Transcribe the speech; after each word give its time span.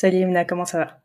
Salut 0.00 0.20
Emna, 0.20 0.46
comment 0.46 0.64
ça 0.64 0.78
va? 0.78 1.00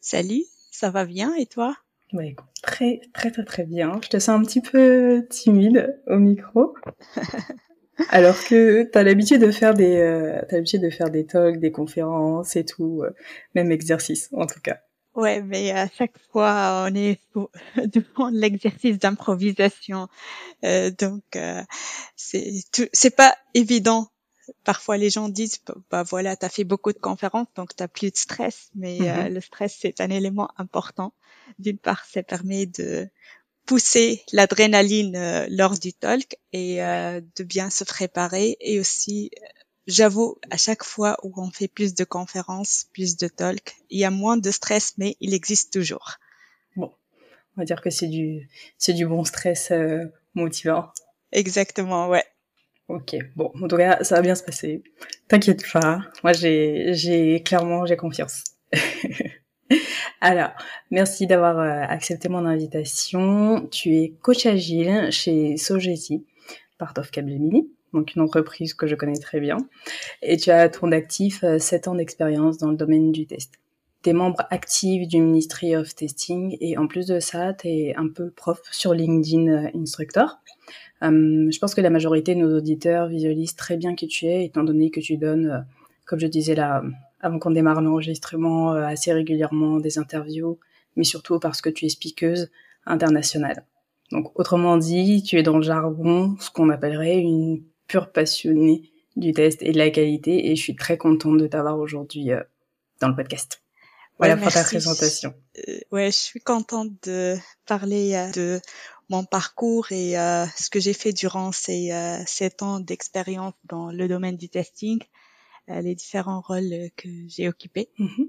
Salut, 0.00 0.42
ça 0.72 0.90
va 0.90 1.04
bien 1.04 1.32
et 1.36 1.46
toi? 1.46 1.76
Bah, 2.12 2.24
écoute, 2.24 2.48
très 2.60 3.00
très 3.14 3.30
très 3.30 3.44
très 3.44 3.62
bien. 3.62 4.00
Je 4.02 4.08
te 4.08 4.18
sens 4.18 4.30
un 4.30 4.42
petit 4.42 4.60
peu 4.60 5.24
timide 5.30 5.96
au 6.08 6.16
micro. 6.16 6.74
Alors 8.10 8.42
que 8.42 8.82
t'as 8.82 9.04
l'habitude 9.04 9.40
de 9.40 9.52
faire 9.52 9.72
des 9.72 9.98
euh, 9.98 10.42
t'as 10.48 10.56
l'habitude 10.56 10.82
de 10.82 10.90
faire 10.90 11.10
des 11.10 11.26
talks, 11.26 11.60
des 11.60 11.70
conférences 11.70 12.56
et 12.56 12.64
tout, 12.64 13.02
euh, 13.04 13.14
même 13.54 13.70
exercice 13.70 14.30
en 14.32 14.46
tout 14.46 14.58
cas. 14.60 14.80
Ouais, 15.14 15.40
mais 15.40 15.70
à 15.70 15.86
chaque 15.88 16.18
fois 16.32 16.88
on 16.90 16.94
est 16.96 17.20
devant 17.76 18.30
l'exercice 18.32 18.98
d'improvisation, 18.98 20.08
euh, 20.64 20.90
donc 20.90 21.22
euh, 21.36 21.62
c'est 22.16 22.52
c'est 22.92 23.14
pas 23.14 23.36
évident 23.54 24.08
parfois 24.64 24.96
les 24.96 25.10
gens 25.10 25.28
disent 25.28 25.60
bah 25.90 26.02
voilà 26.02 26.36
t'as 26.36 26.48
fait 26.48 26.64
beaucoup 26.64 26.92
de 26.92 26.98
conférences 26.98 27.48
donc 27.56 27.74
t'as 27.74 27.88
plus 27.88 28.10
de 28.10 28.16
stress. 28.16 28.70
Mais 28.74 28.98
euh, 29.02 29.24
mhm. 29.24 29.34
le 29.34 29.40
stress 29.40 29.76
c'est 29.80 30.00
un 30.00 30.10
élément 30.10 30.50
important. 30.56 31.12
D'une 31.58 31.78
part 31.78 32.04
ça 32.04 32.22
permet 32.22 32.66
de 32.66 33.08
pousser 33.64 34.22
l'adrénaline 34.32 35.16
euh, 35.16 35.46
lors 35.50 35.78
du 35.78 35.92
talk 35.92 36.38
et 36.52 36.82
euh, 36.82 37.20
de 37.36 37.44
bien 37.44 37.70
se 37.70 37.84
préparer. 37.84 38.56
Et 38.60 38.80
aussi 38.80 39.30
j'avoue 39.86 40.38
à 40.50 40.56
chaque 40.56 40.84
fois 40.84 41.16
où 41.22 41.32
on 41.36 41.50
fait 41.50 41.68
plus 41.68 41.94
de 41.94 42.04
conférences 42.04 42.86
plus 42.92 43.16
de 43.16 43.28
talk 43.28 43.76
il 43.88 44.00
y 44.00 44.04
a 44.04 44.10
moins 44.10 44.36
de 44.36 44.50
stress 44.50 44.94
mais 44.98 45.16
il 45.20 45.34
existe 45.34 45.72
toujours. 45.72 46.16
Bon 46.76 46.92
on 47.56 47.60
va 47.60 47.64
dire 47.64 47.80
que 47.80 47.90
c'est 47.90 48.08
du 48.08 48.48
c'est 48.78 48.94
du 48.94 49.06
bon 49.06 49.24
stress 49.24 49.72
motivant. 50.34 50.90
Exactement 51.32 52.08
ouais 52.08 52.24
Ok, 52.88 53.16
bon, 53.34 53.50
en 53.60 53.66
tout 53.66 53.76
cas, 53.76 54.04
ça 54.04 54.14
va 54.14 54.22
bien 54.22 54.36
se 54.36 54.44
passer. 54.44 54.82
T'inquiète 55.26 55.64
pas, 55.72 56.02
moi 56.22 56.32
j'ai, 56.32 56.94
j'ai 56.94 57.42
clairement, 57.42 57.84
j'ai 57.84 57.96
confiance. 57.96 58.44
Alors, 60.20 60.50
merci 60.92 61.26
d'avoir 61.26 61.58
euh, 61.58 61.82
accepté 61.88 62.28
mon 62.28 62.46
invitation. 62.46 63.66
Tu 63.72 63.96
es 63.96 64.14
coach 64.22 64.46
agile 64.46 65.08
chez 65.10 65.56
Sogeti, 65.56 66.24
part 66.78 66.94
of 66.96 67.10
Capgemini, 67.10 67.68
donc 67.92 68.14
une 68.14 68.22
entreprise 68.22 68.72
que 68.72 68.86
je 68.86 68.94
connais 68.94 69.18
très 69.18 69.40
bien. 69.40 69.56
Et 70.22 70.36
tu 70.36 70.50
as 70.50 70.68
ton 70.68 70.92
actif 70.92 71.44
7 71.58 71.88
euh, 71.88 71.90
ans 71.90 71.94
d'expérience 71.96 72.58
dans 72.58 72.70
le 72.70 72.76
domaine 72.76 73.10
du 73.10 73.26
test. 73.26 73.54
T'es 74.06 74.12
membre 74.12 74.44
actif 74.50 75.08
du 75.08 75.20
Ministry 75.20 75.74
of 75.74 75.92
Testing 75.96 76.56
et 76.60 76.78
en 76.78 76.86
plus 76.86 77.06
de 77.06 77.18
ça, 77.18 77.52
t'es 77.52 77.92
un 77.96 78.06
peu 78.06 78.30
prof 78.30 78.60
sur 78.70 78.94
LinkedIn 78.94 79.48
euh, 79.48 79.68
Instructor. 79.74 80.38
Euh, 81.02 81.50
je 81.50 81.58
pense 81.58 81.74
que 81.74 81.80
la 81.80 81.90
majorité 81.90 82.36
de 82.36 82.38
nos 82.38 82.56
auditeurs 82.56 83.08
visualisent 83.08 83.56
très 83.56 83.76
bien 83.76 83.96
qui 83.96 84.06
tu 84.06 84.26
es, 84.26 84.44
étant 84.44 84.62
donné 84.62 84.92
que 84.92 85.00
tu 85.00 85.16
donnes, 85.16 85.46
euh, 85.46 85.58
comme 86.04 86.20
je 86.20 86.28
disais 86.28 86.54
là, 86.54 86.84
avant 87.20 87.40
qu'on 87.40 87.50
démarre 87.50 87.82
l'enregistrement, 87.82 88.74
assez 88.74 89.12
régulièrement 89.12 89.80
des 89.80 89.98
interviews, 89.98 90.60
mais 90.94 91.02
surtout 91.02 91.40
parce 91.40 91.60
que 91.60 91.68
tu 91.68 91.84
es 91.86 91.88
speakeuse 91.88 92.48
internationale. 92.84 93.64
Donc, 94.12 94.38
autrement 94.38 94.76
dit, 94.76 95.24
tu 95.24 95.36
es 95.36 95.42
dans 95.42 95.56
le 95.56 95.64
jargon, 95.64 96.36
ce 96.38 96.52
qu'on 96.52 96.70
appellerait 96.70 97.18
une 97.18 97.60
pure 97.88 98.12
passionnée 98.12 98.82
du 99.16 99.32
test 99.32 99.64
et 99.64 99.72
de 99.72 99.78
la 99.78 99.90
qualité, 99.90 100.48
et 100.48 100.54
je 100.54 100.62
suis 100.62 100.76
très 100.76 100.96
contente 100.96 101.38
de 101.38 101.48
t'avoir 101.48 101.80
aujourd'hui 101.80 102.30
dans 103.00 103.08
le 103.08 103.16
podcast. 103.16 103.65
Voilà 104.18 104.36
pour 104.36 104.50
ta 104.50 104.64
présentation. 104.64 105.34
ouais, 105.90 106.10
je 106.10 106.16
suis 106.16 106.40
contente 106.40 106.88
de 107.02 107.36
parler 107.66 108.30
de 108.34 108.60
mon 109.08 109.24
parcours 109.24 109.92
et 109.92 110.18
euh, 110.18 110.46
ce 110.56 110.70
que 110.70 110.80
j'ai 110.80 110.92
fait 110.92 111.12
durant 111.12 111.52
ces 111.52 111.92
euh, 111.92 112.22
sept 112.26 112.62
ans 112.62 112.80
d'expérience 112.80 113.54
dans 113.64 113.90
le 113.90 114.08
domaine 114.08 114.36
du 114.36 114.48
testing, 114.48 114.98
euh, 115.70 115.80
les 115.80 115.94
différents 115.94 116.40
rôles 116.40 116.90
que 116.96 117.08
j'ai 117.28 117.48
occupés. 117.48 117.90
Mm-hmm. 117.98 118.28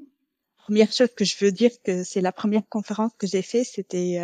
Première 0.57 0.91
chose 0.91 1.09
que 1.15 1.25
je 1.25 1.35
veux 1.39 1.51
dire 1.51 1.71
que 1.83 2.03
c'est 2.03 2.21
la 2.21 2.31
première 2.31 2.67
conférence 2.67 3.11
que 3.17 3.25
j'ai 3.25 3.41
fait, 3.41 3.63
c'était 3.63 4.19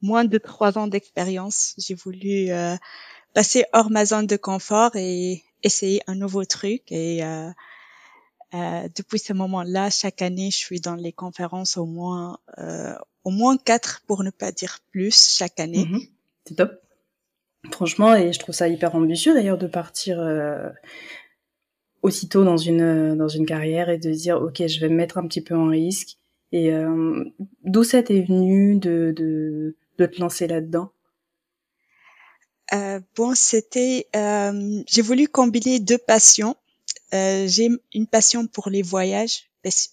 moins 0.00 0.24
de 0.24 0.38
trois 0.38 0.78
ans 0.78 0.86
d'expérience. 0.86 1.74
J'ai 1.76 1.94
voulu 1.94 2.50
passer 3.34 3.64
hors 3.72 3.90
ma 3.90 4.06
zone 4.06 4.28
de 4.28 4.36
confort 4.36 4.94
et 4.94 5.42
essayer 5.64 6.02
un 6.06 6.14
nouveau 6.14 6.44
truc 6.44 6.92
et 6.92 7.20
euh, 8.56 8.88
depuis 8.96 9.18
ce 9.18 9.32
moment-là, 9.32 9.90
chaque 9.90 10.22
année, 10.22 10.50
je 10.50 10.56
suis 10.56 10.80
dans 10.80 10.94
les 10.94 11.12
conférences 11.12 11.76
au 11.76 11.84
moins 11.86 12.38
euh, 12.58 12.94
au 13.24 13.30
moins 13.30 13.56
quatre 13.56 14.02
pour 14.06 14.22
ne 14.24 14.30
pas 14.30 14.52
dire 14.52 14.78
plus 14.90 15.36
chaque 15.36 15.60
année. 15.60 15.86
Mhm. 15.86 16.00
C'est 16.46 16.54
top. 16.54 16.72
Franchement, 17.70 18.14
et 18.14 18.32
je 18.32 18.38
trouve 18.38 18.54
ça 18.54 18.68
hyper 18.68 18.94
ambitieux 18.94 19.34
d'ailleurs 19.34 19.58
de 19.58 19.66
partir 19.66 20.20
euh, 20.20 20.70
aussitôt 22.02 22.44
dans 22.44 22.56
une 22.56 23.16
dans 23.16 23.28
une 23.28 23.46
carrière 23.46 23.90
et 23.90 23.98
de 23.98 24.10
dire 24.10 24.40
ok, 24.40 24.66
je 24.66 24.80
vais 24.80 24.88
me 24.88 24.94
mettre 24.96 25.18
un 25.18 25.26
petit 25.26 25.40
peu 25.42 25.56
en 25.56 25.66
risque. 25.68 26.16
Et 26.52 26.72
euh, 26.72 27.24
d'où 27.64 27.82
ça 27.82 28.02
t'est 28.02 28.22
venu 28.22 28.78
de, 28.78 29.12
de 29.16 29.76
de 29.98 30.06
te 30.06 30.20
lancer 30.20 30.46
là-dedans? 30.46 30.92
Euh, 32.72 33.00
Bon, 33.16 33.34
c'était 33.34 34.06
euh, 34.14 34.82
j'ai 34.86 35.02
voulu 35.02 35.26
combiner 35.28 35.80
deux 35.80 35.98
passions. 35.98 36.56
Euh, 37.14 37.46
j'ai 37.46 37.68
une 37.94 38.06
passion 38.06 38.46
pour 38.46 38.68
les 38.68 38.82
voyages 38.82 39.44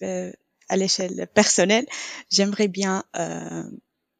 euh, 0.02 0.32
à 0.68 0.76
l'échelle 0.76 1.28
personnelle. 1.34 1.86
J'aimerais 2.30 2.68
bien 2.68 3.04
euh, 3.16 3.64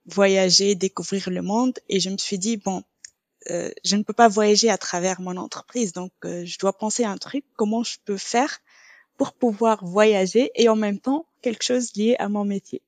voyager, 0.07 0.75
découvrir 0.75 1.31
le 1.31 1.43
monde, 1.43 1.79
et 1.89 2.01
je 2.01 2.11
me 2.11 2.19
suis 2.19 2.39
dit 2.39 2.57
bon, 2.57 2.83
euh, 3.51 3.71
je 3.85 3.97
ne 3.97 4.03
peux 4.03 4.13
pas 4.13 4.29
voyager 4.29 4.71
à 4.71 4.79
travers 4.79 5.21
mon 5.21 5.37
entreprise, 5.37 5.93
donc 5.93 6.13
euh, 6.25 6.45
je 6.45 6.59
dois 6.59 6.77
penser 6.77 7.05
à 7.05 7.11
un 7.11 7.19
truc. 7.19 7.45
Comment 7.57 7.83
je 7.83 7.97
peux 8.05 8.17
faire 8.17 8.61
pour 9.17 9.33
pouvoir 9.33 9.85
voyager 9.85 10.51
et 10.55 10.69
en 10.69 10.77
même 10.77 10.99
temps 10.99 11.27
quelque 11.43 11.63
chose 11.63 11.95
lié 11.97 12.17
à 12.19 12.29
mon 12.29 12.45
métier? 12.45 12.83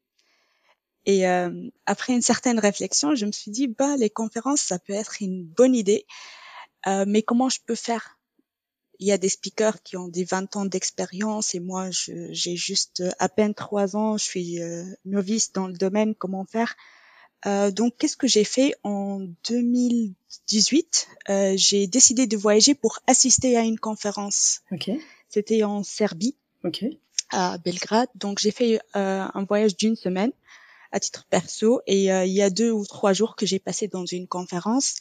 Et 1.09 1.25
après 1.87 2.15
une 2.15 2.21
certaine 2.21 2.59
réflexion, 2.59 3.15
je 3.15 3.27
me 3.27 3.31
suis 3.31 3.53
dit 3.53 3.69
bah 3.69 3.97
les 3.97 4.11
conférences 4.11 4.61
ça 4.61 4.81
peut 4.81 4.93
être 4.93 5.23
une 5.23 5.45
bonne 5.45 5.77
idée, 5.77 6.05
mais 6.85 7.23
comment 7.23 7.49
je 7.49 7.61
peux 7.65 7.77
faire 7.77 8.19
il 8.99 9.07
y 9.07 9.13
a 9.13 9.19
des 9.19 9.29
speakers 9.29 9.83
qui 9.83 9.97
ont 9.97 10.09
des 10.09 10.25
20 10.25 10.57
ans 10.57 10.65
d'expérience 10.65 11.55
et 11.55 11.61
moi 11.61 11.89
j'ai 11.91 12.57
juste 12.57 13.01
euh, 13.01 13.11
à 13.19 13.29
peine 13.29 13.55
trois 13.55 13.97
ans, 13.97 14.17
je 14.17 14.25
suis 14.25 14.63
euh, 14.63 14.85
novice 15.05 15.53
dans 15.53 15.67
le 15.67 15.75
domaine, 15.75 16.15
comment 16.15 16.45
faire. 16.45 16.75
Euh, 17.47 17.71
donc 17.71 17.95
qu'est-ce 17.99 18.17
que 18.17 18.27
j'ai 18.27 18.45
fait 18.45 18.75
en 18.83 19.21
2018 19.49 21.09
euh, 21.29 21.55
J'ai 21.57 21.87
décidé 21.87 22.27
de 22.27 22.37
voyager 22.37 22.75
pour 22.75 22.99
assister 23.07 23.57
à 23.57 23.63
une 23.63 23.79
conférence. 23.79 24.63
Okay. 24.73 25.01
C'était 25.29 25.63
en 25.63 25.83
Serbie, 25.83 26.37
okay. 26.65 26.99
à 27.31 27.59
Belgrade. 27.59 28.09
Donc 28.15 28.39
j'ai 28.39 28.51
fait 28.51 28.81
euh, 28.97 29.27
un 29.33 29.45
voyage 29.45 29.77
d'une 29.77 29.97
semaine 29.97 30.33
à 30.93 31.01
titre 31.01 31.27
perso 31.29 31.83
et 31.87 32.05
il 32.05 32.33
y 32.33 32.43
a 32.43 32.49
deux 32.49 32.71
ou 32.71 32.87
trois 32.87 33.13
jours 33.13 33.37
que 33.37 33.45
j'ai 33.45 33.59
passé 33.59 33.87
dans 33.87 34.07
une 34.07 34.27
conférence. 34.27 34.97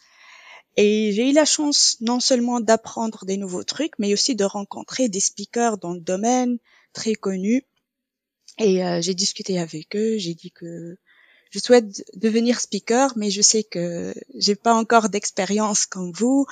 Et 0.77 1.11
j'ai 1.13 1.29
eu 1.29 1.33
la 1.33 1.45
chance 1.45 1.97
non 2.01 2.19
seulement 2.19 2.59
d'apprendre 2.59 3.25
des 3.25 3.37
nouveaux 3.37 3.63
trucs, 3.63 3.97
mais 3.97 4.11
aussi 4.13 4.35
de 4.35 4.43
rencontrer 4.43 5.07
des 5.07 5.21
speakers 5.21 5.77
dans 5.77 5.93
le 5.93 6.01
domaine 6.01 6.57
très 6.93 7.13
connus. 7.13 7.63
Et 8.59 8.83
euh, 8.83 9.01
j'ai 9.01 9.13
discuté 9.13 9.59
avec 9.59 9.95
eux, 9.95 10.17
j'ai 10.17 10.33
dit 10.33 10.51
que 10.51 10.97
je 11.51 11.59
souhaite 11.59 12.03
devenir 12.15 12.59
speaker, 12.59 13.13
mais 13.15 13.29
je 13.29 13.41
sais 13.41 13.63
que 13.63 14.13
j'ai 14.33 14.55
pas 14.55 14.73
encore 14.73 15.09
d'expérience 15.09 15.85
comme 15.85 16.11
vous. 16.11 16.45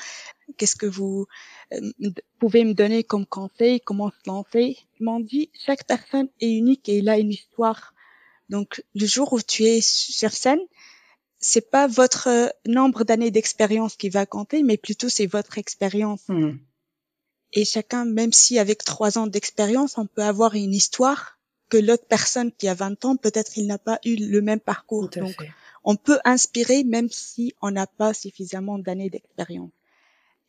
Qu'est-ce 0.58 0.78
que 0.78 0.86
vous 0.86 1.28
euh, 1.74 1.92
pouvez 2.40 2.64
me 2.64 2.74
donner 2.74 3.04
comme 3.04 3.26
conseil 3.26 3.82
Comment 3.82 4.12
se 4.12 4.30
lancer? 4.30 4.78
Ils 5.00 5.04
m'ont 5.04 5.20
dit 5.20 5.50
chaque 5.66 5.86
personne 5.86 6.30
est 6.40 6.52
unique 6.52 6.88
et 6.88 7.00
il 7.00 7.10
a 7.10 7.18
une 7.18 7.32
histoire. 7.32 7.94
Donc 8.50 8.84
le 8.96 9.06
jour 9.06 9.34
où 9.34 9.42
tu 9.42 9.64
es 9.64 9.82
sur 9.82 10.32
scène, 10.32 10.62
c'est 11.44 11.70
pas 11.70 11.88
votre 11.88 12.30
euh, 12.30 12.48
nombre 12.66 13.04
d'années 13.04 13.32
d'expérience 13.32 13.96
qui 13.98 14.10
va 14.10 14.26
compter, 14.26 14.64
mais 14.64 14.78
plutôt 14.78 15.10
c'est 15.10 15.26
votre 15.26 15.58
expérience. 15.58 16.22
Hmm. 16.30 16.54
Et 17.52 17.66
chacun, 17.66 18.06
même 18.06 18.32
si 18.32 18.58
avec 18.58 18.84
trois 18.84 19.18
ans 19.18 19.28
d'expérience, 19.28 19.98
on 19.98 20.08
peut 20.08 20.24
avoir 20.24 20.56
une 20.56 20.74
histoire 20.74 21.38
que 21.70 21.78
l'autre 21.78 22.06
personne 22.08 22.52
qui 22.52 22.68
a 22.68 22.74
20 22.74 23.06
ans, 23.06 23.16
peut-être 23.18 23.58
il 23.58 23.68
n'a 23.68 23.78
pas 23.78 24.00
eu 24.06 24.16
le 24.16 24.42
même 24.42 24.60
parcours. 24.60 25.10
Donc, 25.10 25.36
on 25.84 25.96
peut 25.96 26.20
inspirer 26.24 26.84
même 26.84 27.10
si 27.12 27.54
on 27.62 27.72
n'a 27.72 27.88
pas 27.88 28.14
suffisamment 28.14 28.80
d'années 28.80 29.10
d'expérience. 29.10 29.72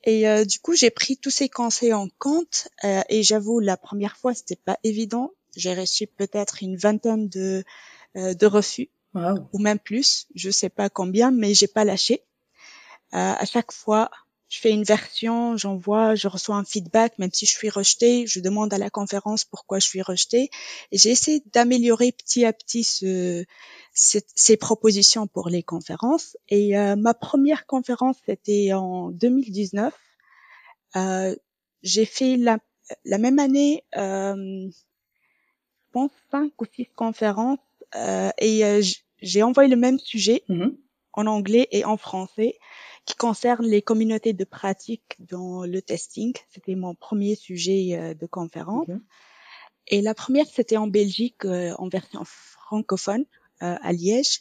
Et 0.04 0.28
euh, 0.28 0.44
du 0.44 0.58
coup, 0.60 0.74
j'ai 0.74 0.90
pris 0.90 1.16
tous 1.16 1.30
ces 1.30 1.48
conseils 1.48 1.92
en 1.92 2.08
compte. 2.18 2.68
Euh, 2.84 3.02
et 3.08 3.22
j'avoue, 3.22 3.58
la 3.58 3.76
première 3.76 4.16
fois, 4.16 4.34
c'était 4.34 4.56
pas 4.56 4.78
évident. 4.84 5.32
J'ai 5.56 5.74
reçu 5.74 6.06
peut-être 6.06 6.62
une 6.62 6.76
vingtaine 6.76 7.28
de, 7.28 7.64
euh, 8.16 8.34
de 8.34 8.46
refus, 8.46 8.90
ou 9.14 9.58
même 9.58 9.78
plus. 9.78 10.26
Je 10.34 10.50
sais 10.50 10.68
pas 10.70 10.88
combien, 10.90 11.30
mais 11.30 11.54
j'ai 11.54 11.68
pas 11.68 11.84
lâché. 11.84 12.22
à 13.12 13.44
chaque 13.46 13.72
fois, 13.72 14.10
je 14.54 14.60
fais 14.60 14.70
une 14.70 14.84
version, 14.84 15.56
j'envoie, 15.56 16.14
je 16.14 16.28
reçois 16.28 16.54
un 16.54 16.64
feedback, 16.64 17.18
même 17.18 17.32
si 17.32 17.44
je 17.44 17.50
suis 17.52 17.70
rejetée, 17.70 18.24
je 18.28 18.38
demande 18.38 18.72
à 18.72 18.78
la 18.78 18.88
conférence 18.88 19.44
pourquoi 19.44 19.80
je 19.80 19.88
suis 19.88 20.00
rejetée. 20.00 20.48
Et 20.92 20.98
j'ai 20.98 21.10
essayé 21.10 21.42
d'améliorer 21.52 22.12
petit 22.12 22.44
à 22.44 22.52
petit 22.52 22.84
ce, 22.84 23.44
ces 23.92 24.56
propositions 24.56 25.26
pour 25.26 25.48
les 25.48 25.64
conférences. 25.64 26.36
Et 26.48 26.78
euh, 26.78 26.94
ma 26.94 27.14
première 27.14 27.66
conférence, 27.66 28.16
c'était 28.26 28.72
en 28.74 29.10
2019. 29.10 29.92
Euh, 30.96 31.34
j'ai 31.82 32.04
fait 32.04 32.36
la, 32.36 32.58
la 33.04 33.18
même 33.18 33.40
année, 33.40 33.82
euh, 33.96 34.36
je 34.70 35.90
pense, 35.90 36.12
cinq 36.30 36.52
ou 36.60 36.64
six 36.72 36.86
conférences. 36.94 37.58
Euh, 37.96 38.30
et 38.38 38.64
euh, 38.64 38.82
j'ai 39.20 39.42
envoyé 39.42 39.68
le 39.68 39.76
même 39.76 39.98
sujet 39.98 40.42
mm-hmm. 40.48 40.76
en 41.14 41.26
anglais 41.26 41.68
et 41.70 41.84
en 41.84 41.96
français 41.96 42.58
qui 43.04 43.16
concerne 43.16 43.66
les 43.66 43.82
communautés 43.82 44.32
de 44.32 44.44
pratique 44.44 45.16
dans 45.18 45.64
le 45.64 45.82
testing. 45.82 46.32
C'était 46.48 46.74
mon 46.74 46.94
premier 46.94 47.34
sujet 47.34 47.96
euh, 47.96 48.14
de 48.14 48.26
conférence. 48.26 48.86
Et 49.88 50.00
la 50.00 50.14
première, 50.14 50.46
c'était 50.46 50.78
en 50.78 50.86
Belgique 50.86 51.44
euh, 51.44 51.74
en 51.78 51.88
version 51.88 52.22
francophone 52.24 53.26
euh, 53.62 53.76
à 53.82 53.92
Liège. 53.92 54.40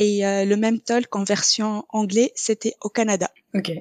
Et 0.00 0.20
le 0.22 0.54
même 0.54 0.78
talk 0.78 1.16
en 1.16 1.24
version 1.24 1.84
anglais, 1.88 2.30
c'était 2.36 2.74
au 2.80 2.88
Canada. 2.88 3.32
Ok. 3.52 3.72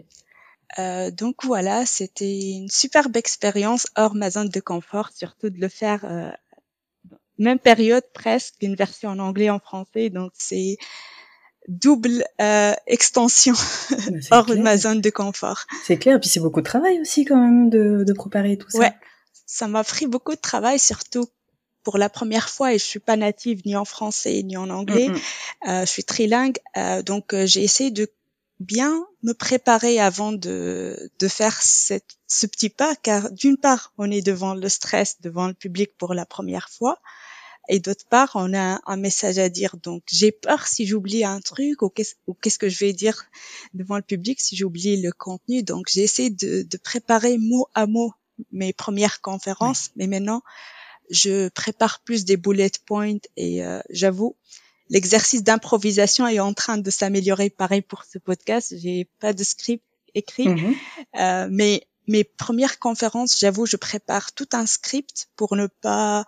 Euh, 0.79 1.11
donc 1.11 1.43
voilà, 1.43 1.85
c'était 1.85 2.51
une 2.51 2.69
superbe 2.69 3.15
expérience 3.15 3.87
hors 3.95 4.15
ma 4.15 4.29
zone 4.29 4.49
de 4.49 4.59
confort, 4.59 5.11
surtout 5.13 5.49
de 5.49 5.59
le 5.59 5.69
faire 5.69 6.05
euh, 6.05 6.31
même 7.37 7.59
période 7.59 8.03
presque, 8.13 8.55
une 8.61 8.75
version 8.75 9.09
en 9.09 9.19
anglais 9.19 9.49
en 9.49 9.59
français. 9.59 10.09
Donc 10.09 10.31
c'est 10.37 10.77
double 11.67 12.23
euh, 12.41 12.73
extension 12.87 13.53
hors 14.31 14.45
de 14.45 14.55
ma 14.55 14.77
zone 14.77 15.01
de 15.01 15.09
confort. 15.09 15.65
C'est 15.83 15.97
clair, 15.97 16.19
puis 16.19 16.29
c'est 16.29 16.39
beaucoup 16.39 16.61
de 16.61 16.65
travail 16.65 17.01
aussi 17.01 17.25
quand 17.25 17.37
même 17.37 17.69
de, 17.69 18.03
de 18.05 18.13
préparer 18.13 18.57
tout 18.57 18.69
ça. 18.69 18.79
Ouais, 18.79 18.93
ça 19.45 19.67
m'a 19.67 19.83
pris 19.83 20.07
beaucoup 20.07 20.35
de 20.35 20.39
travail, 20.39 20.79
surtout 20.79 21.27
pour 21.83 21.97
la 21.97 22.09
première 22.09 22.49
fois, 22.49 22.73
et 22.73 22.79
je 22.79 22.83
suis 22.83 22.99
pas 22.99 23.15
native 23.15 23.61
ni 23.65 23.77
en 23.77 23.85
français 23.85 24.43
ni 24.43 24.57
en 24.57 24.69
anglais. 24.69 25.09
Euh, 25.67 25.81
je 25.81 25.85
suis 25.85 26.03
trilingue, 26.03 26.57
euh, 26.75 27.01
donc 27.01 27.33
euh, 27.33 27.45
j'ai 27.45 27.63
essayé 27.63 27.91
de 27.91 28.11
bien 28.59 29.05
me 29.23 29.33
préparer 29.33 29.99
avant 29.99 30.33
de, 30.33 31.11
de 31.17 31.27
faire 31.29 31.61
cette, 31.61 32.17
ce 32.27 32.45
petit 32.45 32.69
pas, 32.69 32.93
car 32.97 33.31
d'une 33.31 33.57
part, 33.57 33.93
on 33.97 34.11
est 34.11 34.21
devant 34.21 34.53
le 34.53 34.67
stress, 34.67 35.21
devant 35.21 35.47
le 35.47 35.53
public 35.53 35.91
pour 35.97 36.13
la 36.13 36.25
première 36.25 36.69
fois, 36.69 36.99
et 37.69 37.79
d'autre 37.79 38.05
part, 38.09 38.31
on 38.35 38.53
a 38.53 38.79
un 38.85 38.95
message 38.95 39.39
à 39.39 39.49
dire. 39.49 39.75
Donc, 39.83 40.03
j'ai 40.07 40.31
peur 40.31 40.67
si 40.67 40.85
j'oublie 40.85 41.23
un 41.23 41.41
truc 41.41 41.81
ou 41.81 41.89
qu'est-ce 41.89 42.59
que 42.59 42.69
je 42.69 42.79
vais 42.79 42.93
dire 42.93 43.25
devant 43.73 43.97
le 43.97 44.01
public 44.01 44.39
si 44.39 44.55
j'oublie 44.55 45.01
le 45.01 45.11
contenu. 45.11 45.63
Donc, 45.63 45.87
j'ai 45.89 46.01
essayé 46.01 46.29
de, 46.29 46.63
de, 46.63 46.77
préparer 46.77 47.37
mot 47.37 47.67
à 47.73 47.85
mot 47.85 48.13
mes 48.51 48.71
premières 48.71 49.21
conférences, 49.21 49.91
mais 49.95 50.07
maintenant, 50.07 50.43
je 51.09 51.49
prépare 51.49 51.99
plus 52.01 52.25
des 52.25 52.37
bullet 52.37 52.71
points 52.85 53.17
et 53.35 53.65
euh, 53.65 53.81
j'avoue, 53.89 54.35
l'exercice 54.89 55.43
d'improvisation 55.43 56.27
est 56.27 56.39
en 56.39 56.53
train 56.53 56.77
de 56.77 56.89
s'améliorer. 56.89 57.49
Pareil 57.49 57.81
pour 57.81 58.03
ce 58.03 58.17
podcast, 58.17 58.73
j'ai 58.77 59.09
pas 59.19 59.33
de 59.33 59.43
script 59.43 59.83
écrit, 60.13 60.47
mm-hmm. 60.47 60.75
euh, 61.19 61.47
mais 61.51 61.87
mes 62.07 62.23
premières 62.23 62.79
conférences, 62.79 63.37
j'avoue, 63.39 63.65
je 63.65 63.75
prépare 63.75 64.31
tout 64.31 64.47
un 64.53 64.65
script 64.65 65.29
pour 65.35 65.55
ne 65.55 65.67
pas 65.67 66.25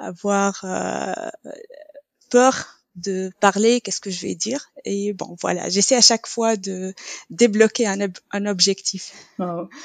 avoir 0.00 0.64
euh, 0.64 1.12
peur 2.30 2.80
de 2.96 3.30
parler, 3.40 3.80
qu'est-ce 3.80 4.00
que 4.00 4.10
je 4.10 4.26
vais 4.26 4.34
dire. 4.34 4.70
Et 4.84 5.12
bon, 5.12 5.36
voilà, 5.40 5.68
j'essaie 5.68 5.96
à 5.96 6.00
chaque 6.00 6.26
fois 6.26 6.56
de 6.56 6.92
débloquer 7.30 7.86
un, 7.86 7.98
un 8.32 8.46
objectif. 8.46 9.12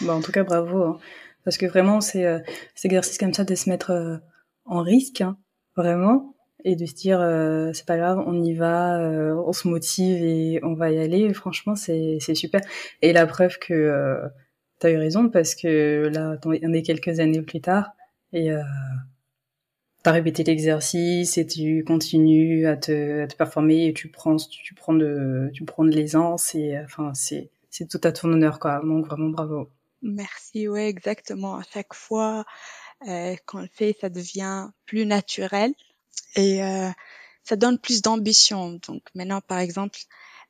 bah, 0.02 0.14
en 0.16 0.22
tout 0.22 0.32
cas, 0.32 0.44
bravo. 0.44 0.84
Hein. 0.84 1.00
Parce 1.44 1.58
que 1.58 1.66
vraiment, 1.66 2.02
c'est 2.02 2.26
euh, 2.26 2.40
cet 2.74 2.86
exercice 2.86 3.18
comme 3.18 3.34
ça 3.34 3.44
de 3.44 3.56
se 3.56 3.70
mettre 3.70 3.92
euh, 3.92 4.18
en 4.66 4.82
risque, 4.82 5.22
hein, 5.22 5.38
vraiment, 5.78 6.36
et 6.64 6.76
de 6.76 6.86
se 6.86 6.96
dire, 6.96 7.22
euh, 7.22 7.72
c'est 7.74 7.86
pas 7.86 7.98
grave, 7.98 8.24
on 8.26 8.44
y 8.44 8.56
va, 8.56 9.00
euh, 9.00 9.36
on 9.46 9.54
se 9.54 9.68
motive 9.68 10.24
et 10.24 10.60
on 10.64 10.74
va 10.74 10.92
y 10.92 10.98
aller. 10.98 11.32
Franchement, 11.34 11.76
c'est 11.76 12.20
super. 12.34 12.62
Et 13.04 13.14
la 13.14 13.28
preuve 13.28 13.60
que 13.60 14.20
tu 14.82 14.88
as 14.88 14.90
eu 14.90 14.98
raison, 14.98 15.30
parce 15.30 15.54
que 15.54 16.10
là, 16.12 16.38
on 16.44 16.74
est 16.74 16.82
quelques 16.82 17.20
années 17.20 17.44
plus 17.44 17.62
tard, 17.62 17.92
et 18.34 18.50
t'as 20.06 20.12
répété 20.12 20.44
l'exercice 20.44 21.40
et 21.40 21.48
tu 21.48 21.84
continues 21.84 22.68
à 22.68 22.78
te, 22.78 23.24
à 23.24 23.28
te, 23.28 23.36
performer 23.36 23.88
et 23.88 23.94
tu 23.96 24.08
prends, 24.08 24.36
tu 24.36 24.76
prends 24.76 24.94
de, 24.94 25.50
tu 25.52 25.66
prends 25.66 25.84
de 25.84 25.90
l'aisance 25.90 26.54
et 26.54 26.78
enfin 26.86 27.16
c'est, 27.16 27.50
c'est 27.72 27.90
tout 27.90 28.00
à 28.04 28.12
ton 28.12 28.32
honneur 28.32 28.60
quoi. 28.60 28.82
Donc 28.84 29.08
vraiment 29.08 29.30
bravo. 29.30 29.72
Merci, 30.04 30.68
ouais, 30.68 30.90
exactement. 30.90 31.56
À 31.56 31.64
chaque 31.74 31.96
fois 31.96 32.46
euh, 33.08 33.36
qu'on 33.48 33.62
le 33.62 33.70
fait, 33.74 33.98
ça 34.00 34.10
devient 34.10 34.70
plus 34.86 35.08
naturel 35.08 35.74
et 36.36 36.62
euh, 36.62 36.92
ça 37.44 37.56
donne 37.56 37.80
plus 37.80 38.04
d'ambition. 38.04 38.80
Donc 38.88 39.02
maintenant, 39.16 39.42
par 39.42 39.58
exemple, 39.58 39.98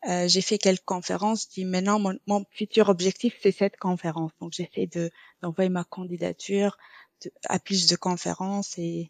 euh, 0.10 0.28
j'ai 0.28 0.42
fait 0.42 0.58
quelques 0.58 0.84
conférences. 0.84 1.44
Je 1.44 1.62
dis 1.62 1.66
maintenant, 1.66 1.98
mon, 1.98 2.20
mon 2.28 2.44
futur 2.52 2.90
objectif, 2.90 3.38
c'est 3.42 3.54
cette 3.54 3.78
conférence. 3.78 4.34
Donc 4.42 4.52
j'essaie 4.52 4.88
de 4.88 5.12
d'envoyer 5.42 5.70
ma 5.70 5.86
candidature 5.86 6.78
à 7.48 7.58
plus 7.58 7.88
de 7.88 7.96
conférences 7.96 8.78
et 8.78 9.10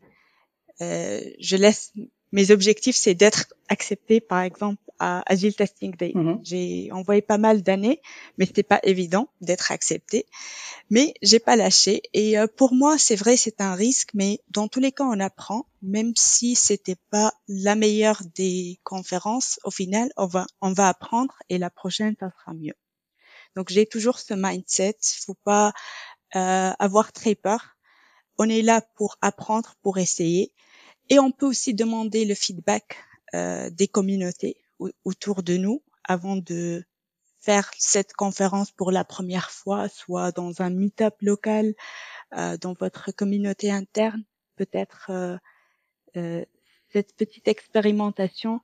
euh, 0.81 1.21
je 1.39 1.55
laisse 1.55 1.93
mes 2.35 2.51
objectifs, 2.51 2.97
c'est 2.97 3.15
d'être 3.15 3.53
accepté, 3.69 4.19
par 4.19 4.41
exemple, 4.41 4.81
à 4.99 5.23
Agile 5.25 5.55
Testing 5.55 5.95
Day. 5.95 6.11
Mhm. 6.13 6.39
J'ai 6.43 6.89
envoyé 6.91 7.21
pas 7.21 7.37
mal 7.37 7.63
d'années, 7.63 8.01
mais 8.37 8.45
c'était 8.45 8.63
pas 8.63 8.81
évident 8.83 9.29
d'être 9.39 9.71
accepté. 9.71 10.25
Mais 10.89 11.13
j'ai 11.21 11.39
pas 11.39 11.55
lâché. 11.55 12.01
Et 12.13 12.37
euh, 12.37 12.47
pour 12.47 12.73
moi, 12.73 12.97
c'est 12.97 13.15
vrai, 13.15 13.37
c'est 13.37 13.61
un 13.61 13.73
risque, 13.73 14.09
mais 14.13 14.41
dans 14.49 14.67
tous 14.67 14.81
les 14.81 14.91
cas, 14.91 15.05
on 15.05 15.19
apprend. 15.19 15.65
Même 15.81 16.13
si 16.17 16.55
c'était 16.55 16.97
pas 17.09 17.33
la 17.47 17.75
meilleure 17.75 18.21
des 18.35 18.79
conférences, 18.83 19.59
au 19.63 19.71
final, 19.71 20.11
on 20.17 20.25
va, 20.25 20.45
on 20.59 20.73
va 20.73 20.89
apprendre 20.89 21.35
et 21.49 21.57
la 21.57 21.69
prochaine, 21.69 22.15
ça 22.19 22.31
sera 22.39 22.53
mieux. 22.53 22.75
Donc, 23.55 23.69
j'ai 23.69 23.85
toujours 23.85 24.19
ce 24.19 24.33
mindset. 24.33 24.97
Faut 25.25 25.37
pas 25.45 25.71
euh, 26.35 26.71
avoir 26.79 27.13
très 27.13 27.35
peur. 27.35 27.77
On 28.37 28.49
est 28.49 28.61
là 28.61 28.81
pour 28.95 29.17
apprendre, 29.21 29.75
pour 29.81 29.97
essayer. 29.97 30.51
Et 31.09 31.19
on 31.19 31.31
peut 31.31 31.45
aussi 31.45 31.73
demander 31.73 32.25
le 32.25 32.35
feedback 32.35 32.97
euh, 33.33 33.69
des 33.69 33.87
communautés 33.87 34.57
autour 35.03 35.43
de 35.43 35.57
nous 35.57 35.81
avant 36.03 36.35
de 36.35 36.83
faire 37.39 37.69
cette 37.77 38.13
conférence 38.13 38.71
pour 38.71 38.91
la 38.91 39.03
première 39.03 39.51
fois, 39.51 39.87
soit 39.87 40.31
dans 40.31 40.61
un 40.61 40.71
meet-up 40.71 41.15
local, 41.21 41.75
euh, 42.35 42.57
dans 42.57 42.73
votre 42.73 43.11
communauté 43.11 43.71
interne. 43.71 44.23
Peut-être 44.55 45.07
euh, 45.09 45.37
euh 46.17 46.43
cette 46.93 47.13
petite 47.17 47.49
expérimentation 47.49 48.61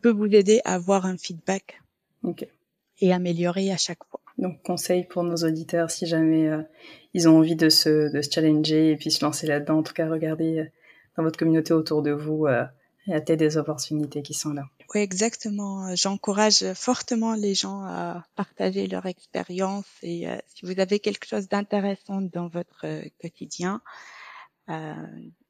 peut 0.00 0.10
vous 0.10 0.26
aider 0.26 0.60
à 0.64 0.74
avoir 0.74 1.06
un 1.06 1.16
feedback 1.16 1.80
et 3.00 3.12
améliorer 3.12 3.70
à 3.70 3.76
chaque 3.76 4.02
fois. 4.10 4.20
Donc 4.36 4.62
conseil 4.62 5.04
pour 5.04 5.22
nos 5.22 5.36
auditeurs 5.36 5.88
si 5.92 6.06
jamais 6.06 6.48
euh, 6.48 6.62
ils 7.14 7.28
ont 7.28 7.38
envie 7.38 7.54
de 7.54 7.68
se, 7.68 8.12
de 8.12 8.20
se 8.20 8.30
challenger 8.32 8.90
et 8.90 8.96
puis 8.96 9.12
se 9.12 9.24
lancer 9.24 9.46
là-dedans, 9.46 9.78
en 9.78 9.82
tout 9.84 9.92
cas 9.92 10.08
regardez 10.08 10.72
dans 11.16 11.22
votre 11.22 11.38
communauté 11.38 11.72
autour 11.72 12.02
de 12.02 12.10
vous. 12.10 12.46
Euh, 12.46 12.64
il 13.06 13.12
y 13.12 13.16
a 13.16 13.20
peut-être 13.20 13.38
des 13.38 13.56
opportunités 13.56 14.22
qui 14.22 14.34
sont 14.34 14.52
là. 14.52 14.64
Oui, 14.94 15.00
exactement. 15.00 15.94
J'encourage 15.96 16.72
fortement 16.74 17.34
les 17.34 17.54
gens 17.54 17.82
à 17.84 18.24
partager 18.36 18.86
leur 18.86 19.06
expérience 19.06 19.86
et 20.02 20.28
euh, 20.28 20.36
si 20.54 20.66
vous 20.66 20.78
avez 20.78 21.00
quelque 21.00 21.26
chose 21.26 21.48
d'intéressant 21.48 22.20
dans 22.20 22.46
votre 22.46 22.86
euh, 22.86 23.02
quotidien 23.20 23.80
euh, 24.68 24.94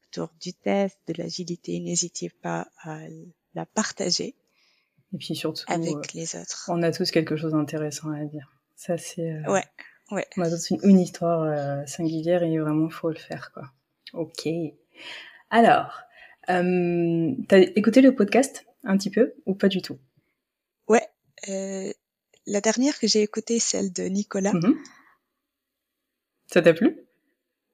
autour 0.08 0.30
du 0.40 0.54
test, 0.54 0.96
de 1.08 1.14
l'agilité, 1.18 1.80
n'hésitez 1.80 2.30
pas 2.30 2.68
à 2.84 3.00
la 3.54 3.66
partager. 3.66 4.34
Et 5.12 5.18
puis 5.18 5.34
surtout 5.34 5.64
avec 5.66 5.94
euh, 5.94 6.02
les 6.14 6.36
autres. 6.36 6.64
On 6.68 6.82
a 6.82 6.90
tous 6.90 7.10
quelque 7.10 7.36
chose 7.36 7.52
d'intéressant 7.52 8.10
à 8.12 8.24
dire. 8.24 8.50
Ça 8.76 8.96
c'est. 8.96 9.46
ouais, 9.46 9.64
ouais. 10.10 10.26
On 10.38 10.42
a 10.42 10.50
tous 10.50 10.70
une, 10.70 10.80
une 10.84 11.00
histoire 11.00 11.86
singulière 11.86 12.42
et 12.42 12.58
vraiment 12.58 12.88
faut 12.88 13.10
le 13.10 13.18
faire 13.18 13.52
quoi. 13.52 13.70
Ok. 14.14 14.48
Alors, 15.52 16.00
euh, 16.48 17.34
t'as 17.46 17.58
écouté 17.58 18.00
le 18.00 18.14
podcast 18.14 18.64
un 18.84 18.96
petit 18.96 19.10
peu 19.10 19.34
ou 19.44 19.54
pas 19.54 19.68
du 19.68 19.82
tout? 19.82 19.98
Ouais, 20.88 21.06
euh, 21.50 21.92
la 22.46 22.62
dernière 22.62 22.98
que 22.98 23.06
j'ai 23.06 23.20
écoutée, 23.20 23.58
celle 23.58 23.92
de 23.92 24.04
Nicolas. 24.04 24.52
Mm-hmm. 24.52 24.74
Ça 26.46 26.62
t'a 26.62 26.72
plu? 26.72 27.06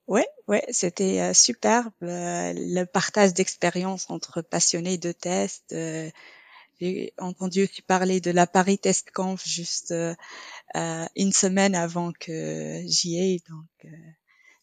Ouais, 0.08 0.26
ouais, 0.48 0.66
c'était 0.70 1.20
euh, 1.20 1.32
superbe. 1.34 1.92
le 2.00 2.84
partage 2.84 3.32
d'expériences 3.32 4.10
entre 4.10 4.42
passionnés 4.42 4.98
de 4.98 5.12
tests. 5.12 5.72
Euh, 5.72 6.10
j'ai 6.80 7.14
entendu 7.18 7.62
aussi 7.62 7.82
parler 7.82 8.20
de 8.20 8.32
la 8.32 8.48
Paris 8.48 8.78
Test 8.78 9.12
Conf 9.12 9.46
juste 9.46 9.94
une 10.74 11.32
semaine 11.32 11.76
avant 11.76 12.10
que 12.12 12.82
j'y 12.86 13.20
aille. 13.20 13.42
Donc, 13.48 13.68
euh, 13.84 14.10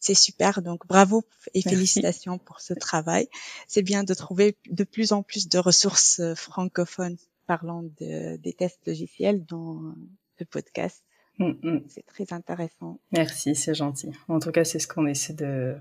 c'est 0.00 0.14
super. 0.14 0.62
Donc, 0.62 0.86
bravo 0.86 1.24
et 1.54 1.62
félicitations 1.62 2.38
pour 2.38 2.60
ce 2.60 2.74
travail. 2.74 3.28
C'est 3.68 3.82
bien 3.82 4.04
de 4.04 4.14
trouver 4.14 4.56
de 4.70 4.84
plus 4.84 5.12
en 5.12 5.22
plus 5.22 5.48
de 5.48 5.58
ressources 5.58 6.20
francophones 6.34 7.16
parlant 7.46 7.82
de, 7.82 8.36
des 8.36 8.52
tests 8.52 8.86
logiciels 8.86 9.44
dans 9.46 9.94
ce 10.38 10.44
podcast. 10.44 11.02
Mm, 11.38 11.52
mm. 11.62 11.84
C'est 11.88 12.06
très 12.06 12.32
intéressant. 12.32 13.00
Merci, 13.12 13.54
c'est 13.54 13.74
gentil. 13.74 14.10
En 14.28 14.40
tout 14.40 14.50
cas, 14.52 14.64
c'est 14.64 14.78
ce 14.78 14.88
qu'on 14.88 15.06
essaie 15.06 15.34
de, 15.34 15.76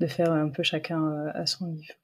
de 0.00 0.06
faire 0.06 0.32
un 0.32 0.48
peu 0.48 0.62
chacun 0.62 1.26
à 1.34 1.46
son 1.46 1.66
niveau. 1.66 1.94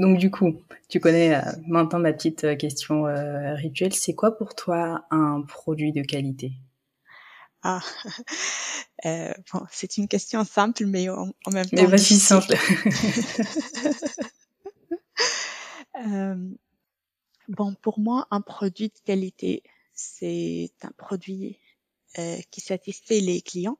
Donc 0.00 0.16
du 0.16 0.30
coup, 0.30 0.54
tu 0.88 0.98
connais 0.98 1.34
euh, 1.34 1.40
maintenant 1.66 1.98
ma 1.98 2.14
petite 2.14 2.44
euh, 2.44 2.56
question 2.56 3.06
euh, 3.06 3.54
rituelle. 3.54 3.92
C'est 3.92 4.14
quoi 4.14 4.36
pour 4.36 4.54
toi 4.54 5.04
un 5.10 5.42
produit 5.42 5.92
de 5.92 6.00
qualité? 6.00 6.52
Ah, 7.62 7.82
bon, 9.52 9.66
c'est 9.70 9.98
une 9.98 10.08
question 10.08 10.44
simple, 10.44 10.86
mais 10.86 11.08
en, 11.08 11.32
même 11.52 11.66
temps. 11.66 11.76
Mais 11.76 11.86
vas-y 11.86 12.18
simple. 12.18 12.54
bon, 17.48 17.74
pour 17.82 17.98
moi, 17.98 18.26
un 18.30 18.40
produit 18.40 18.88
de 18.88 18.98
qualité, 19.04 19.62
c'est 19.94 20.72
un 20.82 20.92
produit 20.96 21.58
qui 22.50 22.60
satisfait 22.60 23.20
les 23.20 23.40
clients 23.40 23.78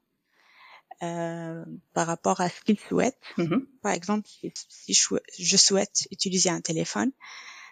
euh, 1.03 1.65
par 1.95 2.07
rapport 2.07 2.43
à 2.43 2.51
ce 2.51 2.61
qu'ils 2.61 2.79
souhaitent. 2.79 3.17
Mm-hmm. 3.39 3.65
Par 3.81 3.93
exemple, 3.93 4.29
si 4.69 4.93
je 4.93 5.57
souhaite 5.57 6.07
utiliser 6.11 6.51
un 6.51 6.61
téléphone, 6.61 7.11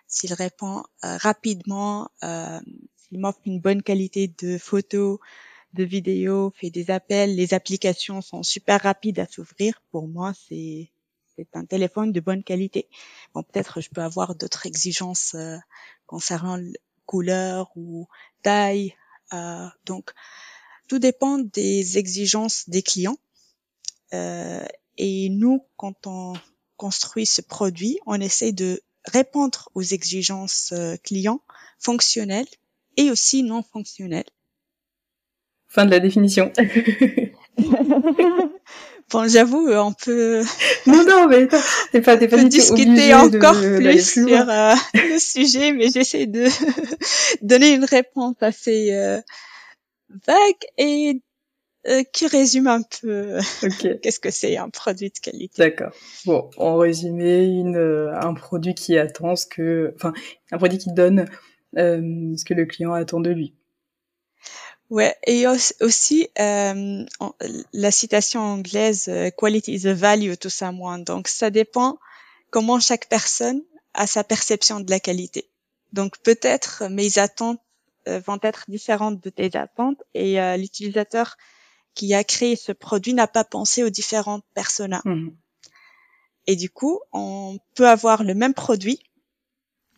s'il 0.06 0.32
répond 0.32 0.82
euh, 1.04 1.18
rapidement, 1.18 2.10
euh, 2.22 2.58
s'il 2.96 3.20
m'offre 3.20 3.40
une 3.44 3.60
bonne 3.60 3.82
qualité 3.82 4.28
de 4.28 4.56
photos, 4.56 5.18
de 5.74 5.84
vidéos, 5.84 6.52
fait 6.56 6.70
des 6.70 6.90
appels, 6.90 7.34
les 7.34 7.54
applications 7.54 8.20
sont 8.20 8.42
super 8.42 8.82
rapides 8.82 9.18
à 9.18 9.26
s'ouvrir. 9.26 9.82
Pour 9.90 10.08
moi, 10.08 10.32
c'est 10.48 10.90
c'est 11.36 11.54
un 11.54 11.64
téléphone 11.64 12.10
de 12.10 12.18
bonne 12.18 12.42
qualité. 12.42 12.88
Bon, 13.32 13.44
peut-être 13.44 13.80
je 13.80 13.90
peux 13.90 14.02
avoir 14.02 14.34
d'autres 14.34 14.66
exigences 14.66 15.34
euh, 15.36 15.56
concernant 16.06 16.58
couleur 17.06 17.70
ou 17.76 18.08
taille. 18.42 18.94
Euh, 19.32 19.68
donc, 19.84 20.10
tout 20.88 20.98
dépend 20.98 21.38
des 21.38 21.98
exigences 21.98 22.68
des 22.68 22.82
clients. 22.82 23.18
Euh, 24.14 24.64
et 24.96 25.28
nous, 25.28 25.64
quand 25.76 26.06
on 26.06 26.34
construit 26.76 27.26
ce 27.26 27.40
produit, 27.40 27.98
on 28.06 28.20
essaie 28.20 28.52
de 28.52 28.82
répondre 29.04 29.68
aux 29.74 29.82
exigences 29.82 30.72
euh, 30.72 30.96
clients 30.96 31.42
fonctionnelles 31.78 32.48
et 32.96 33.10
aussi 33.10 33.42
non 33.42 33.62
fonctionnelles. 33.62 34.30
Fin 35.68 35.84
de 35.84 35.90
la 35.90 36.00
définition. 36.00 36.50
bon, 39.10 39.28
j'avoue, 39.28 39.68
on 39.70 39.92
peut. 39.92 40.42
Non, 40.86 41.04
non, 41.04 41.28
mais 41.28 41.46
t'es 41.92 42.00
pas, 42.00 42.16
t'es 42.16 42.28
pas 42.28 42.42
discuter 42.44 43.12
encore 43.14 43.60
plus 43.60 44.10
sur 44.10 44.48
euh, 44.48 44.74
le 44.94 45.18
sujet, 45.18 45.72
mais 45.72 45.90
j'essaie 45.90 46.26
de 46.26 46.46
donner 47.42 47.74
une 47.74 47.84
réponse 47.84 48.36
assez 48.40 48.92
euh, 48.92 49.20
vague 50.26 50.64
et 50.78 51.20
euh, 51.86 52.02
qui 52.12 52.26
résume 52.26 52.66
un 52.66 52.82
peu 52.82 53.38
qu'est-ce 54.02 54.18
que 54.18 54.30
c'est 54.30 54.56
un 54.56 54.68
produit 54.68 55.10
de 55.10 55.18
qualité. 55.22 55.54
D'accord. 55.58 55.92
Bon, 56.26 56.50
en 56.56 56.76
résumé, 56.76 57.44
une, 57.44 57.76
euh, 57.76 58.12
un 58.20 58.34
produit 58.34 58.74
qui 58.74 58.98
attend 58.98 59.36
ce 59.36 59.46
que, 59.46 59.94
enfin, 59.96 60.12
un 60.50 60.58
produit 60.58 60.78
qui 60.78 60.92
donne 60.92 61.26
euh, 61.76 62.36
ce 62.36 62.44
que 62.44 62.52
le 62.52 62.66
client 62.66 62.92
attend 62.92 63.20
de 63.20 63.30
lui. 63.30 63.54
Ouais, 64.90 65.14
et 65.26 65.46
aussi 65.80 66.28
euh, 66.38 67.04
la 67.72 67.90
citation 67.90 68.40
anglaise 68.40 69.10
"quality 69.36 69.74
is 69.74 69.86
a 69.86 69.94
value 69.94 70.34
to 70.34 70.48
someone". 70.48 71.04
Donc 71.04 71.28
ça 71.28 71.50
dépend 71.50 71.98
comment 72.50 72.80
chaque 72.80 73.08
personne 73.08 73.62
a 73.94 74.06
sa 74.06 74.24
perception 74.24 74.80
de 74.80 74.90
la 74.90 75.00
qualité. 75.00 75.50
Donc 75.92 76.18
peut-être 76.18 76.84
mes 76.90 77.18
attentes 77.18 77.60
vont 78.06 78.38
être 78.42 78.64
différentes 78.68 79.22
de 79.22 79.28
tes 79.28 79.54
attentes 79.56 80.02
et 80.14 80.38
l'utilisateur 80.56 81.36
qui 81.94 82.14
a 82.14 82.24
créé 82.24 82.54
ce 82.56 82.72
produit 82.72 83.12
n'a 83.12 83.26
pas 83.26 83.44
pensé 83.44 83.82
aux 83.82 83.90
différentes 83.90 84.44
personas. 84.54 85.02
Mhm. 85.04 85.36
Et 86.46 86.56
du 86.56 86.70
coup, 86.70 87.00
on 87.12 87.58
peut 87.74 87.88
avoir 87.88 88.22
le 88.22 88.34
même 88.34 88.54
produit, 88.54 89.00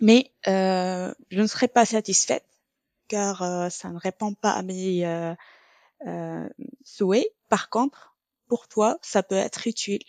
mais 0.00 0.32
euh, 0.48 1.14
je 1.30 1.40
ne 1.40 1.46
serai 1.46 1.68
pas 1.68 1.84
satisfaite 1.84 2.44
car 3.10 3.42
euh, 3.42 3.68
ça 3.70 3.90
ne 3.90 3.98
répond 3.98 4.34
pas 4.34 4.52
à 4.52 4.62
mes 4.62 5.04
euh, 5.04 5.34
euh 6.06 6.48
souhaits. 6.84 7.26
Par 7.48 7.68
contre, 7.68 8.16
pour 8.46 8.68
toi, 8.68 8.98
ça 9.02 9.22
peut 9.22 9.34
être 9.34 9.66
utile. 9.66 10.04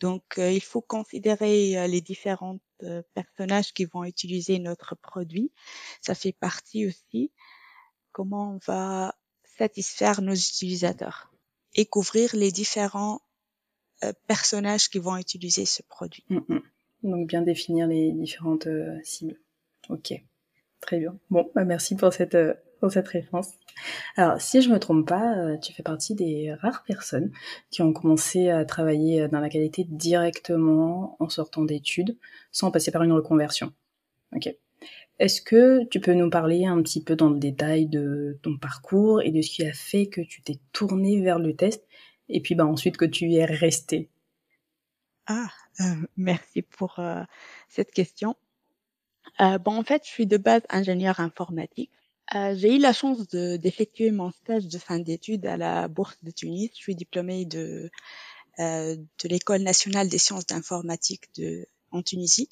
Donc, 0.00 0.24
euh, 0.38 0.50
il 0.50 0.60
faut 0.60 0.80
considérer 0.80 1.78
euh, 1.78 1.86
les 1.86 2.00
différents 2.02 2.58
personnages 3.12 3.74
qui 3.74 3.84
vont 3.84 4.04
utiliser 4.04 4.58
notre 4.58 4.94
produit. 4.96 5.52
Ça 6.00 6.14
fait 6.14 6.32
partie 6.32 6.86
aussi 6.86 7.30
comment 8.12 8.54
on 8.54 8.58
va 8.66 9.14
satisfaire 9.58 10.22
nos 10.22 10.32
utilisateurs 10.32 11.30
et 11.74 11.84
couvrir 11.84 12.34
les 12.34 12.50
différents 12.50 13.20
personnages 14.26 14.88
qui 14.88 14.98
vont 14.98 15.18
utiliser 15.18 15.66
ce 15.66 15.82
produit. 15.82 16.24
Mm, 16.30 16.38
mm. 16.48 16.62
Donc 17.02 17.28
bien 17.28 17.42
définir 17.42 17.86
les 17.86 18.12
différentes 18.12 18.68
cibles. 19.04 19.38
Ok, 19.90 20.14
très 20.80 20.98
bien. 20.98 21.16
Bon, 21.30 21.50
bah 21.54 21.64
merci 21.64 21.96
pour 21.96 22.12
cette 22.12 22.34
euh, 22.34 22.54
pour 22.80 22.90
cette 22.90 23.08
réponse. 23.08 23.48
Alors, 24.16 24.40
si 24.40 24.62
je 24.62 24.70
me 24.70 24.78
trompe 24.78 25.06
pas, 25.06 25.58
tu 25.58 25.74
fais 25.74 25.82
partie 25.82 26.14
des 26.14 26.54
rares 26.54 26.82
personnes 26.84 27.30
qui 27.70 27.82
ont 27.82 27.92
commencé 27.92 28.48
à 28.48 28.64
travailler 28.64 29.28
dans 29.28 29.40
la 29.40 29.50
qualité 29.50 29.84
directement 29.84 31.14
en 31.20 31.28
sortant 31.28 31.62
d'études, 31.62 32.16
sans 32.52 32.70
passer 32.70 32.90
par 32.90 33.02
une 33.02 33.12
reconversion. 33.12 33.74
Ok. 34.34 34.54
Est-ce 35.20 35.42
que 35.42 35.84
tu 35.84 36.00
peux 36.00 36.14
nous 36.14 36.30
parler 36.30 36.64
un 36.64 36.80
petit 36.82 37.04
peu 37.04 37.14
dans 37.14 37.28
le 37.28 37.38
détail 37.38 37.86
de 37.86 38.38
ton 38.42 38.56
parcours 38.56 39.20
et 39.20 39.30
de 39.30 39.42
ce 39.42 39.50
qui 39.50 39.66
a 39.66 39.72
fait 39.74 40.06
que 40.06 40.22
tu 40.22 40.40
t'es 40.40 40.58
tourné 40.72 41.20
vers 41.20 41.38
le 41.38 41.54
test 41.54 41.86
et 42.30 42.40
puis 42.40 42.54
bah, 42.54 42.64
ensuite 42.64 42.96
que 42.96 43.04
tu 43.04 43.26
y 43.26 43.36
es 43.36 43.44
resté 43.44 44.08
Ah, 45.26 45.50
euh, 45.80 46.06
merci 46.16 46.62
pour 46.62 46.98
euh, 47.00 47.22
cette 47.68 47.90
question. 47.90 48.34
Euh, 49.40 49.58
bon, 49.58 49.76
en 49.76 49.84
fait, 49.84 50.02
je 50.04 50.10
suis 50.10 50.26
de 50.26 50.36
base 50.36 50.62
ingénieur 50.68 51.20
informatique. 51.20 51.90
j'ai 52.32 52.76
eu 52.76 52.78
la 52.78 52.92
chance 52.92 53.26
d'effectuer 53.28 54.10
mon 54.10 54.30
stage 54.30 54.66
de 54.66 54.78
fin 54.78 54.98
d'études 54.98 55.46
à 55.46 55.56
la 55.56 55.88
Bourse 55.88 56.18
de 56.22 56.30
Tunis. 56.30 56.70
Je 56.74 56.78
suis 56.78 56.94
diplômée 56.94 57.44
de, 57.44 57.90
de 58.58 59.28
l'École 59.28 59.62
nationale 59.62 60.08
des 60.08 60.18
sciences 60.18 60.46
d'informatique 60.46 61.34
de, 61.36 61.66
en 61.92 62.02
Tunisie. 62.02 62.48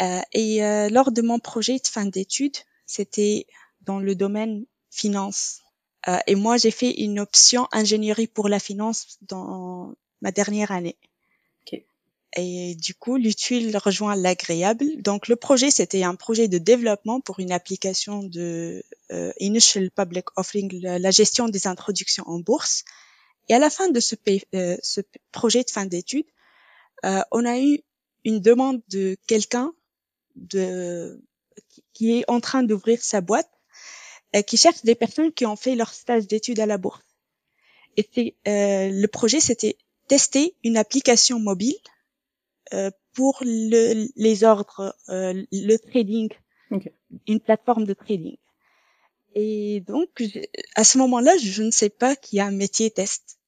Euh, 0.00 0.20
et 0.32 0.64
euh, 0.64 0.88
lors 0.90 1.12
de 1.12 1.22
mon 1.22 1.38
projet 1.38 1.78
de 1.78 1.86
fin 1.86 2.06
d'études, 2.06 2.56
c'était 2.86 3.46
dans 3.82 3.98
le 3.98 4.14
domaine 4.14 4.64
finance. 4.90 5.60
Euh, 6.08 6.18
et 6.26 6.34
moi, 6.34 6.56
j'ai 6.56 6.70
fait 6.70 6.90
une 7.02 7.18
option 7.18 7.66
ingénierie 7.72 8.28
pour 8.28 8.48
la 8.48 8.60
finance 8.60 9.18
dans 9.22 9.94
ma 10.20 10.30
dernière 10.30 10.72
année. 10.72 10.96
Et 12.36 12.74
du 12.74 12.94
coup, 12.94 13.16
l'utile 13.16 13.76
rejoint 13.76 14.14
l'agréable. 14.14 15.00
Donc, 15.02 15.28
le 15.28 15.36
projet, 15.36 15.70
c'était 15.70 16.02
un 16.02 16.14
projet 16.14 16.46
de 16.48 16.58
développement 16.58 17.20
pour 17.20 17.40
une 17.40 17.52
application 17.52 18.22
de 18.22 18.84
Initial 19.40 19.90
Public 19.90 20.26
Offering, 20.36 20.80
la, 20.82 21.10
gestion 21.10 21.48
des 21.48 21.66
introductions 21.66 22.24
en 22.26 22.38
bourse. 22.38 22.84
Et 23.48 23.54
à 23.54 23.58
la 23.58 23.70
fin 23.70 23.88
de 23.88 23.98
ce, 23.98 24.14
ce 24.82 25.00
projet 25.32 25.64
de 25.64 25.70
fin 25.70 25.86
d'études, 25.86 26.26
on 27.02 27.44
a 27.46 27.58
eu 27.58 27.80
une 28.24 28.40
demande 28.40 28.82
de 28.88 29.16
quelqu'un 29.26 29.72
de 30.36 31.20
qui 31.92 32.18
est 32.18 32.24
en 32.28 32.40
train 32.40 32.62
d'ouvrir 32.62 33.02
sa 33.02 33.20
boîte, 33.20 33.50
et 34.32 34.42
qui 34.42 34.56
cherche 34.56 34.84
des 34.84 34.94
personnes 34.94 35.32
qui 35.32 35.46
ont 35.46 35.56
fait 35.56 35.74
leur 35.74 35.92
stage 35.92 36.26
d'études 36.26 36.60
à 36.60 36.66
la 36.66 36.78
bourse. 36.78 37.02
Et 37.96 38.36
euh, 38.46 38.90
le 38.90 39.06
projet, 39.08 39.40
c'était 39.40 39.76
tester 40.06 40.54
une 40.62 40.76
application 40.76 41.40
mobile 41.40 41.74
euh, 41.74 41.97
pour 43.14 43.38
le, 43.42 44.08
les 44.16 44.44
ordres, 44.44 44.94
euh, 45.08 45.42
le 45.50 45.76
trading, 45.76 46.28
une 47.26 47.40
plateforme 47.40 47.84
de 47.84 47.94
trading. 47.94 48.36
Et 49.34 49.82
donc, 49.86 50.08
à 50.74 50.84
ce 50.84 50.98
moment-là, 50.98 51.36
je 51.36 51.62
ne 51.62 51.70
sais 51.70 51.90
pas 51.90 52.16
qu'il 52.16 52.38
y 52.38 52.40
a 52.40 52.46
un 52.46 52.52
métier 52.52 52.90
test. 52.90 53.38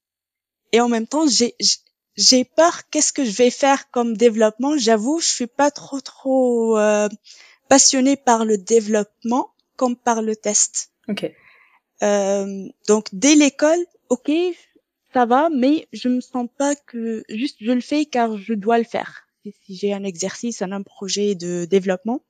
Et 0.71 0.79
en 0.79 0.89
même 0.89 1.07
temps, 1.07 1.27
j'ai 1.27 1.55
j'ai 2.17 2.43
peur. 2.43 2.89
Qu'est-ce 2.89 3.13
que 3.13 3.23
je 3.23 3.31
vais 3.31 3.49
faire 3.49 3.89
comme 3.91 4.17
développement 4.17 4.77
J'avoue, 4.77 5.19
je 5.19 5.27
suis 5.27 5.47
pas 5.47 5.71
trop 5.71 6.01
trop 6.01 6.77
euh, 6.77 7.09
passionnée 7.69 8.17
par 8.17 8.45
le 8.45 8.57
développement 8.57 9.53
comme 9.77 9.95
par 9.95 10.21
le 10.21 10.35
test. 10.35 10.91
Ok. 11.07 11.31
Euh, 12.03 12.67
donc 12.87 13.07
dès 13.13 13.35
l'école, 13.35 13.79
ok, 14.09 14.31
ça 15.13 15.25
va, 15.25 15.49
mais 15.49 15.87
je 15.93 16.09
me 16.09 16.21
sens 16.21 16.47
pas 16.57 16.75
que 16.75 17.23
juste 17.29 17.57
je 17.59 17.71
le 17.71 17.81
fais 17.81 18.05
car 18.05 18.37
je 18.37 18.53
dois 18.53 18.77
le 18.77 18.83
faire. 18.83 19.27
Si 19.65 19.75
j'ai 19.75 19.93
un 19.93 20.03
exercice, 20.03 20.61
un 20.61 20.81
projet 20.83 21.35
de 21.35 21.65
développement, 21.65 22.21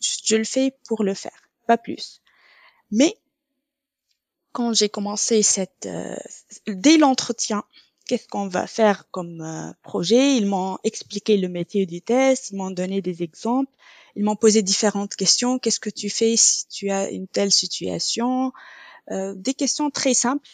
je 0.00 0.36
le 0.36 0.44
fais 0.44 0.76
pour 0.86 1.02
le 1.02 1.14
faire, 1.14 1.48
pas 1.66 1.78
plus. 1.78 2.20
Mais 2.90 3.16
quand 4.52 4.72
j'ai 4.74 4.88
commencé 4.88 5.42
cette, 5.42 5.86
euh, 5.86 6.16
dès 6.66 6.98
l'entretien, 6.98 7.64
qu'est-ce 8.06 8.28
qu'on 8.28 8.46
va 8.48 8.66
faire 8.66 9.10
comme 9.10 9.40
euh, 9.40 9.72
projet? 9.82 10.36
Ils 10.36 10.46
m'ont 10.46 10.78
expliqué 10.84 11.36
le 11.38 11.48
métier 11.48 11.86
du 11.86 12.02
test, 12.02 12.50
ils 12.50 12.56
m'ont 12.56 12.70
donné 12.70 13.00
des 13.00 13.22
exemples, 13.22 13.72
ils 14.14 14.22
m'ont 14.22 14.36
posé 14.36 14.62
différentes 14.62 15.16
questions. 15.16 15.58
Qu'est-ce 15.58 15.80
que 15.80 15.90
tu 15.90 16.10
fais 16.10 16.36
si 16.36 16.68
tu 16.68 16.90
as 16.90 17.10
une 17.10 17.26
telle 17.26 17.50
situation? 17.50 18.52
Euh, 19.10 19.34
Des 19.34 19.54
questions 19.54 19.90
très 19.90 20.14
simples 20.14 20.48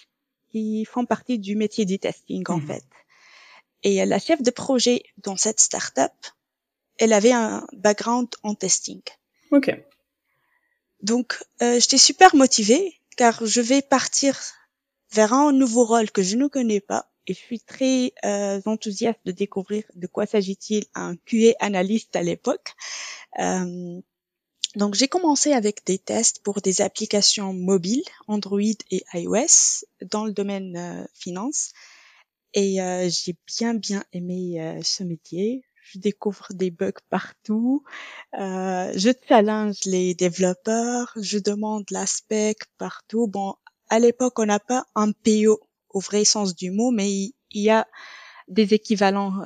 qui 0.51 0.85
font 0.85 1.07
partie 1.07 1.39
du 1.39 1.57
métier 1.57 1.85
du 1.85 1.99
testing 1.99 2.45
en 2.49 2.59
mhm. 2.59 2.67
fait. 2.67 2.85
Et 3.83 4.05
la 4.05 4.19
chef 4.19 4.43
de 4.43 4.51
projet 4.51 5.03
dans 5.19 5.37
cette 5.37 5.61
startup, 5.61 6.13
elle 6.99 7.13
avait 7.13 7.33
un 7.33 7.67
background 7.73 8.29
en 8.43 8.55
testing. 8.55 9.01
Ok. 9.51 9.75
Donc, 11.03 11.43
euh, 11.63 11.81
j'étais 11.81 11.99
super 11.99 12.37
motivée 12.37 13.01
car 13.17 13.45
je 13.47 13.61
vais 13.61 13.81
partir 13.81 14.39
vers 15.13 15.33
un 15.33 15.53
nouveau 15.53 15.85
rôle 15.85 16.11
que 16.11 16.23
je 16.23 16.37
ne 16.37 16.47
connais 16.47 16.81
pas 16.81 17.11
et 17.27 17.35
je 17.35 17.39
suis 17.39 17.61
très 17.61 18.13
euh, 18.25 18.61
enthousiaste 18.67 19.21
de 19.25 19.33
découvrir 19.33 19.85
de 19.95 20.07
quoi 20.07 20.27
s'agit-il 20.27 20.85
un 20.95 21.17
QA 21.17 21.55
analyste 21.61 22.17
à 22.17 22.23
l'époque. 22.23 22.75
Euh, 23.39 24.01
donc 24.77 24.95
j'ai 24.95 25.09
commencé 25.09 25.53
avec 25.53 25.85
des 25.85 25.99
tests 25.99 26.43
pour 26.43 26.61
des 26.61 26.81
applications 26.81 27.53
mobiles, 27.53 28.05
Android 28.29 28.61
et 28.91 29.05
iOS, 29.15 29.85
dans 30.03 30.25
le 30.25 30.33
domaine 30.33 30.77
euh, 30.77 31.05
finance. 31.15 31.73
Et 32.55 32.81
euh, 32.81 33.09
j'ai 33.09 33.37
bien 33.47 33.75
bien 33.75 34.05
aimé 34.13 34.61
euh, 34.61 34.81
ce 34.83 35.03
métier. 35.03 35.63
Je 35.83 35.99
découvre 35.99 36.47
des 36.51 36.71
bugs 36.71 36.93
partout. 37.09 37.83
je 38.33 39.13
challenge 39.29 39.79
les 39.87 40.15
développeurs. 40.15 41.13
Je 41.17 41.39
demande 41.39 41.85
l'aspect 41.91 42.55
partout. 42.79 43.27
Bon, 43.27 43.55
à 43.89 43.99
l'époque, 43.99 44.39
on 44.39 44.47
n'a 44.47 44.61
pas 44.61 44.85
un 44.95 45.11
PO 45.11 45.61
au 45.89 45.99
vrai 46.01 46.25
sens 46.25 46.55
du 46.55 46.71
mot, 46.71 46.93
mais 46.93 47.11
il, 47.11 47.33
y 47.51 47.71
a 47.71 47.89
des 48.47 48.73
équivalents 48.73 49.43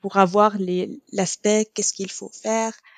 pour 0.00 0.16
avoir 0.16 0.56
l'aspect, 1.12 1.68
qu'est-ce 1.74 1.92
qu'il 1.92 2.10
faut 2.10 2.30
faire, 2.30 2.72
euh, 2.72 2.97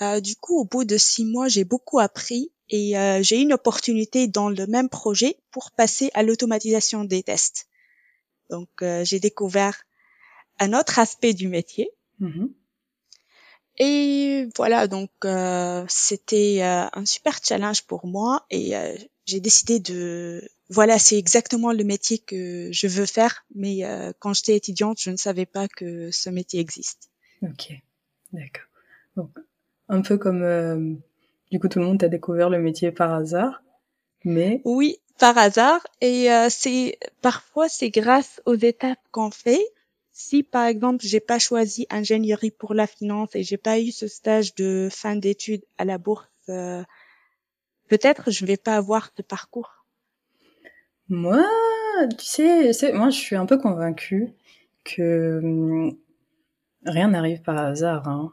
du 0.00 0.36
coup, 0.36 0.60
au 0.60 0.64
bout 0.64 0.84
de 0.84 0.96
six 0.96 1.24
mois, 1.24 1.48
j'ai 1.48 1.64
beaucoup 1.64 1.98
appris 1.98 2.52
et 2.70 2.98
euh, 2.98 3.22
j'ai 3.22 3.38
eu 3.38 3.42
une 3.42 3.52
opportunité 3.52 4.28
dans 4.28 4.48
le 4.48 4.66
même 4.66 4.88
projet 4.88 5.38
pour 5.50 5.70
passer 5.72 6.10
à 6.14 6.22
l'automatisation 6.22 7.04
des 7.04 7.22
tests. 7.22 7.66
Donc, 8.50 8.68
euh, 8.82 9.04
j'ai 9.04 9.20
découvert 9.20 9.82
un 10.58 10.72
autre 10.72 10.98
aspect 10.98 11.34
du 11.34 11.48
métier. 11.48 11.90
Mm-hmm. 12.20 12.50
Et 13.80 14.48
voilà, 14.56 14.88
donc 14.88 15.10
c'était 15.88 16.62
un 16.62 17.06
super 17.06 17.38
challenge 17.44 17.82
pour 17.82 18.08
moi 18.08 18.44
et 18.50 18.72
j'ai 19.24 19.38
décidé 19.38 19.78
de 19.78 20.42
voilà, 20.68 20.98
c'est 20.98 21.16
exactement 21.16 21.70
le 21.70 21.84
métier 21.84 22.18
que 22.18 22.70
je 22.72 22.88
veux 22.88 23.06
faire, 23.06 23.46
mais 23.54 23.84
quand 24.18 24.34
j'étais 24.34 24.56
étudiante, 24.56 25.00
je 25.00 25.10
ne 25.10 25.16
savais 25.16 25.46
pas 25.46 25.68
que 25.68 26.10
ce 26.10 26.28
métier 26.28 26.58
existe. 26.58 27.08
Ok, 27.42 27.72
d'accord 28.32 28.64
un 29.88 30.02
peu 30.02 30.18
comme 30.18 30.42
euh, 30.42 30.94
du 31.50 31.58
coup 31.58 31.68
tout 31.68 31.78
le 31.78 31.86
monde 31.86 32.00
t'a 32.00 32.08
découvert 32.08 32.50
le 32.50 32.58
métier 32.58 32.92
par 32.92 33.12
hasard, 33.12 33.62
mais 34.24 34.60
oui, 34.64 34.98
par 35.18 35.36
hasard 35.38 35.86
et 36.00 36.30
euh, 36.30 36.48
c'est 36.50 36.98
parfois 37.22 37.68
c'est 37.68 37.90
grâce 37.90 38.40
aux 38.46 38.54
étapes 38.54 38.98
qu'on 39.10 39.30
fait. 39.30 39.64
Si 40.12 40.42
par 40.42 40.66
exemple 40.66 41.04
j'ai 41.04 41.20
pas 41.20 41.38
choisi 41.38 41.86
ingénierie 41.90 42.50
pour 42.50 42.74
la 42.74 42.86
finance 42.86 43.34
et 43.34 43.42
j'ai 43.42 43.56
pas 43.56 43.78
eu 43.78 43.90
ce 43.90 44.08
stage 44.08 44.54
de 44.54 44.88
fin 44.90 45.16
d'études 45.16 45.64
à 45.78 45.84
la 45.84 45.98
bourse, 45.98 46.26
euh, 46.48 46.82
peut-être 47.88 48.30
je 48.30 48.44
vais 48.44 48.56
pas 48.56 48.76
avoir 48.76 49.10
ce 49.16 49.22
parcours. 49.22 49.86
Moi, 51.08 51.42
tu 52.18 52.26
sais, 52.26 52.92
moi 52.92 53.10
je 53.10 53.18
suis 53.18 53.36
un 53.36 53.46
peu 53.46 53.56
convaincue 53.56 54.34
que 54.84 55.40
hum, 55.42 55.96
rien 56.84 57.08
n'arrive 57.08 57.42
par 57.42 57.56
hasard. 57.56 58.08
Hein. 58.08 58.32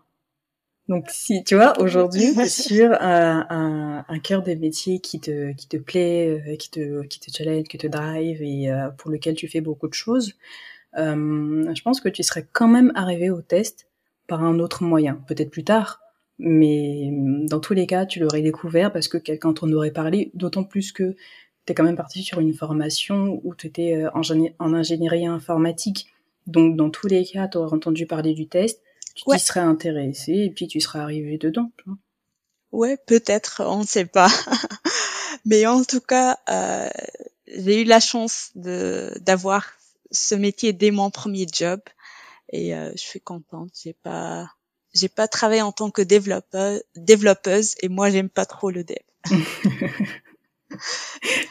Donc 0.88 1.05
si 1.10 1.44
tu 1.44 1.55
vois 1.55 1.79
aujourd'hui 1.79 2.33
sur 2.50 2.92
un, 3.01 3.46
un, 3.50 4.05
un, 4.07 4.20
cœur 4.20 4.44
des 4.44 4.55
métiers 4.55 5.00
qui 5.00 5.20
te 5.20 5.51
qui 5.53 5.68
te 5.68 5.77
plaît, 5.77 6.44
euh, 6.48 6.55
qui 6.57 6.70
te 6.70 7.03
qui 7.07 7.20
te 7.20 7.36
challenge, 7.36 7.68
qui 7.68 7.77
te 7.77 7.88
drive 7.88 8.42
et 8.42 8.72
euh, 8.72 8.90
pour 8.90 9.10
lequel 9.10 9.36
tu 9.36 9.48
fais 9.48 9.62
beaucoup 9.62 9.88
de 9.88 9.94
choses, 9.94 10.33
euh, 10.98 11.74
je 11.74 11.81
pense 11.81 12.01
que 12.01 12.10
tu 12.10 12.22
serais 12.24 12.46
quand 12.53 12.68
même 12.68 12.92
arrivé 12.96 13.29
au 13.31 13.42
test 13.42 13.88
par 14.27 14.44
un 14.44 14.60
autre 14.60 14.83
moyen, 14.83 15.16
peut-être 15.27 15.50
plus 15.51 15.64
tard, 15.64 16.01
mais 16.38 17.10
dans 17.50 17.60
tous 17.60 17.74
les 17.74 17.88
cas 17.88 18.05
tu 18.05 18.20
l'aurais 18.20 18.42
découvert 18.42 18.92
parce 18.94 19.07
que 19.07 19.18
quelqu'un 19.18 19.53
t'en 19.53 19.72
aurait 19.72 19.92
parlé, 19.92 20.31
d'autant 20.36 20.64
plus 20.64 20.92
que 20.92 21.16
tu 21.66 21.72
es 21.72 21.75
quand 21.75 21.83
même 21.83 21.96
parti 21.96 22.22
sur 22.22 22.40
une 22.40 22.53
formation 22.53 23.42
où 23.44 23.55
tu 23.55 23.68
étais 23.68 24.05
en, 24.14 24.22
en 24.60 24.74
ingénierie 24.74 25.25
informatique, 25.25 26.07
donc 26.46 26.75
dans 26.75 26.92
tous 26.92 27.07
les 27.07 27.25
cas 27.25 27.48
tu 27.48 27.57
aurais 27.57 27.74
entendu 27.74 28.05
parler 28.05 28.36
du 28.36 28.48
test 28.48 28.85
tu 29.16 29.24
t'y 29.24 29.40
serais 29.40 29.62
intéressé 29.62 30.34
et 30.34 30.50
puis 30.50 30.68
tu 30.68 30.80
serais 30.82 31.00
arrivé 31.00 31.38
dedans. 31.38 31.72
Ouais, 32.72 32.98
peut-être, 33.08 33.64
on 33.66 33.80
ne 33.80 33.86
sait 33.86 34.06
pas. 34.06 34.28
Mais 35.46 35.66
en 35.66 35.84
tout 35.84 36.01
cas, 36.01 36.38
euh, 36.50 36.90
j'ai 37.48 37.82
eu 37.82 37.86
la 37.86 38.00
chance 38.00 38.51
de 38.56 39.14
d'avoir 39.22 39.66
ce 40.12 40.36
métier 40.36 40.74
dès 40.74 40.92
mon 40.92 41.10
premier 41.10 41.46
job 41.51 41.80
et 42.50 42.75
euh, 42.75 42.92
je 42.92 43.01
suis 43.01 43.22
contente. 43.22 43.70
J'ai 43.82 43.94
pas 43.94 44.50
j'ai 44.94 45.10
pas 45.10 45.28
travaillé 45.28 45.62
en 45.62 45.72
tant 45.72 45.92
que 45.92 46.01
développeur, 46.01 46.80
développeuse 46.96 47.75
et 47.82 47.90
moi 47.90 48.10
j'aime 48.10 48.30
pas 48.30 48.46
trop 48.46 48.72
le 48.72 48.84
dev. 48.84 48.98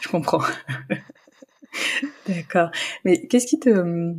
je 0.01 0.07
comprends. 0.09 0.43
D'accord. 2.27 2.69
Mais 3.03 3.25
qu'est-ce 3.27 3.47
qui 3.47 3.59
te 3.59 4.13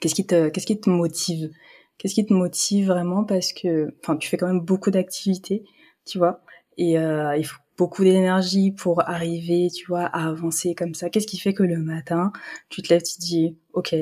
qu'est-ce 0.00 0.14
qui 0.14 0.26
te 0.26 0.48
qu'est-ce 0.48 0.66
qui 0.66 0.80
te 0.80 0.90
motive 0.90 1.52
Qu'est-ce 1.98 2.14
qui 2.14 2.24
te 2.24 2.32
motive 2.32 2.86
vraiment 2.86 3.24
Parce 3.24 3.52
que, 3.52 3.94
enfin, 4.02 4.16
tu 4.16 4.28
fais 4.28 4.36
quand 4.36 4.46
même 4.46 4.60
beaucoup 4.60 4.90
d'activités, 4.90 5.64
tu 6.04 6.18
vois, 6.18 6.42
et 6.76 6.98
euh, 6.98 7.36
il 7.36 7.44
faut 7.44 7.58
beaucoup 7.76 8.04
d'énergie 8.04 8.72
pour 8.72 9.08
arriver, 9.08 9.68
tu 9.74 9.86
vois, 9.86 10.04
à 10.04 10.28
avancer 10.28 10.74
comme 10.74 10.94
ça. 10.94 11.10
Qu'est-ce 11.10 11.26
qui 11.26 11.38
fait 11.38 11.54
que 11.54 11.62
le 11.62 11.78
matin, 11.78 12.32
tu 12.68 12.82
te 12.82 12.92
lèves, 12.92 13.02
tu 13.02 13.14
te 13.16 13.20
dis, 13.20 13.56
ok, 13.72 13.94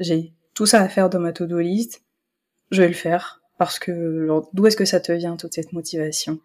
j'ai 0.00 0.34
tout 0.54 0.66
ça 0.66 0.80
à 0.80 0.88
faire 0.88 1.10
dans 1.10 1.20
ma 1.20 1.32
to-do 1.32 1.58
list, 1.58 2.02
je 2.70 2.82
vais 2.82 2.88
le 2.88 2.94
faire. 2.94 3.40
Parce 3.58 3.78
que 3.78 4.28
d'où 4.52 4.66
est-ce 4.66 4.76
que 4.76 4.84
ça 4.84 5.00
te 5.00 5.12
vient 5.12 5.36
toute 5.36 5.54
cette 5.54 5.72
motivation? 5.72 6.40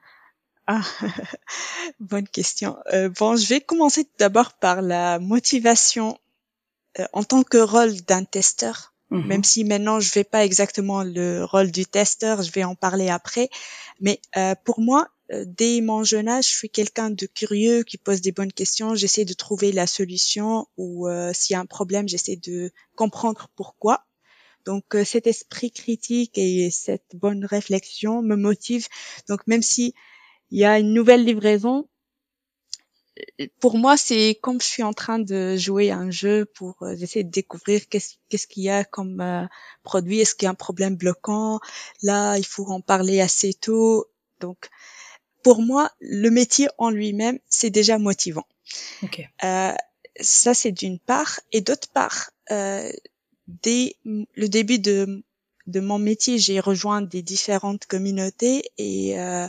Ah, 0.68 0.82
bonne 2.00 2.28
question. 2.28 2.78
Euh, 2.94 3.10
bon, 3.10 3.36
je 3.36 3.48
vais 3.48 3.62
commencer 3.62 4.08
d'abord 4.20 4.54
par 4.54 4.84
la 4.84 5.18
motivation 5.18 6.20
euh, 7.00 7.06
en 7.14 7.24
tant 7.24 7.42
que 7.42 7.58
rôle 7.58 7.96
d'un 8.02 8.24
testeur. 8.24 8.94
Mhm. 9.12 9.28
Même 9.28 9.44
si 9.44 9.64
maintenant 9.64 10.00
je 10.00 10.10
fais 10.10 10.24
pas 10.24 10.46
exactement 10.46 11.04
le 11.04 11.44
rôle 11.44 11.72
du 11.72 11.86
testeur, 11.86 12.44
je 12.44 12.52
vais 12.52 12.64
en 12.64 12.76
parler 12.76 13.10
après. 13.10 13.50
Mais 14.00 14.22
euh, 14.38 14.56
pour 14.64 14.80
moi, 14.80 15.08
euh, 15.32 15.46
dès 15.48 15.82
mon 15.82 16.04
jeune 16.04 16.28
âge, 16.28 16.46
je 16.46 16.56
suis 16.56 16.70
quelqu'un 16.70 17.10
de 17.10 17.26
curieux 17.26 17.84
qui 17.84 17.98
pose 17.98 18.22
des 18.22 18.32
bonnes 18.32 18.54
questions. 18.54 18.96
J'essaie 18.96 19.26
de 19.26 19.34
trouver 19.34 19.72
la 19.72 19.88
solution 19.88 20.68
ou 20.78 21.08
euh, 21.08 21.32
s'il 21.34 21.54
y 21.54 21.58
a 21.58 21.60
un 21.60 21.66
problème, 21.66 22.08
j'essaie 22.08 22.38
de 22.38 22.72
comprendre 22.96 23.50
pourquoi. 23.56 24.06
Donc 24.66 24.84
cet 25.06 25.26
esprit 25.26 25.72
critique 25.72 26.38
et 26.38 26.70
cette 26.70 27.16
bonne 27.16 27.46
réflexion 27.46 28.22
me 28.22 28.36
motive. 28.36 28.88
Donc 29.28 29.48
même 29.48 29.64
si 29.64 29.96
il 30.52 30.60
y 30.60 30.66
a 30.66 30.80
une 30.80 30.94
nouvelle 30.94 31.24
livraison, 31.24 31.88
pour 33.60 33.78
moi, 33.78 33.98
c'est 33.98 34.38
comme 34.42 34.62
je 34.62 34.68
suis 34.68 34.84
en 34.84 34.94
train 34.94 35.20
de 35.20 35.56
jouer 35.56 35.92
un 35.92 36.12
jeu 36.12 36.46
pour 36.46 36.76
euh, 36.82 36.96
essayer 36.96 37.24
de 37.24 37.32
découvrir 37.32 37.88
qu'est-ce 37.90 38.48
qu'il 38.48 38.64
y 38.64 38.70
a 38.70 38.84
comme 38.84 39.22
euh, 39.22 39.46
produit, 39.84 40.20
est-ce 40.20 40.36
qu'il 40.36 40.46
y 40.46 40.48
a 40.48 40.52
un 40.52 40.56
problème 40.56 40.96
bloquant? 40.96 41.60
Là, 42.02 42.38
il 42.38 42.46
faut 42.46 42.66
en 42.68 42.82
parler 42.82 43.22
assez 43.22 43.54
tôt. 43.54 44.08
Donc, 44.40 44.70
pour 45.44 45.62
moi, 45.62 45.92
le 46.00 46.30
métier 46.30 46.68
en 46.78 46.90
lui-même, 46.90 47.40
c'est 47.48 47.70
déjà 47.70 47.98
motivant. 47.98 48.48
Okay. 49.04 49.30
Euh, 49.44 49.74
ça, 50.20 50.54
c'est 50.54 50.72
d'une 50.72 51.00
part. 51.00 51.40
Et 51.52 51.62
d'autre 51.62 51.90
part, 51.94 52.32
euh, 52.52 52.92
dès 53.48 53.96
le 54.06 54.48
début 54.48 54.80
de, 54.80 55.24
de 55.68 55.80
mon 55.80 56.00
métier, 56.00 56.38
j'ai 56.38 56.60
rejoint 56.60 57.02
des 57.02 57.22
différentes 57.22 57.86
communautés 57.86 58.64
et 58.78 59.20
euh, 59.20 59.48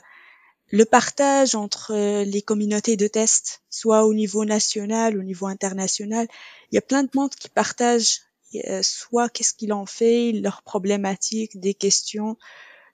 le 0.70 0.84
partage 0.84 1.54
entre 1.54 1.92
euh, 1.92 2.24
les 2.24 2.42
communautés 2.42 2.96
de 2.96 3.08
test, 3.08 3.62
soit 3.70 4.04
au 4.04 4.14
niveau 4.14 4.44
national, 4.44 5.18
au 5.18 5.22
niveau 5.22 5.46
international. 5.46 6.28
Il 6.70 6.76
y 6.76 6.78
a 6.78 6.82
plein 6.82 7.02
de 7.02 7.10
monde 7.14 7.34
qui 7.34 7.48
partagent 7.48 8.20
euh, 8.54 8.82
soit 8.82 9.28
qu'est-ce 9.28 9.52
qu'il 9.54 9.72
en 9.72 9.86
fait, 9.86 10.32
leurs 10.32 10.62
problématiques, 10.62 11.58
des 11.58 11.74
questions. 11.74 12.36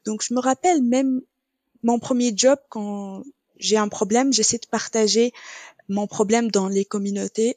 Donc 0.04 0.22
je 0.22 0.32
me 0.32 0.40
rappelle 0.40 0.82
même 0.82 1.20
mon 1.82 1.98
premier 1.98 2.32
job 2.34 2.58
quand 2.70 3.22
j'ai 3.58 3.76
un 3.76 3.88
problème, 3.88 4.32
j'essaie 4.32 4.58
de 4.58 4.66
partager 4.66 5.32
mon 5.88 6.06
problème 6.06 6.50
dans 6.50 6.68
les 6.68 6.84
communautés 6.84 7.56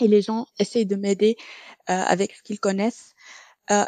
et 0.00 0.08
les 0.08 0.22
gens 0.22 0.46
essayent 0.58 0.86
de 0.86 0.96
m'aider 0.96 1.36
euh, 1.88 1.94
avec 1.94 2.34
ce 2.34 2.42
qu'ils 2.42 2.60
connaissent. 2.60 3.14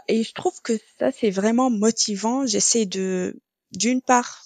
et 0.08 0.22
je 0.22 0.32
trouve 0.32 0.62
que 0.62 0.78
ça 0.98 1.12
c'est 1.12 1.30
vraiment 1.30 1.68
motivant. 1.68 2.46
J'essaie 2.46 2.86
de 2.86 3.38
d'une 3.72 4.00
part 4.00 4.45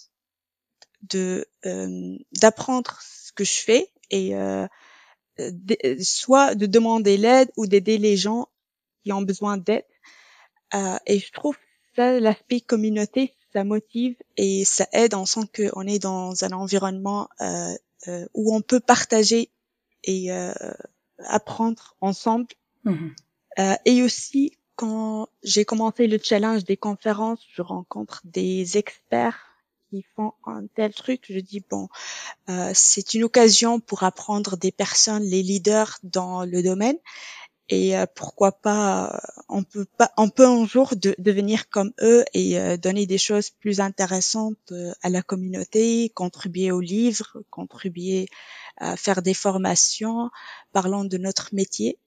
de 1.03 1.45
euh, 1.65 2.17
d'apprendre 2.39 2.99
ce 3.01 3.31
que 3.31 3.43
je 3.43 3.59
fais 3.59 3.89
et 4.09 4.35
euh, 4.35 4.67
soit 6.01 6.55
de 6.55 6.65
demander 6.65 7.17
l'aide 7.17 7.49
ou 7.57 7.65
d'aider 7.65 7.97
les 7.97 8.17
gens 8.17 8.49
qui 9.03 9.11
ont 9.11 9.21
besoin 9.21 9.57
d'aide. 9.57 9.85
Euh, 10.73 10.97
et 11.05 11.19
je 11.19 11.31
trouve 11.31 11.57
ça, 11.95 12.19
l'aspect 12.19 12.61
communauté, 12.61 13.33
ça 13.53 13.63
motive 13.63 14.15
et 14.37 14.63
ça 14.65 14.87
aide. 14.93 15.13
On 15.13 15.25
sent 15.25 15.41
qu'on 15.55 15.87
est 15.87 15.99
dans 15.99 16.43
un 16.43 16.51
environnement 16.51 17.29
euh, 17.41 17.73
euh, 18.07 18.25
où 18.33 18.55
on 18.55 18.61
peut 18.61 18.79
partager 18.79 19.49
et 20.03 20.31
euh, 20.31 20.53
apprendre 21.25 21.95
ensemble. 22.01 22.47
Mhm. 22.83 23.15
Euh, 23.59 23.75
et 23.85 24.01
aussi, 24.01 24.57
quand 24.75 25.27
j'ai 25.43 25.65
commencé 25.65 26.07
le 26.07 26.17
challenge 26.21 26.63
des 26.63 26.77
conférences, 26.77 27.45
je 27.53 27.61
rencontre 27.61 28.21
des 28.23 28.77
experts 28.77 29.50
qui 29.91 30.03
font 30.15 30.33
un 30.45 30.65
tel 30.75 30.93
truc. 30.93 31.25
Je 31.29 31.39
dis 31.39 31.63
bon, 31.69 31.89
euh, 32.49 32.71
c'est 32.73 33.13
une 33.13 33.23
occasion 33.23 33.79
pour 33.79 34.03
apprendre 34.03 34.57
des 34.57 34.71
personnes, 34.71 35.23
les 35.23 35.43
leaders 35.43 35.99
dans 36.03 36.45
le 36.45 36.63
domaine. 36.63 36.97
Et 37.69 37.97
euh, 37.97 38.05
pourquoi 38.15 38.51
pas, 38.51 39.13
euh, 39.13 39.41
on 39.47 39.63
peut 39.63 39.85
pas, 39.97 40.11
on 40.17 40.29
peut 40.29 40.47
un 40.47 40.65
jour 40.65 40.93
de, 40.95 41.15
devenir 41.19 41.69
comme 41.69 41.93
eux 42.01 42.25
et 42.33 42.59
euh, 42.59 42.75
donner 42.75 43.05
des 43.05 43.17
choses 43.17 43.49
plus 43.49 43.79
intéressantes 43.79 44.57
euh, 44.71 44.91
à 45.03 45.09
la 45.09 45.21
communauté, 45.21 46.09
contribuer 46.09 46.71
aux 46.71 46.81
livres, 46.81 47.43
contribuer 47.49 48.27
à 48.77 48.97
faire 48.97 49.21
des 49.21 49.33
formations, 49.33 50.31
parlant 50.73 51.05
de 51.05 51.17
notre 51.17 51.53
métier. 51.53 51.97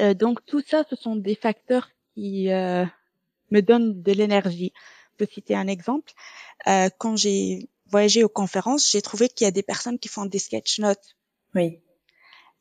Euh, 0.00 0.14
donc 0.14 0.44
tout 0.46 0.62
ça, 0.66 0.84
ce 0.88 0.96
sont 0.96 1.16
des 1.16 1.34
facteurs 1.34 1.88
qui 2.14 2.50
euh, 2.50 2.84
me 3.50 3.60
donnent 3.60 4.02
de 4.02 4.12
l'énergie. 4.12 4.72
Je 5.14 5.24
peux 5.24 5.32
citer 5.32 5.54
un 5.54 5.68
exemple. 5.68 6.12
Euh, 6.66 6.88
quand 6.98 7.16
j'ai 7.16 7.68
voyagé 7.86 8.24
aux 8.24 8.28
conférences, 8.28 8.90
j'ai 8.90 9.02
trouvé 9.02 9.28
qu'il 9.28 9.44
y 9.44 9.48
a 9.48 9.52
des 9.52 9.62
personnes 9.62 9.98
qui 9.98 10.08
font 10.08 10.26
des 10.26 10.38
sketch 10.38 10.80
notes. 10.80 11.16
Oui. 11.54 11.78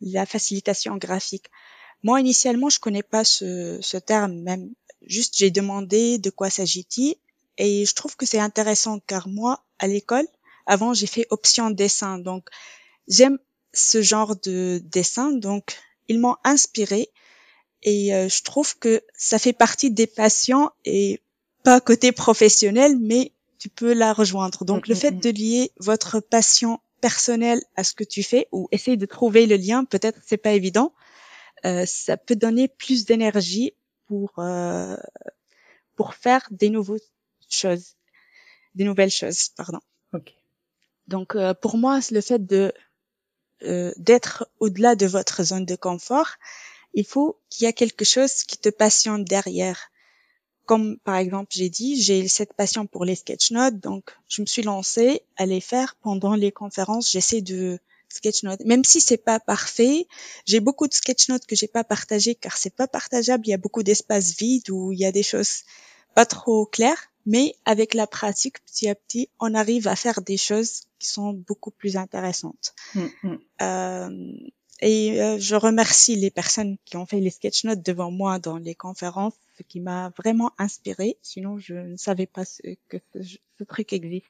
La 0.02 0.26
facilitation 0.26 0.98
graphique. 0.98 1.48
Moi, 2.04 2.20
initialement, 2.20 2.70
je 2.70 2.80
connais 2.80 3.04
pas 3.04 3.24
ce, 3.24 3.80
ce 3.82 3.98
terme, 3.98 4.34
même 4.42 4.74
juste 5.06 5.38
j'ai 5.38 5.52
demandé 5.52 6.18
de 6.18 6.30
quoi 6.30 6.50
s'agit-il 6.50 7.16
et 7.58 7.86
je 7.86 7.94
trouve 7.94 8.16
que 8.16 8.26
c'est 8.26 8.40
intéressant 8.40 9.00
car 9.00 9.28
moi, 9.28 9.64
à 9.80 9.88
l'école, 9.88 10.28
avant, 10.66 10.94
j'ai 10.94 11.08
fait 11.08 11.28
option 11.30 11.70
dessin. 11.72 12.18
Donc, 12.20 12.50
j'aime 13.08 13.38
ce 13.74 14.02
genre 14.02 14.36
de 14.36 14.82
dessin. 14.84 15.32
Donc, 15.32 15.78
ils 16.08 16.20
m'ont 16.20 16.38
inspiré 16.44 17.10
et 17.84 18.14
euh, 18.14 18.30
je 18.30 18.44
trouve 18.44 18.78
que 18.78 19.02
ça 19.14 19.40
fait 19.40 19.54
partie 19.54 19.92
des 19.92 20.08
passions 20.08 20.72
et 20.86 21.22
pas 21.64 21.82
côté 21.82 22.12
professionnel, 22.12 22.98
mais 23.00 23.32
tu 23.58 23.70
peux 23.70 23.94
la 23.94 24.14
rejoindre. 24.14 24.66
Donc, 24.66 24.88
Mm, 24.88 24.90
le 24.90 24.96
mm, 24.96 24.98
fait 24.98 25.12
mm. 25.12 25.20
de 25.20 25.30
lier 25.30 25.72
votre 25.80 26.20
passion 26.20 26.80
personnelle 27.02 27.62
à 27.76 27.84
ce 27.84 27.94
que 27.94 28.04
tu 28.04 28.24
fais 28.24 28.48
ou 28.52 28.68
essayer 28.72 28.98
de 28.98 29.06
trouver 29.06 29.46
le 29.46 29.58
lien, 29.58 29.84
peut-être 29.86 30.20
c'est 30.26 30.38
pas 30.38 30.52
évident, 30.52 30.94
euh, 31.66 31.86
ça 31.86 32.18
peut 32.18 32.36
donner 32.36 32.68
plus 32.68 33.06
d'énergie 33.06 33.74
pour 34.08 34.34
euh, 34.40 34.98
pour 35.96 36.14
faire 36.14 36.48
des 36.52 36.70
nouvelles 36.70 37.00
choses, 37.50 37.96
des 38.76 38.84
nouvelles 38.84 39.12
choses, 39.12 39.50
pardon. 39.50 39.80
Ok. 40.14 40.34
Donc 41.08 41.36
euh, 41.36 41.54
pour 41.54 41.78
moi, 41.78 42.00
le 42.12 42.22
fait 42.22 42.46
de 42.46 42.74
euh, 43.64 43.94
d'être 43.98 44.50
au-delà 44.60 44.96
de 44.96 45.06
votre 45.06 45.44
zone 45.44 45.66
de 45.66 45.76
confort, 45.76 46.32
il 46.94 47.06
faut 47.06 47.40
qu'il 47.50 47.66
y 47.66 47.68
a 47.68 47.74
quelque 47.74 48.06
chose 48.06 48.44
qui 48.44 48.58
te 48.58 48.70
passionne 48.70 49.24
derrière. 49.24 49.90
Comme 50.66 50.98
par 51.00 51.18
exemple, 51.18 51.50
j'ai 51.52 51.70
dit, 51.70 52.02
j'ai 52.02 52.28
cette 52.28 52.54
passion 52.54 52.86
pour 52.86 53.06
les 53.06 53.16
sketch 53.16 53.52
notes, 53.52 53.80
donc 53.80 54.16
je 54.30 54.42
me 54.42 54.46
suis 54.46 54.62
lancée 54.62 55.24
à 55.38 55.46
les 55.46 55.62
faire 55.62 55.96
pendant 56.02 56.36
les 56.36 56.52
conférences. 56.52 57.12
J'essaie 57.12 57.42
de 57.42 57.80
sketch 58.10 58.44
notes, 58.44 58.62
même 58.66 58.84
si 58.84 59.02
c'est 59.02 59.18
pas 59.18 59.40
parfait. 59.40 60.08
J'ai 60.46 60.60
beaucoup 60.60 60.88
de 60.88 60.94
sketch 60.94 61.30
notes 61.30 61.46
que 61.46 61.56
j'ai 61.56 61.68
pas 61.68 61.84
partagées 61.84 62.36
car 62.36 62.56
c'est 62.56 62.76
pas 62.76 62.88
partageable. 62.88 63.46
Il 63.48 63.52
y 63.52 63.54
a 63.54 63.58
beaucoup 63.58 63.84
d'espaces 63.84 64.38
vides 64.38 64.70
où 64.70 64.92
il 64.92 65.00
y 65.00 65.06
a 65.06 65.12
des 65.12 65.24
choses 65.24 65.64
pas 66.16 66.26
trop 66.26 66.66
claires. 66.66 67.10
Mais 67.26 67.56
avec 67.66 67.94
la 67.94 68.06
pratique, 68.06 68.64
petit 68.66 68.90
à 68.90 68.96
petit, 68.96 69.30
on 69.40 69.54
arrive 69.54 69.88
à 69.88 69.96
faire 69.96 70.22
des 70.22 70.38
choses 70.38 70.82
qui 71.00 71.08
sont 71.08 71.34
beaucoup 71.34 71.72
plus 71.72 71.96
intéressantes. 71.96 72.76
Mm, 72.96 73.06
mm. 73.24 73.40
Euh, 73.62 74.34
et 74.82 75.22
euh, 75.22 75.38
je 75.40 75.56
remercie 75.56 76.18
les 76.18 76.32
personnes 76.32 76.78
qui 76.84 76.98
ont 76.98 77.06
fait 77.06 77.22
les 77.22 77.30
sketch 77.30 77.64
notes 77.64 77.82
devant 77.82 78.12
moi 78.12 78.40
dans 78.40 78.58
les 78.58 78.76
conférences, 78.76 79.34
ce 79.34 79.43
qui 79.62 79.80
m'a 79.80 80.12
vraiment 80.18 80.52
inspiré. 80.58 81.18
Sinon, 81.22 81.60
je 81.60 81.76
ne 81.76 81.96
savais 81.98 82.26
pas 82.26 82.46
ce, 82.46 82.62
que 82.90 82.98
ce, 83.14 83.38
ce 83.60 83.64
truc 83.64 83.94
existe. 83.94 84.26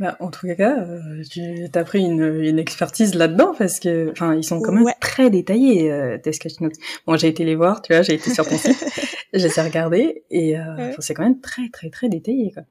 Bah, 0.00 0.16
en 0.18 0.30
tout 0.30 0.48
cas, 0.56 0.76
euh, 0.80 1.22
tu 1.30 1.42
as 1.72 1.84
pris 1.84 2.00
une, 2.02 2.24
une 2.42 2.58
expertise 2.58 3.14
là-dedans 3.14 3.54
parce 3.56 3.78
que, 3.78 4.10
enfin, 4.10 4.34
ils 4.34 4.42
sont 4.42 4.60
quand 4.60 4.72
même 4.72 4.82
Ouais. 4.84 4.94
très 5.00 5.30
détaillés 5.30 5.92
euh, 5.92 6.18
tes 6.18 6.32
sketch 6.32 6.58
notes. 6.60 6.74
Bon, 7.06 7.16
j'ai 7.16 7.28
été 7.28 7.44
les 7.44 7.54
voir, 7.54 7.80
tu 7.82 7.92
vois, 7.92 8.02
j'ai 8.02 8.14
été 8.14 8.32
sur 8.34 8.48
ton 8.48 8.56
site, 8.58 8.84
je 9.32 9.46
les 9.46 9.58
ai 9.58 9.62
regardés 9.62 10.24
et 10.30 10.58
euh, 10.58 10.76
Ouais. 10.76 10.94
c'est 10.98 11.14
quand 11.14 11.22
même 11.22 11.40
très 11.40 11.68
très 11.72 11.90
très 11.90 12.08
détaillé 12.08 12.50
quoi. 12.52 12.64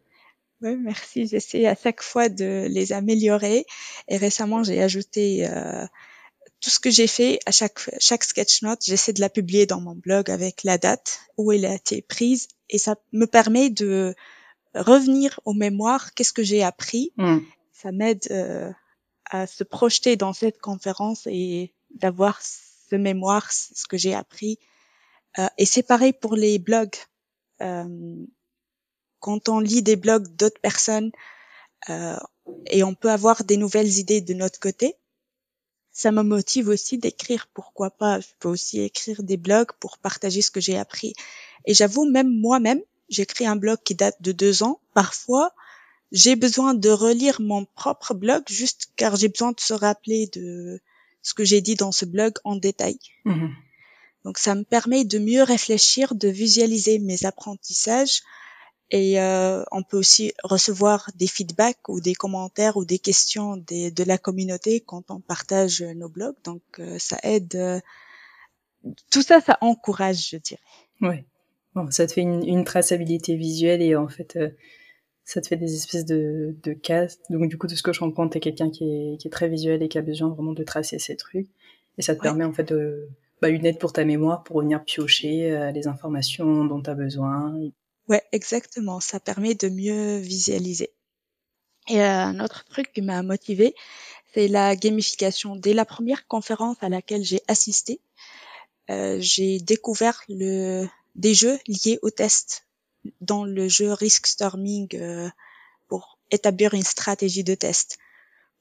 Oui, 0.62 0.76
merci. 0.78 1.28
J'essaie 1.28 1.66
à 1.66 1.76
chaque 1.76 2.02
fois 2.02 2.28
de 2.30 2.68
les 2.70 2.94
améliorer. 2.94 3.66
Et 4.08 4.16
récemment, 4.18 4.64
j'ai 4.64 4.82
ajouté 4.82 5.46
euh, 5.50 5.86
tout 6.64 6.70
ce 6.70 6.80
que 6.80 6.90
j'ai 6.90 7.08
fait 7.08 7.40
à 7.46 7.52
chaque 7.52 7.90
chaque 8.00 8.24
sketch 8.24 8.62
note. 8.62 8.80
J'essaie 8.86 9.12
de 9.12 9.20
la 9.20 9.30
publier 9.30 9.66
dans 9.66 9.82
mon 9.82 9.96
blog 9.96 10.32
avec 10.32 10.64
la 10.64 10.78
date 10.78 11.20
où 11.38 11.52
elle 11.52 11.66
a 11.66 11.76
été 11.76 12.02
prise, 12.02 12.48
et 12.70 12.78
ça 12.78 12.96
me 13.12 13.28
permet 13.28 13.70
de 13.70 14.16
revenir 14.74 15.42
aux 15.44 15.54
mémoires. 15.54 16.14
Qu'est-ce 16.14 16.32
que 16.32 16.42
j'ai 16.42 16.64
appris 16.64 17.12
Mm. 17.18 17.40
Ça 17.74 17.92
m'aide 17.92 18.26
euh, 18.32 18.72
à 19.26 19.46
se 19.46 19.66
projeter 19.66 20.16
dans 20.16 20.32
cette 20.32 20.62
conférence 20.62 21.28
et 21.30 21.74
d'avoir 21.96 22.42
ce 22.42 22.96
mémoire, 22.96 23.52
ce 23.52 23.86
que 23.86 23.98
j'ai 23.98 24.14
appris. 24.14 24.58
Euh, 25.40 25.48
et 25.58 25.66
c'est 25.66 25.84
pareil 25.84 26.14
pour 26.14 26.38
les 26.38 26.60
blogs. 26.60 26.96
Euh, 27.62 28.16
quand 29.20 29.50
on 29.50 29.60
lit 29.60 29.82
des 29.82 29.98
blogs 29.98 30.34
d'autres 30.38 30.62
personnes 30.62 31.12
et 32.68 32.84
on 32.84 32.94
peut 32.94 33.12
avoir 33.12 33.44
des 33.44 33.58
nouvelles 33.58 34.00
idées 34.00 34.22
de 34.22 34.34
notre 34.34 34.60
côté, 34.60 34.96
ça 35.94 36.12
me 36.12 36.24
motive 36.24 36.70
aussi 36.70 36.98
d'écrire. 36.98 37.48
Pourquoi 37.54 37.92
pas 37.92 38.20
Je 38.20 38.28
peux 38.40 38.50
aussi 38.50 38.82
écrire 38.82 39.22
des 39.22 39.38
blogs 39.38 39.72
pour 39.80 40.00
partager 40.00 40.42
ce 40.42 40.52
que 40.52 40.60
j'ai 40.60 40.78
appris. 40.78 41.14
Et 41.66 41.74
j'avoue, 41.74 42.10
même 42.10 42.30
moi-même, 42.30 42.82
j'écris 43.10 43.46
un 43.46 43.56
blog 43.56 43.78
qui 43.86 43.94
date 43.94 44.22
de 44.22 44.32
deux 44.32 44.64
ans. 44.64 44.82
Parfois, 44.96 45.54
j'ai 46.12 46.36
besoin 46.36 46.74
de 46.74 46.90
relire 46.90 47.40
mon 47.42 47.66
propre 47.66 48.16
blog 48.16 48.44
juste 48.48 48.92
car 48.96 49.16
j'ai 49.16 49.30
besoin 49.30 49.52
de 49.52 49.60
se 49.60 49.74
rappeler 49.74 50.28
de 50.34 50.82
ce 51.22 51.34
que 51.34 51.46
j'ai 51.46 51.62
dit 51.62 51.76
dans 51.76 51.92
ce 51.92 52.06
blog 52.06 52.34
en 52.44 52.56
détail. 52.56 52.98
Mhm. 53.26 53.54
Donc 54.26 54.38
ça 54.38 54.56
me 54.56 54.64
permet 54.64 55.06
de 55.06 55.20
mieux 55.20 55.44
réfléchir, 55.44 56.16
de 56.16 56.28
visualiser 56.28 57.00
mes 57.00 57.26
apprentissages 57.26 58.22
et 58.92 59.20
euh, 59.20 59.64
on 59.72 59.82
peut 59.84 59.98
aussi 59.98 60.34
recevoir 60.44 61.10
des 61.16 61.28
feedbacks 61.28 61.90
ou 61.90 62.00
des 62.02 62.14
commentaires 62.14 62.78
ou 62.78 62.86
des 62.86 63.00
questions 63.00 63.58
des, 63.58 63.92
de 63.92 64.04
la 64.04 64.18
communauté 64.18 64.82
quand 64.82 65.10
on 65.10 65.20
partage 65.20 65.82
nos 65.82 66.10
blogs. 66.10 66.36
Donc 66.44 66.62
euh, 66.80 66.98
ça 67.00 67.18
aide. 67.24 67.56
euh, 67.56 67.80
tout 69.12 69.22
ça, 69.22 69.40
ça 69.42 69.58
encourage, 69.62 70.30
je 70.30 70.38
dirais. 70.38 70.62
Ouais. 71.02 71.26
Bon, 71.76 71.90
ça 71.90 72.06
te 72.06 72.14
fait 72.14 72.22
une, 72.22 72.48
une 72.48 72.64
traçabilité 72.66 73.36
visuelle 73.36 73.82
et 73.82 73.96
en 73.96 74.08
fait, 74.08 74.36
euh, 74.36 74.50
ça 75.26 75.42
te 75.42 75.48
fait 75.48 75.58
des 75.58 75.74
espèces 75.76 76.06
de, 76.06 76.56
de 76.64 76.74
cases. 76.74 77.20
Donc 77.30 77.48
du 77.50 77.58
coup, 77.58 77.68
de 77.68 77.76
ce 77.76 77.84
que 77.84 77.94
je 77.94 78.00
comprends, 78.00 78.28
t'es 78.30 78.40
quelqu'un 78.40 78.70
qui 78.70 78.84
est, 78.86 79.18
qui 79.18 79.28
est 79.28 79.32
très 79.32 79.50
visuel 79.50 79.82
et 79.84 79.90
qui 79.90 79.98
a 79.98 80.02
besoin 80.02 80.30
vraiment 80.30 80.54
de 80.54 80.64
tracer 80.64 81.00
ses 81.00 81.16
trucs. 81.16 81.50
Et 81.98 82.02
ça 82.02 82.14
te 82.16 82.20
Ouais. 82.20 82.24
permet 82.24 82.44
en 82.46 82.54
fait 82.54 82.66
de, 82.66 83.08
bah, 83.42 83.50
une 83.50 83.66
aide 83.66 83.80
pour 83.80 83.94
ta 83.94 84.06
mémoire 84.06 84.44
pour 84.44 84.62
venir 84.62 84.84
piocher 84.84 85.52
euh, 85.52 85.72
les 85.72 85.88
informations 85.88 86.66
dont 86.66 86.82
tu 86.82 86.90
as 86.90 86.96
besoin. 86.96 87.56
Ouais, 88.08 88.24
exactement. 88.32 89.00
Ça 89.00 89.20
permet 89.20 89.56
de 89.56 89.70
mieux 89.70 90.18
visualiser. 90.18 90.92
Et 91.88 92.02
euh, 92.02 92.24
un 92.24 92.40
autre 92.40 92.64
truc 92.66 92.92
qui 92.94 93.02
m'a 93.02 93.22
motivé, 93.24 93.76
c'est 94.34 94.48
la 94.48 94.76
gamification. 94.76 95.56
Dès 95.56 95.74
la 95.74 95.86
première 95.86 96.28
conférence 96.28 96.78
à 96.82 96.90
laquelle 96.90 97.24
j'ai 97.24 97.42
assisté, 97.48 98.00
euh, 98.90 99.18
j'ai 99.20 99.60
découvert 99.60 100.24
le, 100.30 100.88
des 101.16 101.34
jeux 101.34 101.60
liés 101.68 102.00
au 102.02 102.10
test 102.10 102.68
dans 103.22 103.46
le 103.46 103.68
jeu 103.68 103.92
Risk 103.94 104.28
Storming 104.28 104.88
euh, 104.96 105.30
pour 105.88 106.20
établir 106.32 106.74
une 106.74 106.84
stratégie 106.84 107.44
de 107.44 107.56
test. 107.56 107.98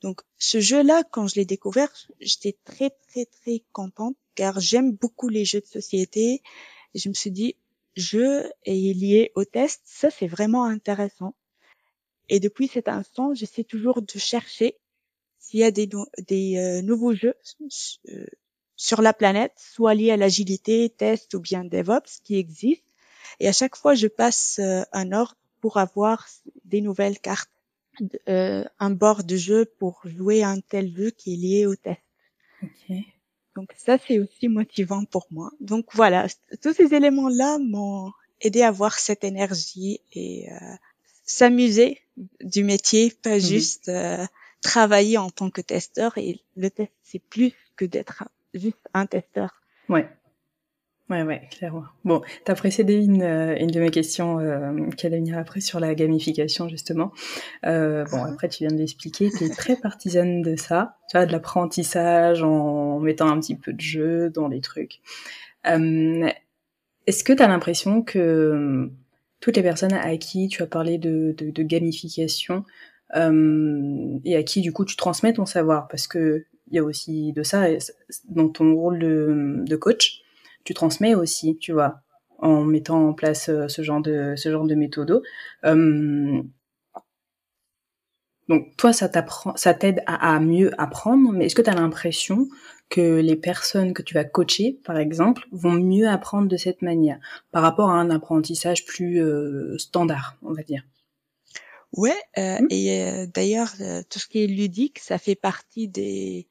Donc 0.02 0.22
ce 0.38 0.60
jeu-là, 0.60 1.04
quand 1.10 1.28
je 1.28 1.36
l'ai 1.36 1.44
découvert, 1.44 1.90
j'étais 2.20 2.56
très 2.64 2.90
très 2.90 3.26
très 3.26 3.62
contente 3.72 4.16
car 4.34 4.60
j'aime 4.60 4.92
beaucoup 4.92 5.28
les 5.28 5.44
jeux 5.44 5.60
de 5.60 5.66
société. 5.66 6.42
Et 6.94 6.98
je 6.98 7.08
me 7.08 7.14
suis 7.14 7.30
dit, 7.30 7.56
jeu 7.96 8.50
est 8.64 8.96
lié 8.96 9.32
au 9.34 9.44
test, 9.44 9.82
ça 9.84 10.10
c'est 10.10 10.26
vraiment 10.26 10.64
intéressant. 10.64 11.34
Et 12.28 12.40
depuis 12.40 12.68
cet 12.68 12.88
instant, 12.88 13.34
j'essaie 13.34 13.64
toujours 13.64 14.02
de 14.02 14.18
chercher 14.18 14.78
s'il 15.38 15.60
y 15.60 15.64
a 15.64 15.70
des, 15.70 15.88
des 16.18 16.56
euh, 16.56 16.82
nouveaux 16.82 17.14
jeux 17.14 17.34
euh, 18.08 18.26
sur 18.76 19.02
la 19.02 19.12
planète, 19.12 19.52
soit 19.56 19.94
liés 19.94 20.12
à 20.12 20.16
l'agilité, 20.16 20.88
test 20.90 21.34
ou 21.34 21.40
bien 21.40 21.64
DevOps 21.64 22.20
qui 22.24 22.36
existent. 22.36 22.90
Et 23.40 23.48
à 23.48 23.52
chaque 23.52 23.76
fois, 23.76 23.94
je 23.94 24.06
passe 24.06 24.58
euh, 24.60 24.82
un 24.92 25.12
ordre 25.12 25.36
pour 25.60 25.76
avoir 25.76 26.28
des 26.64 26.80
nouvelles 26.80 27.18
cartes 27.18 27.50
euh, 28.28 28.64
un 28.78 28.90
bord 28.90 29.22
de 29.22 29.36
jeu 29.36 29.66
pour 29.78 30.00
jouer 30.04 30.42
un 30.42 30.60
tel 30.60 30.96
jeu 30.96 31.10
qui 31.10 31.34
est 31.34 31.36
lié 31.36 31.66
au 31.66 31.76
test. 31.76 32.00
Donc 33.56 33.72
ça, 33.76 33.98
c'est 33.98 34.18
aussi 34.18 34.48
motivant 34.48 35.04
pour 35.04 35.26
moi. 35.30 35.50
Donc 35.60 35.86
voilà, 35.92 36.26
tous 36.62 36.72
ces 36.72 36.94
éléments-là 36.94 37.58
m'ont 37.58 38.12
aidé 38.40 38.62
à 38.62 38.68
avoir 38.68 38.98
cette 38.98 39.24
énergie 39.24 40.00
et 40.12 40.50
euh, 40.50 40.56
s'amuser 41.24 42.00
du 42.42 42.64
métier, 42.64 43.12
pas 43.22 43.36
mhm. 43.36 43.40
juste 43.40 43.88
euh, 43.88 44.26
travailler 44.60 45.18
en 45.18 45.30
tant 45.30 45.50
que 45.50 45.60
testeur. 45.60 46.16
Et 46.16 46.40
le 46.56 46.70
test, 46.70 46.92
c'est 47.02 47.22
plus 47.22 47.52
que 47.76 47.84
d'être 47.84 48.24
juste 48.54 48.88
un 48.94 49.06
testeur. 49.06 49.62
Ouais. 49.88 50.08
Ouais, 51.10 51.22
ouais, 51.24 51.42
clairement. 51.50 51.84
Bon, 52.04 52.22
tu 52.46 52.50
as 52.50 52.54
précédé 52.54 52.94
une, 52.94 53.22
euh, 53.22 53.54
une 53.58 53.70
de 53.70 53.80
mes 53.80 53.90
questions 53.90 54.38
euh, 54.38 54.88
qui 54.96 55.06
allait 55.06 55.18
venir 55.18 55.36
après 55.36 55.60
sur 55.60 55.78
la 55.78 55.94
gamification, 55.94 56.68
justement. 56.68 57.12
Euh, 57.66 58.04
bon, 58.10 58.24
après, 58.24 58.48
tu 58.48 58.64
viens 58.64 58.72
de 58.72 58.78
l'expliquer, 58.78 59.30
tu 59.30 59.44
es 59.44 59.48
très 59.50 59.76
partisane 59.76 60.40
de 60.40 60.56
ça, 60.56 60.96
tu 61.10 61.18
vois, 61.18 61.26
de 61.26 61.32
l'apprentissage 61.32 62.42
en 62.42 62.98
mettant 62.98 63.28
un 63.28 63.38
petit 63.40 63.56
peu 63.56 63.74
de 63.74 63.80
jeu 63.80 64.30
dans 64.30 64.48
les 64.48 64.60
trucs. 64.62 65.00
Euh, 65.66 66.28
Est-ce 67.06 67.24
que 67.24 67.32
tu 67.34 67.42
as 67.42 67.48
l'impression 67.48 68.02
que 68.02 68.88
toutes 69.40 69.56
les 69.56 69.62
personnes 69.62 69.92
à 69.92 70.16
qui 70.16 70.48
tu 70.48 70.62
as 70.62 70.66
parlé 70.66 70.96
de, 70.96 71.34
de, 71.36 71.50
de 71.50 71.62
gamification 71.62 72.64
euh, 73.16 74.18
et 74.24 74.36
à 74.36 74.42
qui, 74.44 74.62
du 74.62 74.72
coup, 74.72 74.86
tu 74.86 74.96
transmets 74.96 75.34
ton 75.34 75.46
savoir, 75.46 75.88
parce 75.88 76.06
que 76.06 76.46
il 76.70 76.76
y 76.76 76.78
a 76.78 76.84
aussi 76.84 77.34
de 77.34 77.42
ça 77.42 77.66
dans 78.30 78.48
ton 78.48 78.74
rôle 78.74 78.98
de 79.00 79.76
coach, 79.76 80.21
tu 80.64 80.74
transmets 80.74 81.14
aussi, 81.14 81.56
tu 81.58 81.72
vois, 81.72 82.00
en 82.38 82.64
mettant 82.64 83.08
en 83.08 83.12
place 83.14 83.48
euh, 83.48 83.68
ce 83.68 83.82
genre 83.82 84.02
de 84.02 84.34
ce 84.36 84.50
genre 84.50 84.66
de 84.66 84.74
méthode. 84.74 85.22
Euh, 85.64 86.42
donc 88.48 88.76
toi, 88.76 88.92
ça 88.92 89.08
t'apprend, 89.08 89.56
ça 89.56 89.72
t'aide 89.72 90.02
à, 90.06 90.38
mieux 90.40 90.72
apprendre, 90.78 91.32
mais 91.32 91.46
est-ce 91.46 91.54
que 91.54 91.62
tu 91.62 91.70
as 91.70 91.74
l'impression 91.74 92.48
que 92.90 93.20
les 93.20 93.36
personnes 93.36 93.94
que 93.94 94.02
tu 94.02 94.12
vas 94.14 94.24
coacher, 94.24 94.80
par 94.84 94.98
exemple, 94.98 95.46
vont 95.52 95.72
mieux 95.72 96.08
apprendre 96.08 96.48
de 96.48 96.56
cette 96.56 96.82
manière 96.82 97.18
par 97.52 97.62
rapport 97.62 97.88
à 97.90 97.94
un 97.94 98.10
apprentissage 98.10 98.84
plus 98.84 99.22
euh, 99.22 99.78
standard, 99.78 100.36
on 100.42 100.52
va 100.52 100.62
dire? 100.62 100.82
Ouais, 101.92 102.16
mmh. 102.36 102.66
et 102.70 103.26
d'ailleurs, 103.34 103.74
tout 104.08 104.18
ce 104.18 104.26
qui 104.26 104.42
est 104.42 104.46
ludique, 104.46 104.98
ça 104.98 105.18
fait 105.18 105.34
partie 105.34 105.88
des, 105.88 106.48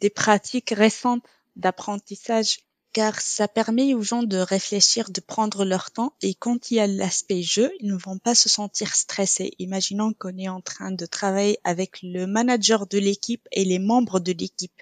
des 0.00 0.10
pratiques 0.10 0.70
récentes 0.76 1.24
d'apprentissage 1.56 2.58
car 2.92 3.20
ça 3.20 3.48
permet 3.48 3.94
aux 3.94 4.02
gens 4.02 4.22
de 4.22 4.36
réfléchir, 4.36 5.10
de 5.10 5.20
prendre 5.20 5.64
leur 5.64 5.90
temps 5.90 6.14
et 6.20 6.34
quand 6.34 6.70
il 6.70 6.74
y 6.74 6.80
a 6.80 6.86
l'aspect 6.86 7.42
jeu, 7.42 7.72
ils 7.80 7.88
ne 7.88 7.96
vont 7.96 8.18
pas 8.18 8.34
se 8.34 8.48
sentir 8.48 8.94
stressés. 8.94 9.52
Imaginons 9.58 10.12
qu'on 10.12 10.36
est 10.36 10.48
en 10.48 10.60
train 10.60 10.90
de 10.90 11.06
travailler 11.06 11.58
avec 11.64 12.02
le 12.02 12.26
manager 12.26 12.86
de 12.86 12.98
l'équipe 12.98 13.48
et 13.50 13.64
les 13.64 13.78
membres 13.78 14.20
de 14.20 14.32
l'équipe. 14.32 14.72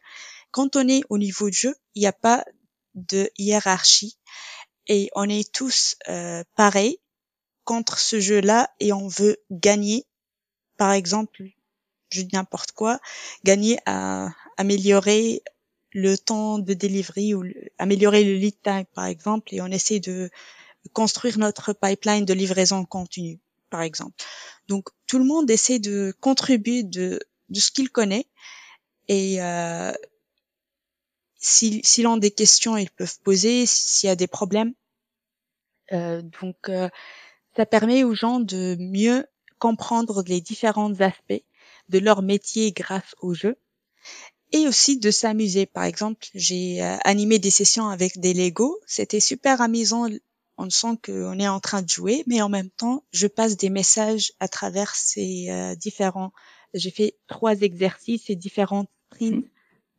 Quand 0.51 0.75
on 0.75 0.89
est 0.89 1.03
au 1.09 1.19
niveau 1.19 1.49
de 1.49 1.55
jeu, 1.55 1.77
il 1.95 2.01
n'y 2.01 2.07
a 2.07 2.13
pas 2.13 2.45
de 2.95 3.31
hiérarchie 3.39 4.19
et 4.89 5.09
on 5.15 5.29
est 5.29 5.53
tous 5.53 5.97
euh, 6.09 6.43
pareils 6.57 6.99
contre 7.65 7.99
ce 8.01 8.19
jeu-là 8.19 8.69
et 8.81 8.93
on 8.93 9.07
veut 9.07 9.37
gagner. 9.53 10.05
Par 10.77 10.91
exemple, 10.91 11.45
je 12.11 12.23
dis 12.23 12.35
n'importe 12.35 12.73
quoi, 12.73 12.99
gagner 13.45 13.79
à 13.87 14.31
améliorer 14.57 15.45
le 15.93 16.17
temps 16.17 16.59
de 16.59 16.75
delivery 16.75 17.35
ou 17.35 17.45
améliorer 17.79 18.25
le 18.25 18.35
lead 18.35 18.61
time 18.63 18.87
par 18.95 19.07
exemple 19.07 19.55
et 19.55 19.61
on 19.61 19.67
essaie 19.67 20.01
de 20.01 20.31
construire 20.93 21.39
notre 21.39 21.73
pipeline 21.73 22.25
de 22.25 22.33
livraison 22.33 22.85
continue 22.85 23.41
par 23.71 23.83
exemple. 23.83 24.15
Donc 24.69 24.89
tout 25.07 25.19
le 25.19 25.25
monde 25.25 25.51
essaie 25.51 25.79
de 25.79 26.15
contribuer 26.21 26.83
de, 26.83 27.21
de 27.49 27.61
ce 27.61 27.71
qu'il 27.71 27.91
connaît 27.91 28.27
et 29.09 29.43
euh, 29.43 29.93
s'ils 31.37 31.85
si, 31.85 32.07
ont 32.07 32.17
des 32.17 32.31
questions 32.31 32.77
ils 32.77 32.91
peuvent 32.91 33.19
poser 33.21 33.67
s'il 33.67 34.09
y 34.09 34.11
a 34.11 34.17
des 34.17 34.29
problèmes. 34.29 34.75
Euh, 35.93 36.23
donc 36.41 36.69
euh, 36.69 36.89
ça 37.57 37.67
permet 37.67 38.05
aux 38.05 38.15
gens 38.15 38.39
de 38.39 38.77
mieux 38.79 39.27
comprendre 39.59 40.23
les 40.27 40.41
différents 40.41 41.01
aspects 41.01 41.43
de 41.89 41.99
leur 41.99 42.23
métier 42.23 42.73
grâce 42.73 43.15
au 43.21 43.35
jeu 43.35 43.57
et 44.53 44.67
aussi 44.67 44.99
de 44.99 45.11
s'amuser. 45.11 45.67
Par 45.67 45.85
exemple, 45.85 46.27
j'ai 46.35 46.83
euh, 46.83 46.97
animé 47.05 47.39
des 47.39 47.51
sessions 47.51 47.89
avec 47.89 48.19
des 48.19 48.35
Lego. 48.35 48.79
C'était 48.87 49.21
super 49.21 49.61
amusant. 49.61 50.09
On 50.59 50.71
sent 50.71 50.99
qu'on 51.05 51.39
est 51.39 51.49
en 51.49 51.61
train 51.61 51.83
de 51.83 51.89
jouer, 51.89 52.25
mais 52.27 52.43
en 52.43 52.49
même 52.49 52.71
temps, 52.71 53.05
je 53.13 53.27
passe 53.27 53.57
des 53.57 53.71
messages 53.71 54.33
à 54.41 54.49
travers 54.49 54.95
ces 54.95 55.49
euh, 55.51 55.75
différents. 55.75 56.33
J'ai 56.75 56.91
fait 56.91 57.17
trois 57.29 57.61
exercices 57.61 58.29
et 58.29 58.37
différents 58.37 58.87
prints 59.11 59.43
mmh. 59.43 59.49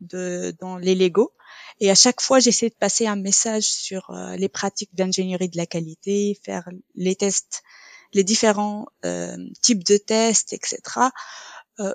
de 0.00 0.54
dans 0.60 0.76
les 0.76 0.94
Lego. 0.94 1.32
Et 1.80 1.90
à 1.90 1.94
chaque 1.94 2.20
fois, 2.20 2.38
j'essaie 2.38 2.68
de 2.68 2.74
passer 2.74 3.06
un 3.06 3.16
message 3.16 3.64
sur 3.64 4.10
euh, 4.10 4.36
les 4.36 4.48
pratiques 4.48 4.94
d'ingénierie 4.94 5.48
de 5.48 5.56
la 5.56 5.66
qualité, 5.66 6.38
faire 6.44 6.68
les 6.94 7.16
tests, 7.16 7.62
les 8.12 8.24
différents 8.24 8.86
types 9.62 9.84
de 9.84 9.96
tests, 9.96 10.52
etc. 10.52 10.78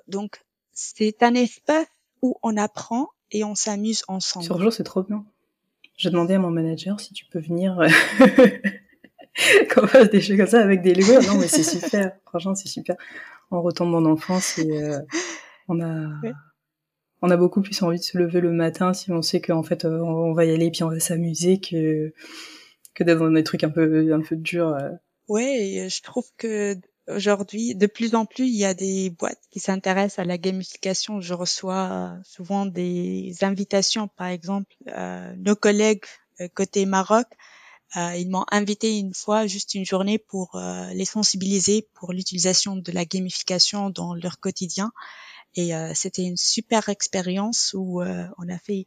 donc, 0.07 0.41
c'est 0.73 1.21
un 1.21 1.35
espace 1.35 1.85
où 2.21 2.37
on 2.43 2.57
apprend 2.57 3.09
et 3.31 3.43
on 3.43 3.55
s'amuse 3.55 4.03
ensemble. 4.07 4.45
Sur 4.45 4.59
jour, 4.59 4.71
c'est 4.71 4.83
trop 4.83 5.03
bien. 5.03 5.25
J'ai 5.97 6.11
demandé 6.11 6.35
à 6.35 6.39
mon 6.39 6.51
manager 6.51 6.99
si 6.99 7.13
tu 7.13 7.25
peux 7.25 7.39
venir 7.39 7.79
euh, 7.79 7.87
qu'on 9.73 9.87
fasse 9.87 10.09
des 10.09 10.21
choses 10.21 10.37
comme 10.37 10.47
ça 10.47 10.61
avec 10.61 10.81
des 10.81 10.93
Lego. 10.93 11.21
Non, 11.21 11.39
mais 11.39 11.47
c'est 11.47 11.63
super. 11.63 12.11
Franchement, 12.25 12.55
c'est 12.55 12.67
super. 12.67 12.95
On 13.49 13.61
retombe 13.61 13.95
en 13.95 14.05
enfance 14.05 14.59
et 14.59 14.83
euh, 14.83 14.99
on 15.67 15.81
a 15.81 16.07
on 17.23 17.31
a 17.31 17.37
beaucoup 17.37 17.61
plus 17.61 17.81
envie 17.81 17.97
de 17.97 18.03
se 18.03 18.17
lever 18.17 18.41
le 18.41 18.51
matin 18.51 18.93
si 18.93 19.11
on 19.11 19.23
sait 19.23 19.41
qu'en 19.41 19.63
fait 19.63 19.85
euh, 19.85 19.99
on 20.01 20.33
va 20.33 20.45
y 20.45 20.53
aller 20.53 20.69
puis 20.69 20.83
on 20.83 20.89
va 20.89 20.99
s'amuser 20.99 21.59
que 21.59 22.13
que 22.93 23.03
d'être 23.03 23.19
dans 23.19 23.31
des 23.31 23.43
trucs 23.43 23.63
un 23.63 23.69
peu 23.69 24.13
un 24.13 24.21
peu 24.21 24.35
durs. 24.35 24.77
Ouais, 25.27 25.87
je 25.89 26.01
trouve 26.03 26.25
que 26.37 26.75
aujourd'hui, 27.07 27.75
de 27.75 27.87
plus 27.87 28.15
en 28.15 28.25
plus, 28.25 28.45
il 28.45 28.55
y 28.55 28.65
a 28.65 28.73
des 28.73 29.09
boîtes 29.09 29.41
qui 29.51 29.59
s'intéressent 29.59 30.19
à 30.19 30.25
la 30.25 30.37
gamification. 30.37 31.21
Je 31.21 31.33
reçois 31.33 31.89
euh, 31.91 32.21
souvent 32.23 32.65
des 32.65 33.33
invitations, 33.41 34.07
par 34.07 34.27
exemple, 34.27 34.73
euh, 34.89 35.33
nos 35.37 35.55
collègues 35.55 36.05
euh, 36.41 36.47
côté 36.53 36.85
Maroc, 36.85 37.27
ils 37.95 38.29
m'ont 38.29 38.45
invité 38.51 38.99
une 38.99 39.13
fois, 39.13 39.47
juste 39.47 39.73
une 39.73 39.85
journée, 39.85 40.19
pour 40.19 40.59
les 40.93 41.05
sensibiliser 41.05 41.87
pour 41.93 42.11
l'utilisation 42.11 42.75
de 42.75 42.91
la 42.91 43.05
gamification 43.05 43.89
dans 43.89 44.13
leur 44.13 44.39
quotidien. 44.39 44.91
Et 45.55 45.71
c'était 45.95 46.23
une 46.23 46.37
super 46.37 46.89
expérience 46.89 47.73
où 47.75 48.03
on 48.03 48.49
a 48.49 48.59
fait 48.59 48.85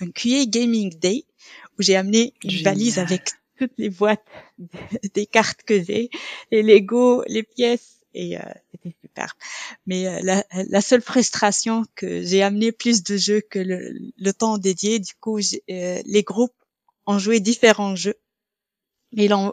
un 0.00 0.10
QA 0.10 0.44
Gaming 0.46 0.98
Day 0.98 1.24
où 1.78 1.82
j'ai 1.82 1.96
amené 1.96 2.34
une 2.42 2.62
valise 2.62 2.98
avec 2.98 3.30
toutes 3.60 3.76
les 3.76 3.90
boîtes 3.90 4.24
des 5.14 5.26
cartes 5.26 5.62
que 5.62 5.82
j'ai, 5.82 6.08
les 6.50 6.62
Lego, 6.62 7.22
les 7.26 7.42
pièces, 7.42 8.00
et 8.14 8.38
euh, 8.38 8.42
c'était 8.72 8.96
super. 9.02 9.36
Mais 9.86 10.06
euh, 10.06 10.20
la, 10.22 10.44
la, 10.68 10.80
seule 10.80 11.02
frustration 11.02 11.84
que 11.94 12.22
j'ai 12.22 12.42
amené 12.42 12.72
plus 12.72 13.02
de 13.02 13.16
jeux 13.18 13.42
que 13.42 13.58
le, 13.58 13.92
le 14.16 14.32
temps 14.32 14.56
dédié, 14.56 14.98
du 14.98 15.12
coup, 15.20 15.38
euh, 15.38 16.02
les 16.04 16.22
groupes 16.22 16.54
ont 17.06 17.18
joué 17.18 17.38
différents 17.38 17.94
jeux. 17.96 18.18
Ils 19.12 19.34
ont, 19.34 19.52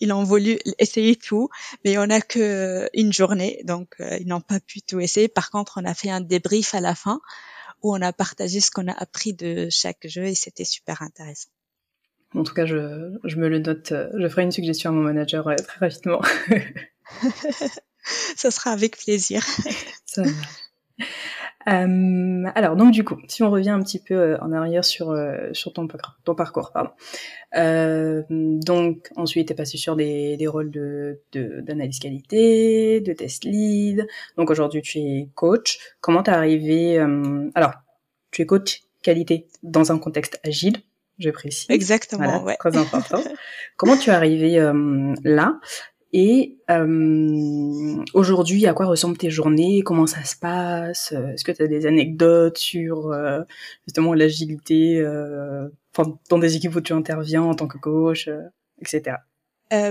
ils 0.00 0.12
ont 0.12 0.24
voulu 0.24 0.58
essayer 0.78 1.16
tout, 1.16 1.50
mais 1.84 1.98
on 1.98 2.06
n'a 2.06 2.22
que 2.22 2.88
une 2.94 3.12
journée, 3.12 3.60
donc 3.64 3.96
ils 3.98 4.26
n'ont 4.26 4.40
pas 4.40 4.60
pu 4.60 4.80
tout 4.80 5.00
essayer. 5.00 5.28
Par 5.28 5.50
contre, 5.50 5.74
on 5.76 5.84
a 5.84 5.94
fait 5.94 6.10
un 6.10 6.20
débrief 6.20 6.74
à 6.74 6.80
la 6.80 6.94
fin 6.94 7.20
où 7.82 7.94
on 7.94 8.00
a 8.00 8.12
partagé 8.12 8.60
ce 8.60 8.70
qu'on 8.70 8.88
a 8.88 8.92
appris 8.92 9.34
de 9.34 9.68
chaque 9.70 10.06
jeu 10.06 10.24
et 10.24 10.34
c'était 10.34 10.64
super 10.64 11.02
intéressant. 11.02 11.50
En 12.34 12.44
tout 12.44 12.54
cas, 12.54 12.66
je, 12.66 13.18
je 13.24 13.36
me 13.36 13.48
le 13.48 13.58
note. 13.58 13.92
Je 14.14 14.28
ferai 14.28 14.42
une 14.42 14.52
suggestion 14.52 14.90
à 14.90 14.92
mon 14.92 15.02
manager 15.02 15.44
très 15.56 15.86
rapidement. 15.86 16.20
Ça 18.36 18.50
sera 18.50 18.70
avec 18.70 18.96
plaisir. 18.96 19.42
Ça 20.06 20.22
euh, 21.68 22.44
alors 22.54 22.74
donc 22.74 22.92
du 22.92 23.04
coup, 23.04 23.18
si 23.28 23.42
on 23.42 23.50
revient 23.50 23.70
un 23.70 23.82
petit 23.82 23.98
peu 23.98 24.14
euh, 24.14 24.38
en 24.40 24.50
arrière 24.52 24.84
sur 24.84 25.10
euh, 25.10 25.50
sur 25.52 25.72
ton, 25.74 25.86
ton 26.24 26.34
parcours, 26.34 26.72
pardon. 26.72 26.90
Euh, 27.56 28.22
donc 28.30 29.10
ensuite, 29.16 29.48
tu 29.48 29.52
es 29.52 29.56
passé 29.56 29.76
sur 29.76 29.94
des, 29.94 30.36
des 30.38 30.46
rôles 30.46 30.70
de 30.70 31.20
d'analyse 31.32 31.98
qualité, 31.98 33.00
de 33.00 33.12
test 33.12 33.44
lead. 33.44 34.06
Donc 34.36 34.50
aujourd'hui, 34.50 34.80
tu 34.80 34.98
es 34.98 35.28
coach. 35.34 35.78
Comment 36.00 36.22
t'es 36.22 36.30
arrivé 36.30 36.98
euh, 36.98 37.50
Alors, 37.54 37.72
tu 38.30 38.42
es 38.42 38.46
coach 38.46 38.82
qualité 39.02 39.46
dans 39.62 39.92
un 39.92 39.98
contexte 39.98 40.40
agile 40.44 40.76
je 41.20 41.30
précise. 41.30 41.66
Exactement, 41.68 42.42
ouais. 42.42 42.56
Très 42.58 42.76
important. 42.76 43.22
Comment 43.76 43.96
tu 43.96 44.10
es 44.10 44.12
arrivé 44.12 44.58
euh, 44.58 45.14
là? 45.22 45.60
Et 46.12 46.58
euh, 46.70 48.04
aujourd'hui, 48.14 48.66
à 48.66 48.72
quoi 48.72 48.86
ressemblent 48.86 49.16
tes 49.16 49.30
journées? 49.30 49.82
Comment 49.82 50.08
ça 50.08 50.24
se 50.24 50.34
passe? 50.34 51.12
Est-ce 51.12 51.44
que 51.44 51.52
tu 51.52 51.62
as 51.62 51.68
des 51.68 51.86
anecdotes 51.86 52.58
sur 52.58 53.12
euh, 53.12 53.42
justement 53.86 54.12
l'agilité 54.12 54.98
euh, 54.98 55.68
dans 56.28 56.38
des 56.38 56.56
équipes 56.56 56.74
où 56.74 56.80
tu 56.80 56.92
interviens 56.92 57.42
en 57.42 57.54
tant 57.54 57.68
que 57.68 57.78
coach, 57.78 58.28
etc. 58.80 59.18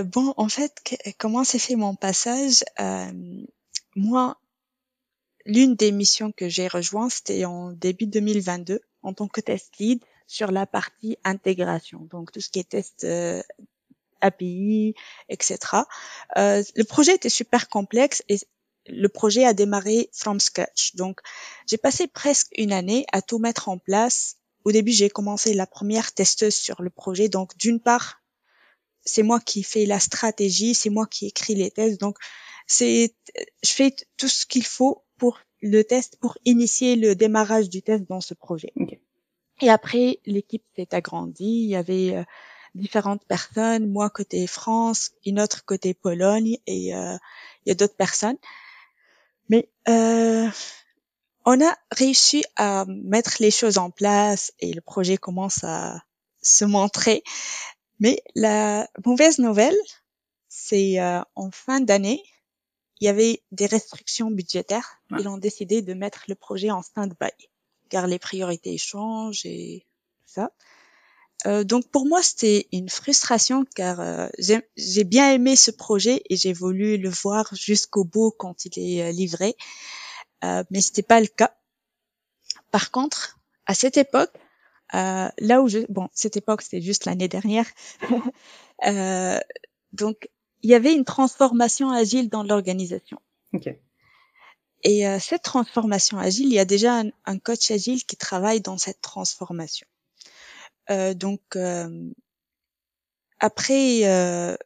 bon, 0.04 0.34
en 0.36 0.48
fait, 0.48 0.74
comment 1.18 1.44
s'est 1.44 1.58
fait 1.58 1.76
mon 1.76 1.94
passage? 1.94 2.64
Moi, 3.96 4.36
l'une 5.46 5.74
des 5.74 5.90
missions 5.90 6.32
que 6.32 6.50
j'ai 6.50 6.68
rejoint, 6.68 7.08
c'était 7.08 7.46
en 7.46 7.72
début 7.72 8.06
2022 8.06 8.80
en 9.02 9.14
tant 9.14 9.26
que 9.26 9.40
test 9.40 9.72
lead 9.78 10.04
sur 10.30 10.52
la 10.52 10.64
partie 10.64 11.18
intégration, 11.24 12.06
donc 12.08 12.30
tout 12.30 12.40
ce 12.40 12.50
qui 12.50 12.60
est 12.60 12.68
test 12.68 13.02
euh, 13.02 13.42
API, 14.20 14.94
etc. 15.28 15.58
Euh, 16.36 16.62
le 16.76 16.84
projet 16.84 17.16
était 17.16 17.28
super 17.28 17.68
complexe 17.68 18.22
et 18.28 18.38
le 18.86 19.08
projet 19.08 19.44
a 19.44 19.54
démarré 19.54 20.08
from 20.12 20.38
scratch. 20.38 20.94
Donc, 20.94 21.18
j'ai 21.66 21.78
passé 21.78 22.06
presque 22.06 22.46
une 22.56 22.72
année 22.72 23.06
à 23.12 23.22
tout 23.22 23.40
mettre 23.40 23.68
en 23.68 23.76
place. 23.76 24.36
Au 24.64 24.70
début, 24.70 24.92
j'ai 24.92 25.10
commencé 25.10 25.52
la 25.52 25.66
première 25.66 26.12
testeuse 26.12 26.54
sur 26.54 26.80
le 26.80 26.90
projet. 26.90 27.28
Donc, 27.28 27.56
d'une 27.58 27.80
part, 27.80 28.22
c'est 29.04 29.24
moi 29.24 29.40
qui 29.40 29.64
fais 29.64 29.84
la 29.84 29.98
stratégie, 29.98 30.76
c'est 30.76 30.90
moi 30.90 31.08
qui 31.08 31.26
écris 31.26 31.56
les 31.56 31.72
tests. 31.72 32.00
Donc, 32.00 32.18
c'est, 32.68 33.16
je 33.64 33.70
fais 33.70 33.96
tout 34.16 34.28
ce 34.28 34.46
qu'il 34.46 34.64
faut 34.64 35.02
pour 35.18 35.40
le 35.60 35.82
test, 35.82 36.18
pour 36.20 36.38
initier 36.44 36.94
le 36.94 37.16
démarrage 37.16 37.68
du 37.68 37.82
test 37.82 38.04
dans 38.08 38.20
ce 38.20 38.34
projet. 38.34 38.72
Et 39.60 39.70
après, 39.70 40.20
l'équipe 40.26 40.64
s'est 40.76 40.94
agrandie. 40.94 41.64
Il 41.64 41.68
y 41.68 41.76
avait 41.76 42.16
euh, 42.16 42.24
différentes 42.74 43.24
personnes, 43.26 43.90
moi 43.90 44.10
côté 44.10 44.46
France, 44.46 45.12
une 45.24 45.40
autre 45.40 45.64
côté 45.64 45.94
Pologne 45.94 46.58
et 46.66 46.94
euh, 46.94 47.16
il 47.64 47.70
y 47.70 47.72
a 47.72 47.74
d'autres 47.74 47.96
personnes. 47.96 48.38
Mais 49.48 49.68
euh, 49.88 50.48
on 51.44 51.60
a 51.60 51.76
réussi 51.90 52.44
à 52.56 52.84
mettre 52.86 53.36
les 53.40 53.50
choses 53.50 53.78
en 53.78 53.90
place 53.90 54.52
et 54.60 54.72
le 54.72 54.80
projet 54.80 55.16
commence 55.16 55.64
à 55.64 56.02
se 56.42 56.64
montrer. 56.64 57.22
Mais 57.98 58.22
la 58.34 58.88
mauvaise 59.04 59.38
nouvelle, 59.38 59.76
c'est 60.48 61.00
euh, 61.00 61.20
en 61.34 61.50
fin 61.50 61.80
d'année, 61.80 62.22
il 63.00 63.06
y 63.06 63.08
avait 63.08 63.42
des 63.50 63.66
restrictions 63.66 64.30
budgétaires. 64.30 65.00
Ils 65.18 65.28
ont 65.28 65.38
décidé 65.38 65.82
de 65.82 65.94
mettre 65.94 66.24
le 66.28 66.34
projet 66.34 66.70
en 66.70 66.82
stand-by, 66.82 67.49
car 67.90 68.06
les 68.06 68.18
priorités 68.18 68.78
changent 68.78 69.44
et 69.44 69.84
tout 70.20 70.32
ça. 70.32 70.50
Euh, 71.46 71.64
donc 71.64 71.88
pour 71.88 72.06
moi 72.06 72.22
c'était 72.22 72.66
une 72.70 72.90
frustration 72.90 73.64
car 73.74 74.00
euh, 74.00 74.28
j'ai 74.76 75.04
bien 75.04 75.32
aimé 75.32 75.56
ce 75.56 75.70
projet 75.70 76.22
et 76.28 76.36
j'ai 76.36 76.52
voulu 76.52 76.98
le 76.98 77.08
voir 77.08 77.48
jusqu'au 77.54 78.04
bout 78.04 78.30
quand 78.30 78.66
il 78.66 78.78
est 78.78 79.08
euh, 79.08 79.12
livré, 79.12 79.56
euh, 80.44 80.64
mais 80.70 80.80
c'était 80.82 81.02
pas 81.02 81.20
le 81.20 81.28
cas. 81.28 81.54
Par 82.70 82.90
contre, 82.90 83.38
à 83.66 83.74
cette 83.74 83.96
époque, 83.96 84.32
là 84.92 85.62
où 85.62 85.68
je 85.68 85.78
bon 85.88 86.08
cette 86.12 86.36
époque 86.36 86.62
c'était 86.62 86.82
juste 86.82 87.04
l'année 87.06 87.28
dernière, 87.28 87.66
donc 89.92 90.28
il 90.62 90.70
y 90.70 90.74
avait 90.74 90.92
une 90.92 91.04
transformation 91.04 91.90
agile 91.90 92.28
dans 92.28 92.42
l'organisation. 92.42 93.18
Okay. 93.54 93.80
Et 94.82 95.04
cette 95.20 95.42
transformation 95.42 96.18
agile, 96.18 96.46
il 96.46 96.54
y 96.54 96.58
a 96.58 96.64
déjà 96.64 97.00
un, 97.00 97.10
un 97.26 97.38
coach 97.38 97.70
agile 97.70 98.04
qui 98.04 98.16
travaille 98.16 98.60
dans 98.60 98.78
cette 98.78 99.00
transformation. 99.00 99.86
Euh, 100.90 101.14
donc 101.14 101.40
euh, 101.56 102.10
après 103.38 104.04
euh, 104.04 104.56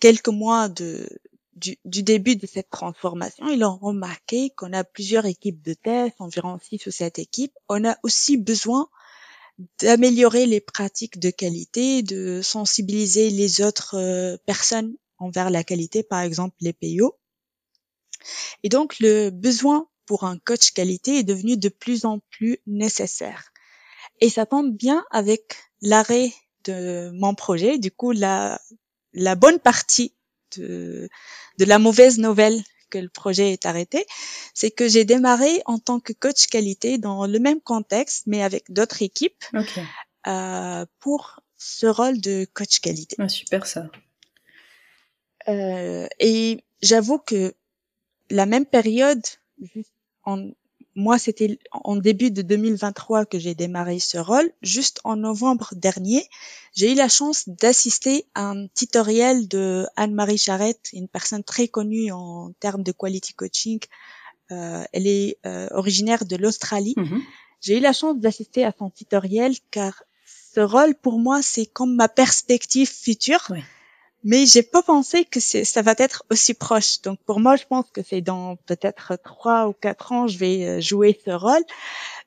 quelques 0.00 0.28
mois 0.28 0.68
de 0.68 1.06
du, 1.54 1.76
du, 1.84 2.02
début 2.02 2.36
de 2.36 2.46
cette 2.46 2.70
transformation, 2.70 3.46
ils 3.48 3.62
ont 3.64 3.76
remarqué 3.76 4.50
qu'on 4.56 4.72
a 4.72 4.82
plusieurs 4.82 5.26
équipes 5.26 5.62
de 5.62 5.74
tests, 5.74 6.16
environ 6.18 6.58
six 6.58 6.86
ou 6.86 6.90
sept 6.90 7.18
équipes. 7.18 7.52
On 7.68 7.84
a 7.84 7.98
aussi 8.02 8.38
besoin 8.38 8.88
d'améliorer 9.78 10.46
les 10.46 10.62
pratiques 10.62 11.18
de 11.18 11.28
qualité, 11.28 12.02
de 12.02 12.40
sensibiliser 12.42 13.28
les 13.28 13.60
autres 13.60 14.38
personnes 14.46 14.96
envers 15.18 15.50
la 15.50 15.62
qualité, 15.62 16.02
par 16.02 16.20
exemple 16.20 16.56
les 16.62 16.72
PO. 16.72 17.19
Et 18.62 18.68
donc 18.68 18.98
le 19.00 19.30
besoin 19.30 19.88
pour 20.06 20.24
un 20.24 20.38
coach 20.38 20.72
qualité 20.72 21.18
est 21.18 21.22
devenu 21.22 21.56
de 21.56 21.68
plus 21.68 22.04
en 22.04 22.18
plus 22.30 22.58
nécessaire. 22.66 23.52
Et 24.20 24.28
ça 24.28 24.46
tombe 24.46 24.74
bien 24.74 25.04
avec 25.10 25.56
l'arrêt 25.82 26.32
de 26.64 27.10
mon 27.14 27.34
projet. 27.34 27.78
Du 27.78 27.90
coup, 27.90 28.12
la, 28.12 28.60
la 29.12 29.34
bonne 29.34 29.58
partie 29.58 30.14
de, 30.56 31.08
de 31.58 31.64
la 31.64 31.78
mauvaise 31.78 32.18
nouvelle 32.18 32.62
que 32.90 32.98
le 32.98 33.08
projet 33.08 33.52
est 33.52 33.66
arrêté, 33.66 34.04
c'est 34.52 34.72
que 34.72 34.88
j'ai 34.88 35.04
démarré 35.04 35.62
en 35.64 35.78
tant 35.78 36.00
que 36.00 36.12
coach 36.12 36.48
qualité 36.48 36.98
dans 36.98 37.26
le 37.26 37.38
même 37.38 37.60
contexte, 37.60 38.24
mais 38.26 38.42
avec 38.42 38.64
d'autres 38.68 39.02
équipes, 39.02 39.44
euh, 40.26 40.84
pour 40.98 41.40
ce 41.56 41.86
rôle 41.86 42.20
de 42.20 42.46
coach 42.52 42.80
qualité. 42.80 43.16
Ah, 43.20 43.28
super 43.28 43.64
ça. 43.66 43.86
Euh, 45.48 46.06
et 46.18 46.64
j'avoue 46.82 47.18
que 47.18 47.54
la 48.30 48.46
même 48.46 48.66
période, 48.66 49.22
en, 50.24 50.50
moi, 50.94 51.18
c'était 51.18 51.58
en 51.72 51.96
début 51.96 52.30
de 52.30 52.42
2023 52.42 53.26
que 53.26 53.38
j'ai 53.38 53.54
démarré 53.54 53.98
ce 53.98 54.18
rôle. 54.18 54.50
Juste 54.62 55.00
en 55.04 55.16
novembre 55.16 55.70
dernier, 55.76 56.26
j'ai 56.74 56.92
eu 56.92 56.94
la 56.94 57.08
chance 57.08 57.48
d'assister 57.48 58.26
à 58.34 58.50
un 58.50 58.66
tutoriel 58.68 59.48
de 59.48 59.86
Anne-Marie 59.96 60.38
Charrette, 60.38 60.90
une 60.92 61.08
personne 61.08 61.44
très 61.44 61.68
connue 61.68 62.10
en 62.12 62.52
termes 62.58 62.82
de 62.82 62.92
quality 62.92 63.34
coaching. 63.34 63.80
Euh, 64.50 64.82
elle 64.92 65.06
est 65.06 65.38
euh, 65.46 65.68
originaire 65.70 66.24
de 66.24 66.36
l'Australie. 66.36 66.94
Mm-hmm. 66.96 67.20
J'ai 67.60 67.78
eu 67.78 67.80
la 67.80 67.92
chance 67.92 68.18
d'assister 68.18 68.64
à 68.64 68.74
son 68.76 68.90
tutoriel 68.90 69.54
car 69.70 70.02
ce 70.54 70.60
rôle, 70.60 70.96
pour 70.96 71.18
moi, 71.20 71.40
c'est 71.42 71.66
comme 71.66 71.94
ma 71.94 72.08
perspective 72.08 72.90
future. 72.90 73.46
Oui 73.50 73.60
mais 74.22 74.46
j'ai 74.46 74.62
pas 74.62 74.82
pensé 74.82 75.24
que 75.24 75.40
ça 75.40 75.82
va 75.82 75.94
être 75.98 76.24
aussi 76.30 76.54
proche. 76.54 77.00
Donc 77.02 77.18
pour 77.24 77.40
moi, 77.40 77.56
je 77.56 77.64
pense 77.64 77.86
que 77.92 78.02
c'est 78.02 78.20
dans 78.20 78.56
peut-être 78.66 79.18
trois 79.22 79.68
ou 79.68 79.72
quatre 79.72 80.12
ans, 80.12 80.26
je 80.26 80.38
vais 80.38 80.66
euh, 80.66 80.80
jouer 80.80 81.18
ce 81.24 81.30
rôle, 81.30 81.64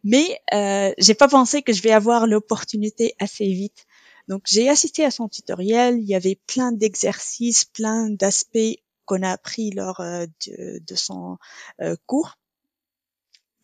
mais 0.04 0.40
euh, 0.54 0.92
j'ai 0.98 1.14
pas 1.14 1.28
pensé 1.28 1.62
que 1.62 1.74
je 1.74 1.82
vais 1.82 1.92
avoir 1.92 2.28
l'opportunité 2.28 3.14
assez 3.20 3.46
vite. 3.46 3.86
Donc 4.28 4.44
j'ai 4.46 4.70
assisté 4.70 5.04
à 5.04 5.12
son 5.12 5.28
tutoriel. 5.28 6.00
Il 6.00 6.08
y 6.08 6.16
avait 6.16 6.40
plein 6.48 6.72
d'exercices, 6.72 7.66
plein 7.66 8.10
d'aspects 8.10 8.80
qu'on 9.06 9.22
a 9.22 9.32
appris 9.32 9.72
lors 9.72 10.00
euh, 10.00 10.26
de, 10.48 10.80
de, 10.86 10.96
son 10.96 11.38
euh, 11.82 11.96
cours. 12.06 12.38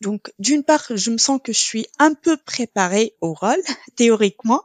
Donc, 0.00 0.32
d'une 0.38 0.64
part, 0.64 0.84
je 0.88 1.10
me 1.10 1.18
sens 1.18 1.40
que 1.42 1.52
je 1.52 1.58
suis 1.58 1.86
un 1.98 2.14
peu 2.14 2.36
préparée 2.38 3.14
au 3.20 3.34
rôle, 3.34 3.60
théoriquement, 3.96 4.62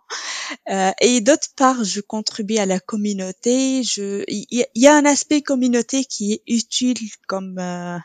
euh, 0.70 0.92
et 1.02 1.20
d'autre 1.22 1.50
part, 1.56 1.84
je 1.84 2.00
contribue 2.02 2.58
à 2.58 2.66
la 2.66 2.80
communauté. 2.80 3.84
Je, 3.84 4.24
il 4.28 4.66
y, 4.76 4.88
a 4.88 4.96
un 4.96 5.06
aspect 5.06 5.42
communauté 5.42 6.06
qui 6.06 6.34
est 6.34 6.44
utile 6.48 6.98
comme 7.28 7.60
euh, 7.60 7.98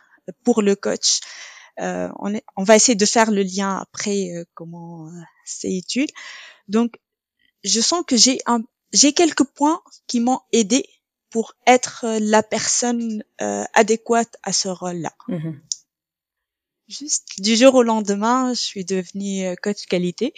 pour 0.44 0.62
le 0.62 0.74
coach. 0.74 1.20
Euh, 1.80 2.08
on, 2.18 2.34
est, 2.34 2.44
on 2.56 2.64
va 2.64 2.76
essayer 2.76 2.96
de 2.96 3.06
faire 3.06 3.30
le 3.30 3.42
lien 3.42 3.78
après 3.78 4.30
euh, 4.34 4.44
comment 4.54 5.06
euh, 5.06 5.10
c'est 5.44 5.74
utile. 5.74 6.08
Donc, 6.68 6.98
je 7.64 7.80
sens 7.80 8.02
que 8.06 8.16
j'ai 8.16 8.40
un, 8.46 8.60
j'ai 8.92 9.12
quelques 9.12 9.44
points 9.44 9.80
qui 10.06 10.20
m'ont 10.20 10.40
aidé 10.52 10.84
pour 11.30 11.54
être 11.66 12.04
la 12.20 12.42
personne 12.42 13.22
adéquate 13.38 14.36
à 14.42 14.52
ce 14.52 14.68
rôle-là. 14.68 15.12
Mm-hmm. 15.28 15.60
Juste 16.90 17.40
du 17.40 17.54
jour 17.54 17.76
au 17.76 17.84
lendemain, 17.84 18.52
je 18.52 18.60
suis 18.60 18.84
devenue 18.84 19.46
euh, 19.46 19.54
coach 19.54 19.86
qualité. 19.86 20.34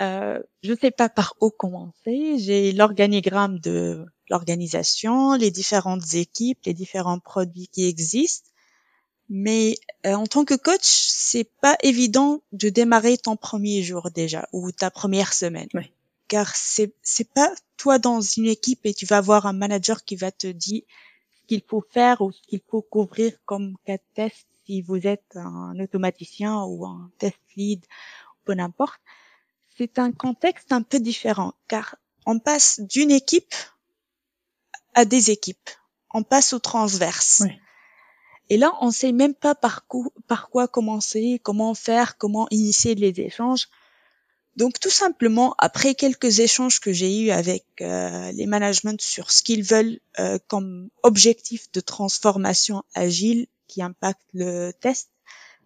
Euh, 0.00 0.42
je 0.62 0.70
ne 0.72 0.76
sais 0.78 0.90
pas 0.90 1.10
par 1.10 1.34
où 1.42 1.50
commencer. 1.50 2.38
J'ai 2.38 2.72
l'organigramme 2.72 3.58
de 3.58 4.06
l'organisation, 4.30 5.34
les 5.34 5.50
différentes 5.50 6.14
équipes, 6.14 6.60
les 6.64 6.72
différents 6.72 7.18
produits 7.18 7.68
qui 7.68 7.86
existent. 7.86 8.48
Mais 9.28 9.74
euh, 10.06 10.14
en 10.14 10.26
tant 10.26 10.46
que 10.46 10.54
coach, 10.54 10.80
c'est 10.80 11.50
pas 11.60 11.76
évident 11.82 12.40
de 12.52 12.70
démarrer 12.70 13.18
ton 13.18 13.36
premier 13.36 13.82
jour 13.82 14.10
déjà 14.10 14.48
ou 14.54 14.72
ta 14.72 14.90
première 14.90 15.34
semaine. 15.34 15.68
Car 16.28 16.56
c'est 16.56 16.94
c'est 17.02 17.30
pas 17.30 17.52
toi 17.76 17.98
dans 17.98 18.22
une 18.22 18.46
équipe 18.46 18.86
et 18.86 18.94
tu 18.94 19.04
vas 19.04 19.18
avoir 19.18 19.44
un 19.44 19.52
manager 19.52 20.02
qui 20.06 20.16
va 20.16 20.32
te 20.32 20.46
dire 20.46 20.82
ce 21.34 21.46
qu'il 21.46 21.60
faut 21.60 21.84
faire 21.90 22.22
ou 22.22 22.32
ce 22.32 22.40
qu'il 22.48 22.62
faut 22.70 22.80
couvrir 22.80 23.34
comme 23.44 23.76
cas 23.84 23.98
de 23.98 24.02
test 24.14 24.46
si 24.68 24.82
vous 24.82 25.06
êtes 25.06 25.36
un 25.36 25.80
automaticien 25.80 26.62
ou 26.64 26.84
un 26.84 27.10
test 27.18 27.38
lead, 27.56 27.84
peu 28.44 28.52
n'importe, 28.52 29.00
c'est 29.76 29.98
un 29.98 30.12
contexte 30.12 30.72
un 30.72 30.82
peu 30.82 31.00
différent 31.00 31.54
car 31.68 31.96
on 32.26 32.38
passe 32.38 32.80
d'une 32.80 33.10
équipe 33.10 33.54
à 34.92 35.06
des 35.06 35.30
équipes. 35.30 35.70
On 36.12 36.22
passe 36.22 36.52
au 36.52 36.58
transverse. 36.58 37.44
Et 38.50 38.56
là, 38.58 38.72
on 38.80 38.90
sait 38.90 39.12
même 39.12 39.34
pas 39.34 39.54
par, 39.54 39.86
par 40.26 40.50
quoi 40.50 40.68
commencer, 40.68 41.40
comment 41.42 41.74
faire, 41.74 42.18
comment 42.18 42.46
initier 42.50 42.94
les 42.94 43.20
échanges. 43.20 43.68
Donc 44.56 44.80
tout 44.80 44.90
simplement, 44.90 45.54
après 45.58 45.94
quelques 45.94 46.40
échanges 46.40 46.80
que 46.80 46.92
j'ai 46.92 47.24
eus 47.24 47.30
avec 47.30 47.64
euh, 47.80 48.32
les 48.32 48.46
managements 48.46 48.96
sur 48.98 49.30
ce 49.30 49.42
qu'ils 49.42 49.62
veulent 49.62 50.00
euh, 50.18 50.38
comme 50.48 50.90
objectif 51.02 51.70
de 51.72 51.80
transformation 51.80 52.82
agile, 52.94 53.46
qui 53.68 53.82
impactent 53.82 54.32
le 54.32 54.72
test, 54.72 55.10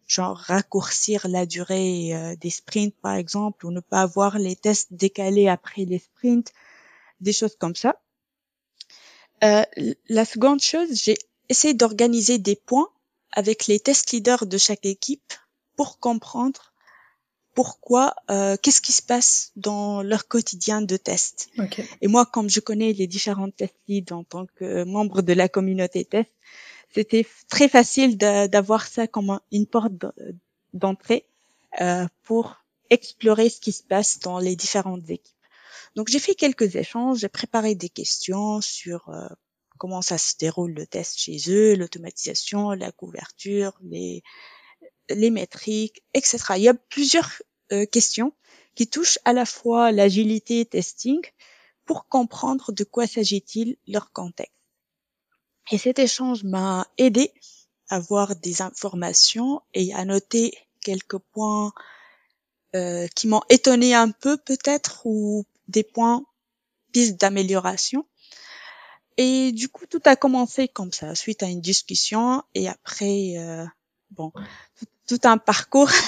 genre 0.07 0.37
raccourcir 0.37 1.27
la 1.29 1.47
durée 1.47 2.15
euh, 2.15 2.37
des 2.37 2.51
sprints 2.51 2.95
par 3.01 3.15
exemple, 3.15 3.67
ou 3.67 3.71
ne 3.71 3.81
pas 3.81 4.03
avoir 4.03 4.39
les 4.39 4.57
tests 4.57 4.93
décalés 4.93 5.49
après 5.49 5.85
les 5.85 6.01
sprints, 6.01 6.53
des 7.21 7.33
choses 7.33 7.57
comme 7.57 7.77
ça. 7.77 8.01
Euh, 9.43 9.65
la 10.09 10.25
seconde 10.25 10.61
chose, 10.61 10.89
j'ai 10.93 11.17
essayé 11.49 11.75
d'organiser 11.75 12.39
des 12.39 12.57
points 12.57 12.89
avec 13.33 13.67
les 13.67 13.81
test 13.81 14.13
leaders 14.13 14.47
de 14.47 14.59
chaque 14.59 14.87
équipe 14.87 15.33
pour 15.77 15.99
comprendre 15.99 16.73
pourquoi, 17.55 18.15
euh, 18.31 18.57
qu'est-ce 18.57 18.81
qui 18.81 18.93
se 18.93 19.03
passe 19.03 19.53
dans 19.57 20.03
leur 20.03 20.27
quotidien 20.27 20.81
de 20.81 20.97
test. 20.97 21.51
Ok. 21.59 21.83
Et 22.01 22.09
moi, 22.09 22.25
comme 22.25 22.49
je 22.49 22.61
connais 22.61 22.93
les 22.93 23.07
différents 23.07 23.51
test 23.51 23.75
leads 23.89 24.13
en 24.13 24.25
tant 24.25 24.47
que 24.47 24.85
membre 24.85 25.23
de 25.23 25.33
la 25.33 25.49
communauté 25.49 26.05
test, 26.05 26.31
c'était 26.95 27.27
très 27.49 27.69
facile 27.69 28.17
d'avoir 28.19 28.87
ça 28.87 29.07
comme 29.07 29.31
un- 29.31 29.43
une 29.53 29.67
porte 29.67 29.93
d'entrée 30.73 31.27
euh, 31.81 32.07
pour 32.25 32.57
explorer 32.91 33.49
ce 33.51 33.61
qui 33.61 33.73
se 33.73 33.83
passe 33.83 34.21
dans 34.21 34.39
les 34.39 34.57
différentes 34.57 35.09
équipes. 35.11 35.37
Donc 35.97 36.09
j'ai 36.09 36.19
fait 36.19 36.35
quelques 36.35 36.77
échanges, 36.77 37.19
j'ai 37.21 37.29
préparé 37.29 37.75
des 37.75 37.89
questions 37.89 38.61
sur 38.61 39.09
euh, 39.11 39.29
comment 39.79 40.03
ça 40.03 40.19
se 40.19 40.37
déroule 40.39 40.73
le 40.73 40.87
test 40.87 41.19
chez 41.19 41.39
eux, 41.49 41.75
l'automatisation, 41.77 42.73
la 42.73 42.93
couverture, 42.93 43.73
les 43.83 44.23
les 45.11 45.31
métriques, 45.31 46.03
etc. 46.15 46.57
Il 46.59 46.63
y 46.65 46.69
a 46.69 46.75
plusieurs 46.75 47.31
euh, 47.73 47.87
questions 47.87 48.33
qui 48.75 48.89
touchent 48.89 49.19
à 49.25 49.33
la 49.33 49.47
fois 49.47 49.93
l'agilité 49.93 50.65
testing 50.65 51.21
pour 51.85 52.09
comprendre 52.09 52.73
de 52.73 52.85
quoi 52.85 53.07
s'agit-il 53.07 53.77
leur 53.87 54.13
contexte. 54.13 54.55
Et 55.71 55.79
cet 55.79 55.99
échange 55.99 56.45
m'a 56.45 56.87
aidé 56.99 57.33
à 57.89 57.99
voir 57.99 58.37
des 58.37 58.63
informations 58.63 59.61
et 59.75 59.93
à 59.95 60.05
noter 60.05 60.55
quelques 60.81 61.19
points 61.19 61.73
euh, 62.75 63.07
qui 63.15 63.29
m'ont 63.29 63.43
étonné 63.51 63.95
un 63.95 64.11
peu 64.11 64.37
peut-être 64.39 65.03
ou 65.05 65.45
des 65.69 65.83
points 65.83 66.25
pistes 66.93 67.21
d'amélioration. 67.21 68.07
Et 69.19 69.53
du 69.53 69.69
coup, 69.69 69.87
tout 69.87 70.01
a 70.07 70.17
commencé 70.17 70.69
comme 70.69 70.93
ça, 70.93 71.15
suite 71.15 71.43
à 71.43 71.47
une 71.47 71.61
discussion 71.61 72.43
et 72.55 72.69
après, 72.69 73.35
euh, 73.37 73.67
bon, 74.11 74.33
tout, 75.07 75.21
un 75.25 75.39
parcours. 75.39 75.91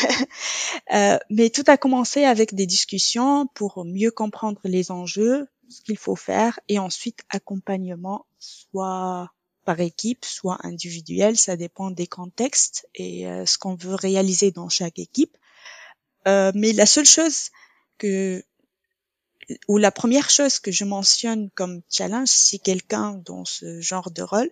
Euh, 0.93 1.19
mais 1.31 1.49
tout 1.49 1.65
a 1.69 1.79
commencé 1.79 2.25
avec 2.25 2.55
des 2.55 2.67
discussions 2.67 3.47
pour 3.55 3.85
mieux 3.87 4.11
comprendre 4.11 4.61
les 4.65 4.91
enjeux, 4.91 5.49
ce 5.71 5.81
qu'il 5.81 5.97
faut 5.97 6.15
faire 6.15 6.61
et 6.69 6.79
ensuite 6.79 7.21
accompagnement, 7.31 8.27
soit 8.39 9.33
par 9.65 9.81
équipe, 9.81 10.25
soit 10.25 10.59
individuel, 10.65 11.37
ça 11.37 11.57
dépend 11.57 11.91
des 11.91 12.07
contextes 12.07 12.87
et 12.95 13.27
euh, 13.29 13.47
ce 13.47 13.59
qu'on 13.59 13.75
veut 13.75 13.95
réaliser 13.95 14.51
dans 14.51 14.69
chaque 14.69 14.99
équipe. 14.99 15.37
Euh, 16.27 16.53
mais 16.55 16.73
la 16.73 16.87
seule 16.87 17.07
chose 17.07 17.51
que 17.99 18.45
ou 19.69 19.77
la 19.77 19.91
première 19.91 20.31
chose 20.31 20.59
que 20.59 20.71
je 20.71 20.85
mentionne 20.85 21.51
comme 21.55 21.83
challenge, 21.91 22.29
si 22.29 22.61
quelqu'un 22.61 23.21
dans 23.27 23.45
ce 23.45 23.81
genre 23.81 24.11
de 24.11 24.23
rôle, 24.23 24.51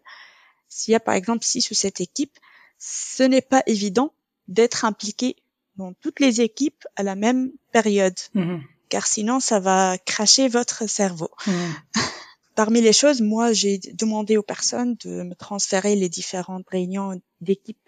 s'il 0.69 0.93
y 0.93 0.95
a 0.95 1.01
par 1.01 1.15
exemple 1.15 1.45
six 1.45 1.71
ou 1.71 1.75
sept 1.75 2.01
équipes, 2.01 2.37
ce 2.79 3.23
n'est 3.23 3.41
pas 3.43 3.63
évident 3.67 4.13
d'être 4.49 4.85
impliqué 4.85 5.37
dans 5.77 5.95
toutes 5.95 6.21
les 6.21 6.43
équipes 6.43 6.85
à 6.97 7.03
la 7.03 7.15
même 7.15 7.53
période, 7.73 8.19
Mhm. 8.35 8.63
car 8.91 9.07
sinon 9.07 9.41
ça 9.41 9.61
va 9.61 9.97
cracher 9.99 10.49
votre 10.49 10.87
cerveau. 10.89 11.31
Mhm. 11.47 11.75
Parmi 12.55 12.83
les 12.83 12.93
choses, 12.93 13.23
moi, 13.23 13.53
j'ai 13.53 13.79
demandé 13.79 14.37
aux 14.37 14.43
personnes 14.43 14.95
de 15.05 15.23
me 15.23 15.35
transférer 15.35 15.97
les 15.97 16.09
différentes 16.09 16.69
réunions 16.69 17.21
d'équipe 17.41 17.79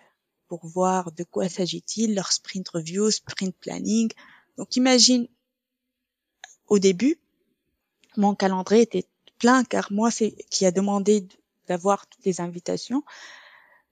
pour 0.48 0.66
voir 0.66 1.12
de 1.12 1.24
quoi 1.24 1.48
s'agit-il, 1.48 2.14
leur 2.14 2.32
sprint 2.32 2.68
review, 2.70 3.10
sprint 3.10 3.54
planning. 3.56 4.10
Donc, 4.56 4.76
imagine, 4.76 5.28
au 6.68 6.78
début, 6.78 7.18
mon 8.16 8.34
calendrier 8.34 8.82
était 8.82 9.06
plein 9.38 9.64
car 9.64 9.92
moi, 9.92 10.10
c'est 10.10 10.32
qui 10.50 10.64
a 10.64 10.70
demandé 10.70 11.26
d'avoir 11.66 12.06
toutes 12.06 12.24
les 12.24 12.40
invitations. 12.40 13.04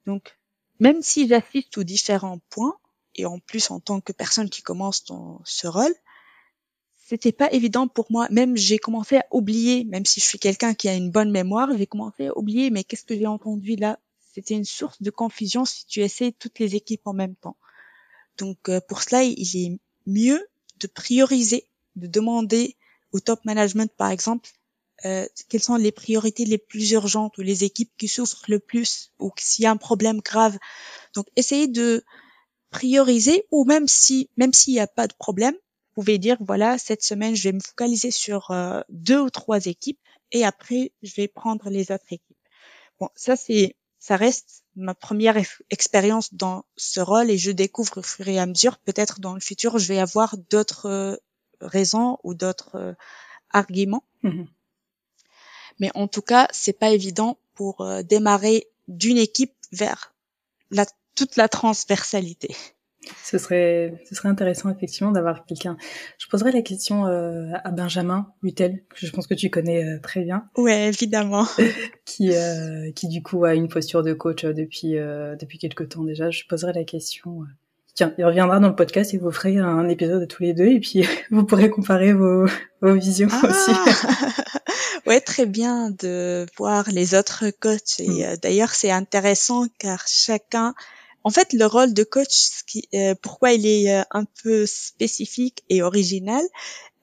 Donc, 0.07 0.39
même 0.81 1.03
si 1.03 1.29
j'assiste 1.29 1.77
aux 1.77 1.85
différents 1.85 2.39
points, 2.49 2.79
et 3.15 3.27
en 3.27 3.39
plus 3.39 3.71
en 3.71 3.79
tant 3.79 4.01
que 4.01 4.13
personne 4.13 4.49
qui 4.49 4.63
commence 4.63 5.05
dans 5.05 5.41
ce 5.45 5.67
rôle, 5.67 5.95
c'était 7.13 7.33
pas 7.33 7.53
évident 7.53 7.89
pour 7.89 8.07
moi. 8.09 8.27
Même 8.31 8.57
j'ai 8.57 8.79
commencé 8.79 9.19
à 9.19 9.27
oublier, 9.31 9.85
même 9.85 10.07
si 10.07 10.19
je 10.19 10.25
suis 10.25 10.39
quelqu'un 10.39 10.73
qui 10.73 10.89
a 10.89 10.95
une 10.95 11.11
bonne 11.11 11.31
mémoire, 11.31 11.69
j'ai 11.77 11.87
commencé 11.87 12.29
à 12.29 12.39
oublier, 12.39 12.71
mais 12.71 12.85
qu'est-ce 12.85 13.05
que 13.05 13.15
j'ai 13.15 13.27
entendu 13.27 13.77
là? 13.77 13.99
C'était 14.33 14.55
une 14.55 14.65
source 14.65 15.03
de 15.03 15.11
confusion 15.11 15.67
si 15.67 15.85
tu 15.85 16.01
essaies 16.01 16.33
toutes 16.33 16.59
les 16.59 16.75
équipes 16.75 17.07
en 17.07 17.13
même 17.13 17.35
temps. 17.35 17.59
Donc 18.39 18.71
euh, 18.71 18.81
pour 18.89 19.03
cela, 19.03 19.25
il 19.25 19.57
est 19.57 19.79
mieux 20.07 20.43
de 20.81 20.87
prioriser, 20.87 21.67
de 21.97 22.07
demander 22.07 22.77
au 23.13 23.21
top 23.21 23.45
management, 23.45 23.93
par 23.95 24.11
exemple, 24.11 24.49
euh, 25.05 25.27
quelles 25.51 25.63
sont 25.63 25.77
les 25.77 25.93
priorités 25.93 26.47
les 26.47 26.57
plus 26.57 26.93
urgentes 26.93 27.37
ou 27.37 27.43
les 27.43 27.63
équipes 27.65 27.93
qui 27.99 28.09
souffrent 28.09 28.47
le 28.49 28.59
plus 28.59 29.13
ou 29.19 29.31
s'il 29.37 29.65
y 29.65 29.67
a 29.67 29.71
un 29.71 29.77
problème 29.77 30.21
grave. 30.23 30.57
Donc 31.15 31.27
essayez 31.37 31.69
de 31.69 32.03
prioriser 32.71 33.45
ou 33.51 33.67
même 33.67 33.87
si 33.87 34.31
même 34.39 34.55
s'il 34.55 34.73
n'y 34.73 34.81
a 34.81 34.87
pas 34.87 35.07
de 35.07 35.13
problème, 35.13 35.55
pouvez 35.95 36.19
dire 36.19 36.37
voilà 36.41 36.79
cette 36.79 37.03
semaine 37.03 37.35
je 37.35 37.45
vais 37.45 37.53
me 37.53 37.61
focaliser 37.61 38.11
sur 38.11 38.51
euh, 38.51 38.81
deux 38.89 39.21
ou 39.21 39.31
trois 39.31 39.67
équipes 39.67 40.01
et 40.31 40.45
après 40.45 40.93
je 41.03 41.15
vais 41.15 41.29
prendre 41.29 41.71
les 41.71 41.93
autres 41.93 42.11
équipes. 42.11 42.37
Bon 43.01 43.09
ça 43.15 43.37
c'est 43.37 43.77
ça 43.99 44.17
reste 44.17 44.65
ma 44.75 44.95
première 44.95 45.37
ex- 45.37 45.63
expérience 45.71 46.35
dans 46.35 46.65
ce 46.77 47.01
rôle 47.01 47.31
et 47.31 47.39
je 47.39 47.51
découvre 47.51 47.99
au 47.99 48.03
fur 48.03 48.27
et 48.29 48.39
à 48.39 48.47
mesure 48.47 48.79
peut-être 48.79 49.21
dans 49.21 49.35
le 49.35 49.41
futur 49.41 49.79
je 49.79 49.87
vais 49.87 49.99
avoir 49.99 50.37
d'autres 50.51 50.87
euh, 50.87 51.17
raisons 51.61 52.19
ou 52.25 52.35
d'autres 52.35 52.77
euh, 52.77 52.95
arguments. 53.51 54.05
Mhm. 54.23 54.49
Mais 55.79 55.91
en 55.95 56.09
tout 56.09 56.23
cas 56.23 56.49
c'est 56.53 56.79
pas 56.79 56.91
évident 56.91 57.39
pour 57.55 57.87
démarrer 58.05 58.67
d'une 58.89 59.19
équipe 59.19 59.55
vers 59.73 60.15
la 60.71 60.87
toute 61.15 61.37
la 61.37 61.49
transversalité. 61.49 62.57
Ce 63.25 63.37
serait, 63.39 63.95
ce 64.09 64.15
serait 64.15 64.29
intéressant 64.29 64.71
effectivement 64.71 65.11
d'avoir 65.11 65.45
quelqu'un. 65.45 65.77
Je 66.19 66.27
poserais 66.29 66.53
la 66.53 66.63
question 66.63 67.07
euh, 67.07 67.49
à 67.65 67.71
Benjamin 67.71 68.29
Hutel, 68.43 68.83
que 68.91 69.07
je 69.07 69.11
pense 69.13 69.27
que 69.27 69.35
tu 69.35 69.51
connais 69.51 69.85
euh, 69.85 69.99
très 70.01 70.23
bien, 70.23 70.45
Ouais, 70.57 70.89
évidemment. 70.89 71.47
qui, 72.05 72.33
euh, 72.35 72.93
qui 72.93 73.09
du 73.09 73.23
coup 73.23 73.45
a 73.45 73.55
une 73.55 73.69
posture 73.69 74.03
de 74.03 74.13
coach 74.13 74.45
euh, 74.45 74.53
depuis 74.53 74.97
euh, 74.99 75.35
depuis 75.37 75.59
quelque 75.59 75.83
temps 75.85 76.05
déjà. 76.05 76.31
Je 76.31 76.45
poserai 76.49 76.73
la 76.73 76.85
question. 76.85 77.41
Tiens, 77.95 78.15
il 78.17 78.25
reviendra 78.25 78.59
dans 78.59 78.69
le 78.69 78.75
podcast 78.75 79.13
et 79.13 79.19
vous 79.19 79.31
ferez 79.31 79.59
un 79.59 79.87
épisode 79.89 80.27
tous 80.27 80.43
les 80.43 80.55
deux 80.55 80.67
et 80.69 80.81
puis 80.81 81.05
vous 81.31 81.45
pourrez 81.45 81.69
comparer 81.71 82.13
vos, 82.15 82.47
vos 82.81 82.95
visions 82.95 83.29
aussi. 83.29 83.73
ouais, 85.07 85.21
très 85.21 85.45
bien 85.47 85.91
de 85.91 86.47
voir 86.57 86.89
les 86.91 87.15
autres 87.15 87.45
coachs. 87.61 87.99
Et 88.01 88.09
Mm. 88.09 88.37
d'ailleurs, 88.43 88.71
c'est 88.71 88.91
intéressant 88.91 89.67
car 89.79 90.03
chacun, 90.07 90.75
en 91.25 91.31
fait, 91.31 91.53
le 91.53 91.67
rôle 91.67 91.95
de 91.95 92.05
coach, 92.05 92.31
ce 92.33 92.65
qui, 92.65 92.89
euh, 92.95 93.15
pourquoi 93.21 93.53
il 93.53 93.67
est 93.67 93.95
euh, 93.95 94.03
un 94.11 94.25
peu 94.25 94.67
spécifique 94.67 95.63
et 95.69 95.83
original, 95.83 96.43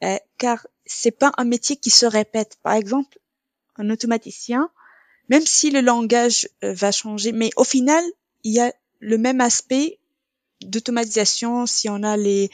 euh, 0.03 0.17
car 0.38 0.65
c'est 0.86 1.11
pas 1.11 1.32
un 1.38 1.45
métier 1.45 1.76
qui 1.76 1.89
se 1.89 2.05
répète. 2.05 2.57
Par 2.63 2.74
exemple, 2.74 3.20
un 3.78 3.89
automaticien, 3.89 4.70
même 5.30 5.45
si 5.45 5.72
le 5.72 5.82
langage 5.82 6.49
euh, 6.63 6.74
va 6.74 6.91
changer, 6.91 7.32
mais 7.32 7.49
au 7.55 7.63
final, 7.63 8.03
il 8.43 8.53
y 8.53 8.59
a 8.59 8.74
le 8.99 9.17
même 9.17 9.41
aspect 9.41 9.99
d'automatisation. 10.61 11.65
Si 11.65 11.89
on 11.89 12.03
a 12.03 12.17
les 12.17 12.49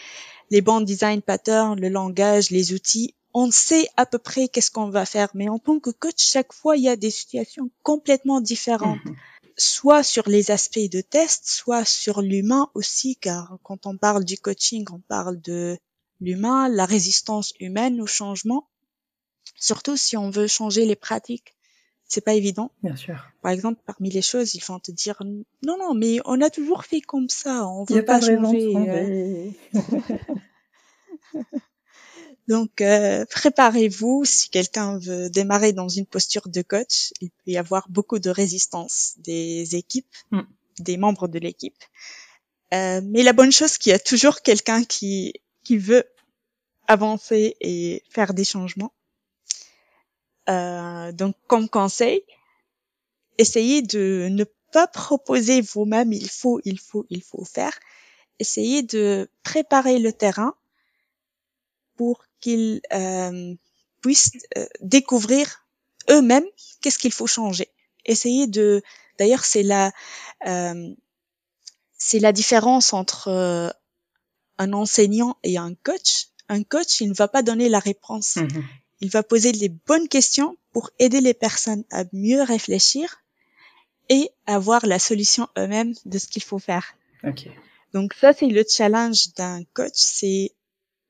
les 0.51 0.61
bons 0.61 0.81
design 0.81 1.21
patterns, 1.23 1.79
le 1.79 1.89
langage, 1.89 2.51
les 2.51 2.73
outils, 2.73 3.15
on 3.33 3.49
sait 3.51 3.87
à 3.97 4.05
peu 4.05 4.19
près 4.19 4.47
qu'est-ce 4.47 4.71
qu'on 4.71 4.89
va 4.89 5.05
faire. 5.05 5.29
Mais 5.33 5.49
en 5.49 5.59
tant 5.59 5.79
que 5.79 5.89
coach, 5.89 6.17
chaque 6.17 6.53
fois, 6.53 6.77
il 6.77 6.83
y 6.83 6.89
a 6.89 6.95
des 6.95 7.09
situations 7.11 7.69
complètement 7.83 8.41
différentes 8.41 9.03
Mhm. 9.05 9.15
Soit 9.57 10.03
sur 10.03 10.27
les 10.27 10.51
aspects 10.51 10.89
de 10.91 11.01
test, 11.01 11.47
soit 11.47 11.85
sur 11.85 12.21
l'humain 12.21 12.69
aussi, 12.73 13.15
car 13.15 13.57
quand 13.63 13.85
on 13.85 13.97
parle 13.97 14.25
du 14.25 14.37
coaching, 14.37 14.85
on 14.91 14.99
parle 14.99 15.39
de 15.41 15.77
l'humain, 16.21 16.69
la 16.69 16.85
résistance 16.85 17.53
humaine 17.59 18.01
au 18.01 18.07
changement, 18.07 18.67
surtout 19.55 19.97
si 19.97 20.17
on 20.17 20.29
veut 20.29 20.47
changer 20.47 20.85
les 20.85 20.95
pratiques. 20.95 21.55
C'est 22.07 22.21
pas 22.21 22.35
évident. 22.35 22.71
Bien 22.83 22.95
sûr. 22.95 23.31
Par 23.41 23.51
exemple, 23.51 23.81
parmi 23.85 24.11
les 24.11 24.21
choses, 24.21 24.53
ils 24.53 24.63
vont 24.63 24.79
te 24.79 24.91
dire 24.91 25.21
non, 25.63 25.77
non, 25.77 25.95
mais 25.95 26.19
on 26.25 26.39
a 26.39 26.49
toujours 26.51 26.85
fait 26.85 27.01
comme 27.01 27.29
ça, 27.29 27.67
on 27.67 27.83
veut 27.83 27.99
a 27.99 28.03
pas 28.03 28.19
pas 28.19 28.25
raison 28.25 28.51
changer. 28.51 29.55
euh. 29.73 29.81
Donc, 32.47 32.81
euh, 32.81 33.25
préparez-vous. 33.29 34.23
Si 34.25 34.49
quelqu'un 34.49 34.99
veut 34.99 35.29
démarrer 35.29 35.73
dans 35.73 35.87
une 35.89 36.05
posture 36.05 36.47
de 36.47 36.61
coach, 36.61 37.11
il 37.21 37.29
peut 37.31 37.51
y 37.51 37.57
avoir 37.57 37.89
beaucoup 37.89 38.19
de 38.19 38.29
résistance 38.29 39.13
des 39.17 39.75
équipes, 39.75 40.15
Mm. 40.31 40.41
des 40.79 40.97
membres 40.97 41.27
de 41.27 41.39
l'équipe. 41.39 41.83
Euh, 42.73 43.01
mais 43.03 43.23
la 43.23 43.33
bonne 43.33 43.51
chose, 43.51 43.71
c'est 43.71 43.79
qu'il 43.79 43.91
y 43.91 43.95
a 43.95 43.99
toujours 43.99 44.41
quelqu'un 44.41 44.83
qui 44.83 45.33
qui 45.63 45.77
veut 45.77 46.05
avancer 46.87 47.55
et 47.61 48.03
faire 48.09 48.33
des 48.35 48.43
changements. 48.45 48.93
Euh, 50.49 51.11
donc, 51.11 51.35
comme 51.47 51.69
conseil, 51.69 52.21
essayez 53.37 53.81
de 53.81 54.27
ne 54.31 54.43
pas 54.71 54.87
proposer 54.87 55.61
vous-même. 55.61 56.13
Il 56.13 56.29
faut, 56.29 56.59
il 56.65 56.79
faut, 56.79 57.05
il 57.09 57.23
faut 57.23 57.45
faire. 57.45 57.73
Essayez 58.39 58.83
de 58.83 59.29
préparer 59.43 59.97
le 59.99 60.13
terrain 60.13 60.53
pour 61.95 62.25
qu'ils 62.45 62.81
euh, 62.93 63.55
puissent 64.01 64.37
euh, 64.55 64.67
découvrir 64.81 65.65
eux-mêmes 66.11 66.45
qu'est-ce 66.79 66.99
qu'il 66.99 67.11
faut 67.11 67.25
changer. 67.25 67.69
Essayez 68.05 68.45
de, 68.45 68.83
d'ailleurs, 69.17 69.43
c'est 69.43 69.63
la, 69.63 69.91
euh, 70.45 70.93
c'est 71.97 72.19
la 72.19 72.31
différence 72.31 72.93
entre 72.93 73.29
euh, 73.29 73.69
un 74.59 74.73
enseignant 74.73 75.37
et 75.41 75.57
un 75.57 75.73
coach. 75.73 76.27
Un 76.47 76.61
coach, 76.61 77.01
il 77.01 77.09
ne 77.09 77.15
va 77.15 77.27
pas 77.27 77.41
donner 77.41 77.67
la 77.67 77.79
réponse. 77.79 78.35
Mhm. 78.35 78.63
Il 79.01 79.09
va 79.09 79.23
poser 79.23 79.51
les 79.51 79.69
bonnes 79.69 80.07
questions 80.07 80.55
pour 80.71 80.91
aider 80.99 81.21
les 81.21 81.33
personnes 81.33 81.83
à 81.89 82.03
mieux 82.13 82.43
réfléchir 82.43 83.23
et 84.09 84.29
avoir 84.45 84.85
la 84.85 84.99
solution 84.99 85.47
eux-mêmes 85.57 85.95
de 86.05 86.19
ce 86.19 86.27
qu'il 86.27 86.43
faut 86.43 86.59
faire. 86.59 86.93
Ok. 87.23 87.47
Donc 87.93 88.13
ça, 88.13 88.33
c'est 88.33 88.47
le 88.47 88.63
challenge 88.69 89.33
d'un 89.33 89.63
coach, 89.73 89.95
c'est 89.95 90.51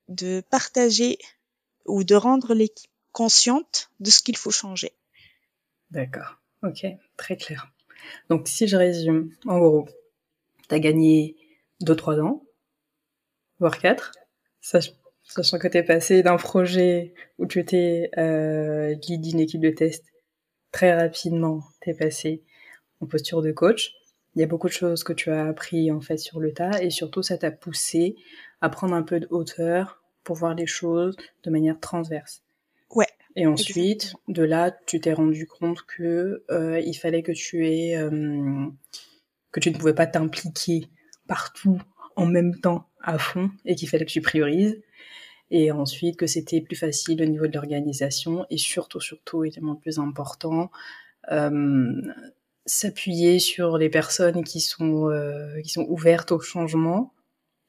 de 0.08 0.42
partager 0.50 1.18
ou 1.84 2.04
de 2.04 2.14
rendre 2.14 2.54
l'équipe 2.54 2.90
consciente 3.12 3.90
de 4.00 4.10
ce 4.10 4.20
qu'il 4.22 4.36
faut 4.36 4.50
changer. 4.50 4.92
D'accord. 5.90 6.36
Ok. 6.62 6.86
Très 7.16 7.36
clair. 7.36 7.72
Donc, 8.28 8.48
si 8.48 8.66
je 8.68 8.76
résume, 8.76 9.34
en 9.46 9.58
gros, 9.58 9.88
t'as 10.68 10.78
gagné 10.78 11.36
2-3 11.82 12.20
ans, 12.20 12.44
voire 13.58 13.78
4, 13.78 14.12
sach- 14.60 14.92
sachant 15.24 15.58
que 15.58 15.68
t'es 15.68 15.82
passé 15.82 16.22
d'un 16.22 16.36
projet 16.36 17.14
où 17.38 17.46
tu 17.46 17.58
étais 17.60 18.10
euh, 18.18 18.94
guide 18.94 19.22
d'une 19.22 19.40
équipe 19.40 19.60
de 19.60 19.70
test, 19.70 20.04
très 20.72 20.94
rapidement, 20.96 21.62
t'es 21.80 21.94
passé 21.94 22.42
en 23.00 23.06
posture 23.06 23.42
de 23.42 23.52
coach. 23.52 23.92
Il 24.34 24.40
y 24.40 24.44
a 24.44 24.46
beaucoup 24.46 24.68
de 24.68 24.72
choses 24.72 25.02
que 25.02 25.14
tu 25.14 25.30
as 25.30 25.46
appris 25.46 25.90
en 25.90 26.00
fait 26.02 26.18
sur 26.18 26.40
le 26.40 26.52
tas 26.52 26.82
et 26.82 26.90
surtout 26.90 27.22
ça 27.22 27.38
t'a 27.38 27.50
poussé 27.50 28.16
à 28.60 28.68
prendre 28.68 28.94
un 28.94 29.02
peu 29.02 29.20
de 29.20 29.26
hauteur 29.30 30.02
pour 30.24 30.36
voir 30.36 30.54
les 30.54 30.66
choses 30.66 31.16
de 31.44 31.50
manière 31.50 31.78
transverse. 31.78 32.42
Ouais, 32.90 33.06
Et 33.36 33.46
ensuite, 33.46 34.14
de 34.28 34.42
là, 34.42 34.76
tu 34.86 35.00
t'es 35.00 35.12
rendu 35.12 35.46
compte 35.46 35.82
que 35.82 36.44
euh, 36.50 36.80
il 36.80 36.94
fallait 36.94 37.22
que 37.22 37.32
tu 37.32 37.66
aies 37.66 37.96
euh, 37.96 38.66
que 39.52 39.60
tu 39.60 39.70
ne 39.70 39.76
pouvais 39.76 39.94
pas 39.94 40.06
t'impliquer 40.06 40.88
partout 41.26 41.80
en 42.16 42.26
même 42.26 42.58
temps 42.60 42.88
à 43.02 43.18
fond 43.18 43.50
et 43.64 43.74
qu'il 43.74 43.88
fallait 43.88 44.04
que 44.04 44.10
tu 44.10 44.20
priorises. 44.20 44.80
Et 45.50 45.70
ensuite 45.70 46.16
que 46.16 46.26
c'était 46.26 46.60
plus 46.60 46.76
facile 46.76 47.22
au 47.22 47.24
niveau 47.24 47.46
de 47.46 47.54
l'organisation 47.54 48.46
et 48.50 48.58
surtout, 48.58 49.00
surtout, 49.00 49.44
élément 49.44 49.74
le 49.74 49.78
plus 49.78 49.98
important, 49.98 50.70
euh, 51.30 52.02
s'appuyer 52.64 53.38
sur 53.38 53.78
les 53.78 53.88
personnes 53.88 54.42
qui 54.42 54.60
sont 54.60 55.08
euh, 55.08 55.60
qui 55.62 55.70
sont 55.70 55.86
ouvertes 55.88 56.32
au 56.32 56.40
changement 56.40 57.12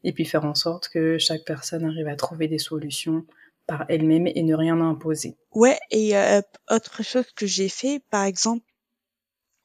et 0.08 0.14
puis 0.14 0.24
faire 0.24 0.46
en 0.46 0.56
sorte 0.56 0.88
que 0.88 1.18
chaque 1.18 1.44
personne 1.44 1.84
arrive 1.84 2.08
à 2.08 2.16
trouver 2.16 2.48
des 2.48 2.60
solutions 2.60 3.26
par 3.68 3.84
elle-même 3.90 4.26
et 4.26 4.42
ne 4.42 4.56
rien 4.56 4.80
imposer. 4.80 5.36
Ouais, 5.52 5.78
et 5.92 6.16
euh, 6.16 6.42
autre 6.72 7.04
chose 7.04 7.26
que 7.36 7.46
j'ai 7.46 7.68
fait, 7.68 8.02
par 8.10 8.24
exemple, 8.24 8.66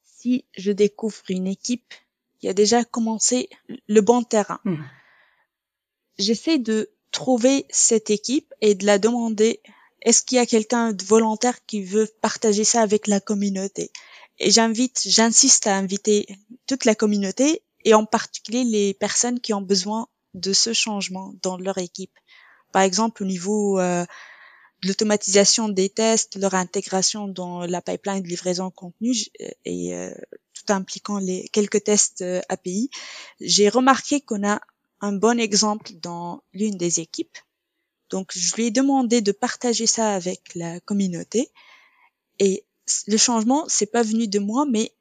si 0.03 0.45
je 0.59 0.73
découvre 0.73 1.23
une 1.29 1.47
équipe 1.47 1.95
qui 2.41 2.49
a 2.49 2.55
déjà 2.55 2.85
commencé 2.85 3.49
le 3.87 4.01
bon 4.01 4.25
terrain, 4.25 4.59
Mhm. 4.65 4.85
j'essaie 6.19 6.59
de 6.59 6.91
trouver 7.13 7.67
cette 7.71 8.11
équipe 8.11 8.53
et 8.61 8.75
de 8.75 8.85
la 8.85 8.99
demander 8.99 9.61
est-ce 10.01 10.25
qu'il 10.25 10.39
y 10.39 10.41
a 10.41 10.47
quelqu'un 10.47 10.93
de 10.93 11.05
volontaire 11.05 11.65
qui 11.67 11.85
veut 11.85 12.09
partager 12.21 12.65
ça 12.65 12.81
avec 12.83 13.07
la 13.07 13.21
communauté? 13.21 13.93
Et 14.41 14.51
j'invite, 14.51 15.03
j'insiste 15.07 15.69
à 15.69 15.77
inviter 15.77 16.27
toute 16.67 16.85
la 16.85 16.97
communauté 16.97 17.63
et 17.85 17.95
en 17.95 18.07
particulier 18.07 18.65
les 18.65 18.95
personnes 18.95 19.39
qui 19.39 19.55
ont 19.55 19.63
besoin 19.63 20.09
de 20.35 20.53
ce 20.53 20.73
changement 20.73 21.35
dans 21.43 21.57
leur 21.59 21.79
équipe. 21.79 22.13
Par 22.73 22.83
exemple, 22.83 23.23
au 23.23 23.27
niveau 23.27 23.79
euh, 23.81 24.05
de 24.83 24.89
l'automatisation 24.89 25.69
des 25.69 25.89
tests, 25.91 26.37
leur 26.37 26.55
intégration 26.55 27.29
dans 27.29 27.67
la 27.67 27.83
pipeline 27.83 28.23
de 28.23 28.29
livraison 28.29 28.69
de 28.69 28.75
contenu 28.75 29.15
j- 29.15 29.31
et 29.65 29.95
euh, 29.95 30.13
tout 30.55 30.73
impliquant 30.73 31.19
les 31.19 31.49
quelques 31.51 31.85
tests 31.85 32.23
euh, 32.23 32.41
API, 32.49 32.91
j'ai 33.41 33.69
remarqué 33.69 34.21
qu'on 34.21 34.47
a 34.47 34.61
un 35.01 35.13
bon 35.13 35.39
exemple 35.41 35.93
dans 36.03 36.43
l'une 36.53 36.77
des 36.77 37.01
équipes. 37.01 37.39
Donc, 38.11 38.33
je 38.35 38.55
lui 38.57 38.67
ai 38.67 38.71
demandé 38.71 39.21
de 39.23 39.33
partager 39.33 39.87
ça 39.87 40.15
avec 40.15 40.55
la 40.55 40.81
communauté. 40.81 41.51
Et 42.39 42.65
le 43.07 43.17
changement, 43.17 43.65
c'est 43.69 43.87
pas 43.91 44.03
venu 44.03 44.29
de 44.29 44.39
moi, 44.39 44.67
mais 44.69 44.95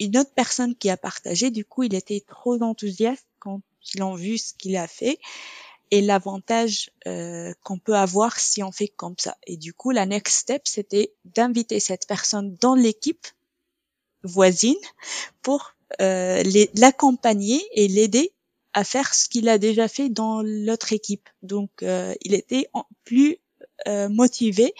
une 0.00 0.18
autre 0.18 0.32
personne 0.34 0.76
qui 0.76 0.90
a 0.90 0.96
partagé. 0.96 1.50
Du 1.50 1.64
coup, 1.64 1.84
il 1.84 1.94
était 1.94 2.24
trop 2.26 2.62
enthousiaste 2.62 3.26
quand 3.40 3.62
ils 3.94 4.02
ont 4.02 4.14
vu 4.14 4.38
ce 4.38 4.54
qu'il 4.54 4.76
a 4.76 4.86
fait 4.88 5.18
et 5.90 6.02
l'avantage 6.02 6.90
euh, 7.06 7.52
qu'on 7.64 7.78
peut 7.78 7.96
avoir 7.96 8.38
si 8.40 8.62
on 8.62 8.72
fait 8.72 8.88
comme 8.88 9.16
ça. 9.18 9.36
Et 9.46 9.56
du 9.56 9.74
coup, 9.74 9.90
la 9.92 10.06
next 10.06 10.36
step, 10.40 10.62
c'était 10.66 11.14
d'inviter 11.24 11.80
cette 11.80 12.06
personne 12.06 12.56
dans 12.60 12.74
l'équipe 12.74 13.26
voisine 14.22 14.76
pour 15.42 15.74
euh, 16.00 16.42
l'accompagner 16.76 17.62
et 17.72 17.88
l'aider 17.88 18.32
à 18.74 18.84
faire 18.84 19.14
ce 19.14 19.28
qu'il 19.28 19.48
a 19.48 19.58
déjà 19.58 19.88
fait 19.88 20.08
dans 20.10 20.42
l'autre 20.42 20.92
équipe. 20.92 21.28
Donc, 21.42 21.70
euh, 21.82 22.14
il 22.22 22.34
était 22.34 22.68
en- 22.74 22.86
plus 23.04 23.38
euh, 23.88 24.08
motivé 24.08 24.74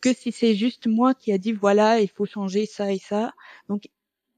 que 0.00 0.14
si 0.14 0.32
c'est 0.32 0.54
juste 0.54 0.86
moi 0.86 1.14
qui 1.14 1.32
a 1.32 1.38
dit 1.38 1.52
voilà, 1.52 2.00
il 2.00 2.08
faut 2.08 2.26
changer 2.26 2.66
ça 2.66 2.92
et 2.92 2.98
ça. 2.98 3.32
Donc, 3.68 3.88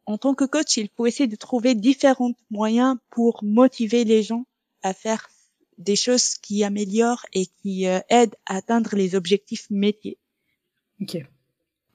en 0.09 0.16
tant 0.16 0.34
que 0.34 0.44
coach, 0.44 0.78
il 0.78 0.88
faut 0.96 1.06
essayer 1.06 1.26
de 1.26 1.36
trouver 1.36 1.74
différents 1.74 2.32
moyens 2.50 2.96
pour 3.11 3.44
motiver 3.44 4.04
les 4.04 4.22
gens 4.22 4.46
à 4.82 4.94
faire 4.94 5.28
des 5.76 5.96
choses 5.96 6.38
qui 6.38 6.64
améliorent 6.64 7.26
et 7.34 7.44
qui 7.46 7.86
euh, 7.86 8.00
aident 8.09 8.34
à 8.46 8.56
atteindre 8.56 8.96
les 8.96 9.14
objectifs 9.14 9.66
métiers. 9.70 10.16
Ok. 11.02 11.18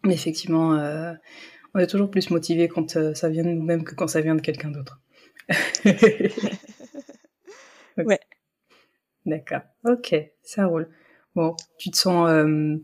Mais 0.03 0.13
effectivement, 0.13 0.75
euh, 0.75 1.13
on 1.73 1.79
est 1.79 1.87
toujours 1.87 2.11
plus 2.11 2.29
motivé 2.29 2.67
quand 2.67 2.97
euh, 2.97 3.15
ça 3.15 3.29
vient 3.29 3.43
de 3.43 3.49
nous-mêmes 3.49 3.83
que 3.83 3.95
quand 3.95 4.07
ça 4.07 4.21
vient 4.21 4.35
de 4.35 4.41
quelqu'un 4.41 4.69
d'autre. 4.69 5.01
Ouais. 7.95 8.19
D'accord. 9.27 9.61
Ok, 9.85 10.15
ça 10.41 10.65
roule. 10.65 10.89
Bon, 11.35 11.55
tu 11.77 11.91
te 11.91 11.97
sens 11.97 12.27
euh, 12.27 12.77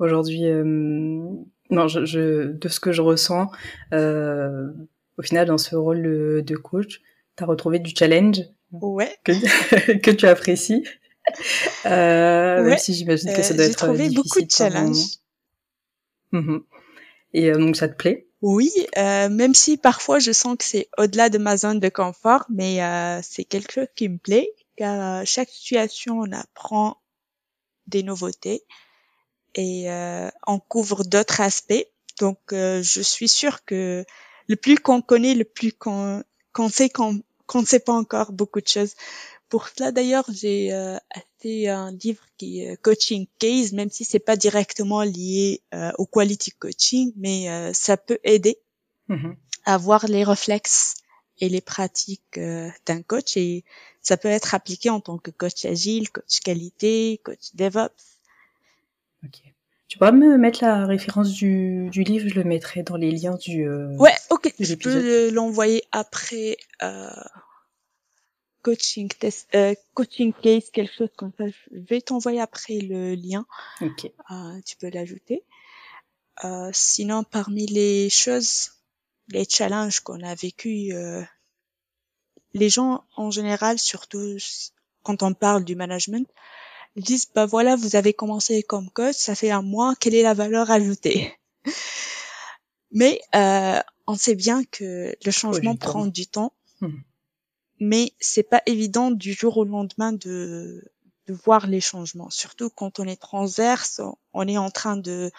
aujourd'hui, 0.00 0.44
euh, 0.44 1.28
non, 1.70 1.88
je, 1.88 2.04
je, 2.04 2.52
de 2.52 2.68
ce 2.68 2.80
que 2.80 2.92
je 2.92 3.02
ressens, 3.02 3.50
euh, 3.92 4.68
au 5.18 5.22
final, 5.22 5.46
dans 5.46 5.58
ce 5.58 5.74
rôle 5.76 6.02
de, 6.44 6.56
coach, 6.56 7.00
tu 7.36 7.44
as 7.44 7.46
retrouvé 7.46 7.78
du 7.78 7.94
challenge 7.96 8.40
Ouais. 8.72 9.14
que, 9.24 9.32
que 9.98 10.10
tu 10.10 10.26
apprécies. 10.26 10.84
Euh, 11.86 12.62
Ouais. 12.62 12.70
Même 12.70 12.78
si 12.78 12.94
j'imagine 12.94 13.32
que 13.34 13.42
ça 13.42 13.52
Euh, 13.52 13.56
doit 13.56 13.64
J'ai 13.66 13.70
être 13.72 13.78
trouvé 13.86 14.10
beaucoup 14.10 14.40
de 14.40 14.72
moments. 14.80 14.92
Mhm. 16.32 16.62
Et 17.34 17.50
euh, 17.50 17.58
donc 17.58 17.76
ça 17.76 17.88
te 17.88 17.94
plaît? 17.96 18.26
Oui, 18.42 18.70
euh, 18.98 19.28
même 19.28 19.54
si 19.54 19.76
parfois 19.76 20.18
je 20.18 20.30
sens 20.32 20.56
que 20.58 20.64
c'est 20.64 20.88
au-delà 20.98 21.28
de 21.30 21.38
ma 21.38 21.56
zone 21.56 21.80
de 21.80 21.88
confort, 21.88 22.44
mais 22.48 22.82
euh, 22.82 23.20
c'est 23.22 23.44
quelque 23.44 23.72
chose 23.72 23.88
qui 23.96 24.08
me 24.08 24.18
plaît, 24.18 24.48
car 24.76 25.20
euh, 25.20 25.22
chaque 25.24 25.48
situation 25.48 26.20
on 26.20 26.30
apprend 26.32 26.98
des 27.86 28.02
nouveautés 28.02 28.62
et 29.56 29.90
euh, 29.90 30.30
on 30.46 30.60
couvre 30.60 31.04
d'autres 31.04 31.40
aspects. 31.42 31.86
Donc 32.20 32.38
euh, 32.52 32.82
je 32.82 33.02
suis 33.02 33.28
sûre 33.28 33.64
que 33.66 34.04
le 34.48 34.56
plus 34.56 34.76
qu'on 34.78 35.02
connaît, 35.02 35.34
le 35.34 35.44
plus 35.44 35.72
qu'on 35.72 36.24
sait 36.70 36.90
qu'on 36.90 37.22
qu'on 37.46 37.62
ne 37.62 37.66
sait 37.66 37.80
pas 37.80 37.94
encore 37.94 38.32
beaucoup 38.32 38.60
de 38.60 38.68
choses. 38.68 38.94
Pour 39.48 39.68
cela 39.68 39.92
d'ailleurs, 39.92 40.24
j'ai 40.32 40.72
euh, 40.72 40.98
acheté 41.10 41.68
un 41.68 41.92
livre 41.92 42.24
qui 42.38 42.62
est 42.62 42.72
euh, 42.72 42.76
Coaching 42.82 43.26
Case, 43.38 43.72
même 43.72 43.90
si 43.90 44.04
c'est 44.04 44.18
pas 44.20 44.36
directement 44.36 45.02
lié 45.02 45.62
euh, 45.74 45.92
au 45.98 46.06
quality 46.06 46.52
coaching, 46.52 47.12
mais 47.16 47.50
euh, 47.50 47.72
ça 47.72 47.96
peut 47.96 48.18
aider 48.24 48.58
Mhm. 49.08 49.36
à 49.64 49.78
voir 49.78 50.06
les 50.08 50.24
réflexes 50.24 50.94
et 51.38 51.48
les 51.48 51.60
pratiques 51.60 52.38
euh, 52.38 52.70
d'un 52.86 53.02
coach 53.02 53.36
et 53.36 53.64
ça 54.02 54.16
peut 54.16 54.28
être 54.28 54.54
appliqué 54.54 54.90
en 54.90 55.00
tant 55.00 55.18
que 55.18 55.30
coach 55.30 55.64
agile, 55.64 56.10
coach 56.10 56.40
qualité, 56.40 57.20
coach 57.24 57.54
DevOps. 57.54 58.15
Ok. 59.26 59.42
Tu 59.88 59.98
pourras 59.98 60.10
me 60.12 60.36
mettre 60.36 60.64
la 60.64 60.84
référence 60.86 61.30
du, 61.32 61.88
du 61.90 62.02
livre, 62.02 62.28
je 62.28 62.34
le 62.34 62.42
mettrai 62.44 62.82
dans 62.82 62.96
les 62.96 63.12
liens 63.12 63.36
du. 63.36 63.68
euh, 63.68 63.88
Ouais, 63.98 64.14
ok, 64.30 64.52
je 64.58 64.74
peux 64.74 65.30
l'envoyer 65.30 65.84
après 65.92 66.56
euh, 66.82 67.08
coaching 68.62 69.08
test, 69.08 69.48
euh, 69.54 69.74
coaching 69.94 70.32
case, 70.32 70.70
quelque 70.72 70.92
chose 70.92 71.10
comme 71.16 71.30
ça. 71.38 71.44
Je 71.48 71.78
vais 71.88 72.00
t'envoyer 72.00 72.40
après 72.40 72.78
le 72.78 73.14
lien. 73.14 73.46
Ok. 73.80 74.10
Euh, 74.30 74.60
tu 74.66 74.76
peux 74.76 74.90
l'ajouter. 74.90 75.44
Euh, 76.44 76.70
sinon, 76.72 77.22
parmi 77.22 77.66
les 77.66 78.10
choses, 78.10 78.72
les 79.28 79.46
challenges 79.48 80.00
qu'on 80.00 80.20
a 80.22 80.34
vécu, 80.34 80.92
euh, 80.92 81.22
les 82.54 82.68
gens 82.70 83.04
en 83.16 83.30
général, 83.30 83.78
surtout 83.78 84.36
quand 85.04 85.22
on 85.22 85.32
parle 85.32 85.64
du 85.64 85.76
management, 85.76 86.28
ils 86.96 87.04
disent 87.04 87.28
bah 87.34 87.46
voilà, 87.46 87.76
vous 87.76 87.96
avez 87.96 88.12
commencé 88.14 88.62
comme 88.62 88.90
coach, 88.90 89.16
ça 89.16 89.34
fait 89.34 89.50
un 89.50 89.62
mois, 89.62 89.94
quelle 90.00 90.14
est 90.14 90.22
la 90.22 90.34
valeur 90.34 90.70
ajoutée? 90.70 91.32
Mais 92.92 93.20
euh, 93.34 93.80
on 94.06 94.14
sait 94.14 94.34
bien 94.34 94.64
que 94.64 95.14
le 95.24 95.30
changement 95.30 95.72
du 95.74 95.78
temps. 95.78 95.88
prend 95.90 96.06
du 96.06 96.26
temps, 96.26 96.52
Mhm. 96.80 97.02
mais 97.80 98.12
c'est 98.20 98.42
pas 98.48 98.62
évident 98.66 99.10
du 99.10 99.32
jour 99.32 99.56
au 99.58 99.64
lendemain 99.64 100.12
de 100.12 100.82
de 101.28 101.34
voir 101.34 101.66
les 101.66 101.80
changements. 101.80 102.30
Surtout 102.30 102.70
quand 102.70 103.00
on 103.00 103.04
est 103.08 103.20
transverse, 103.20 103.98
on- 103.98 104.16
on 104.32 104.46
est 104.46 104.58
en 104.58 104.70
train 104.70 104.96
de 104.96 105.32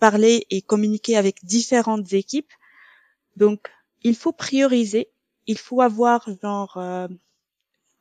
parler 0.00 0.46
et 0.50 0.60
communiquer 0.62 1.16
avec 1.16 1.44
différentes 1.44 2.12
équipes. 2.12 2.52
Donc, 3.36 3.70
il 4.02 4.16
faut 4.16 4.32
prioriser 4.32 5.10
il 5.46 5.58
faut 5.58 5.80
avoir 5.82 6.26
genre 6.42 6.76
euh, 6.78 7.08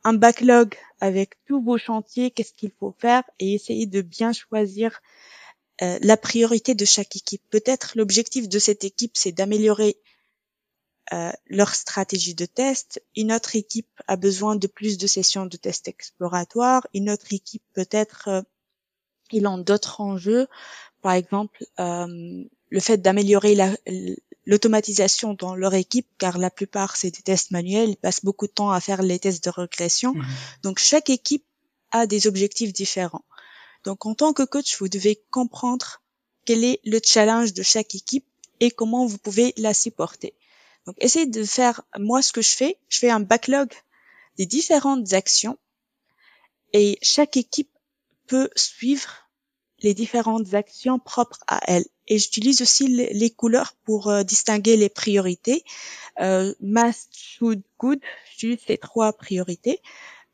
un 0.03 0.13
backlog 0.13 0.75
avec 0.99 1.35
tous 1.45 1.61
vos 1.61 1.77
chantiers, 1.77 2.31
qu'est-ce 2.31 2.53
qu'il 2.53 2.71
faut 2.71 2.95
faire 2.99 3.23
et 3.39 3.53
essayer 3.53 3.85
de 3.85 4.01
bien 4.01 4.33
choisir 4.33 5.01
euh, 5.81 5.97
la 6.01 6.17
priorité 6.17 6.75
de 6.75 6.85
chaque 6.85 7.15
équipe. 7.15 7.43
Peut-être 7.49 7.93
l'objectif 7.95 8.47
de 8.47 8.59
cette 8.59 8.83
équipe, 8.83 9.13
c'est 9.15 9.31
d'améliorer 9.31 9.97
euh, 11.11 11.31
leur 11.47 11.75
stratégie 11.75 12.33
de 12.33 12.45
test. 12.45 13.03
Une 13.15 13.33
autre 13.33 13.55
équipe 13.55 14.01
a 14.07 14.15
besoin 14.15 14.55
de 14.55 14.67
plus 14.67 14.97
de 14.97 15.05
sessions 15.05 15.45
de 15.45 15.57
test 15.57 15.87
exploratoire. 15.87 16.87
Une 16.93 17.09
autre 17.09 17.33
équipe, 17.33 17.63
peut-être, 17.73 18.29
euh, 18.29 18.41
ils 19.31 19.45
ont 19.45 19.57
d'autres 19.57 19.99
enjeux. 19.99 20.47
Par 21.01 21.11
exemple, 21.11 21.65
euh, 21.79 22.43
le 22.69 22.79
fait 22.79 22.97
d'améliorer 22.97 23.55
l'automatisation 24.45 25.33
dans 25.33 25.55
leur 25.55 25.73
équipe, 25.73 26.07
car 26.17 26.37
la 26.37 26.49
plupart 26.49 26.95
c'est 26.95 27.11
des 27.11 27.21
tests 27.21 27.51
manuels, 27.51 27.89
ils 27.89 27.97
passent 27.97 28.23
beaucoup 28.23 28.47
de 28.47 28.51
temps 28.51 28.71
à 28.71 28.79
faire 28.79 29.01
les 29.01 29.19
tests 29.19 29.43
de 29.43 29.49
régression. 29.49 30.13
Mmh. 30.13 30.25
Donc 30.63 30.79
chaque 30.79 31.09
équipe 31.09 31.45
a 31.91 32.07
des 32.07 32.27
objectifs 32.27 32.73
différents. 32.73 33.25
Donc 33.83 34.05
en 34.05 34.15
tant 34.15 34.33
que 34.33 34.43
coach, 34.43 34.77
vous 34.79 34.89
devez 34.89 35.21
comprendre 35.29 36.01
quel 36.45 36.63
est 36.63 36.79
le 36.83 36.99
challenge 37.03 37.53
de 37.53 37.63
chaque 37.63 37.95
équipe 37.95 38.25
et 38.59 38.71
comment 38.71 39.05
vous 39.05 39.17
pouvez 39.17 39.53
la 39.57 39.73
supporter. 39.73 40.33
Donc 40.85 40.95
essayez 40.99 41.25
de 41.25 41.43
faire, 41.43 41.81
moi 41.97 42.21
ce 42.21 42.33
que 42.33 42.41
je 42.41 42.49
fais, 42.49 42.77
je 42.89 42.99
fais 42.99 43.09
un 43.09 43.19
backlog 43.19 43.69
des 44.37 44.45
différentes 44.45 45.13
actions 45.13 45.57
et 46.73 46.97
chaque 47.01 47.37
équipe 47.37 47.71
peut 48.27 48.49
suivre 48.55 49.29
les 49.79 49.93
différentes 49.93 50.53
actions 50.53 50.99
propres 50.99 51.43
à 51.47 51.59
elle. 51.67 51.85
Et 52.07 52.17
j'utilise 52.17 52.61
aussi 52.61 52.87
les, 52.87 53.29
couleurs 53.29 53.73
pour 53.85 54.09
euh, 54.09 54.23
distinguer 54.23 54.77
les 54.77 54.89
priorités. 54.89 55.63
Euh, 56.19 56.53
must, 56.61 57.09
should, 57.15 57.61
good, 57.79 57.99
j'utilise 58.31 58.59
ces 58.65 58.77
trois 58.77 59.13
priorités. 59.13 59.79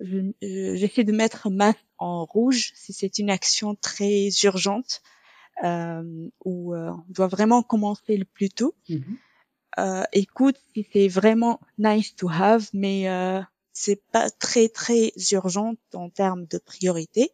Euh, 0.02 0.32
j'essaie 0.42 1.04
de 1.04 1.12
mettre 1.12 1.50
must 1.50 1.80
en 1.98 2.26
rouge 2.26 2.72
si 2.76 2.94
c'est 2.94 3.20
une 3.20 3.30
action 3.30 3.76
très 3.76 4.30
urgente 4.44 5.02
euh, 5.64 6.30
où 6.46 6.74
euh, 6.74 6.90
on 6.92 7.04
doit 7.10 7.28
vraiment 7.28 7.64
commencer 7.64 8.18
le 8.18 8.26
plus 8.26 8.50
tôt. 8.50 8.76
Euh, 9.78 10.04
écoute 10.14 10.58
si 10.74 10.88
c'est 10.92 11.08
vraiment 11.08 11.60
nice 11.78 12.16
to 12.16 12.30
have, 12.30 12.70
mais 12.74 13.10
euh, 13.10 13.42
c'est 13.72 14.02
pas 14.12 14.30
très 14.30 14.68
très 14.70 15.12
urgent 15.32 15.76
en 15.94 16.10
termes 16.10 16.46
de 16.46 16.58
priorité. 16.58 17.32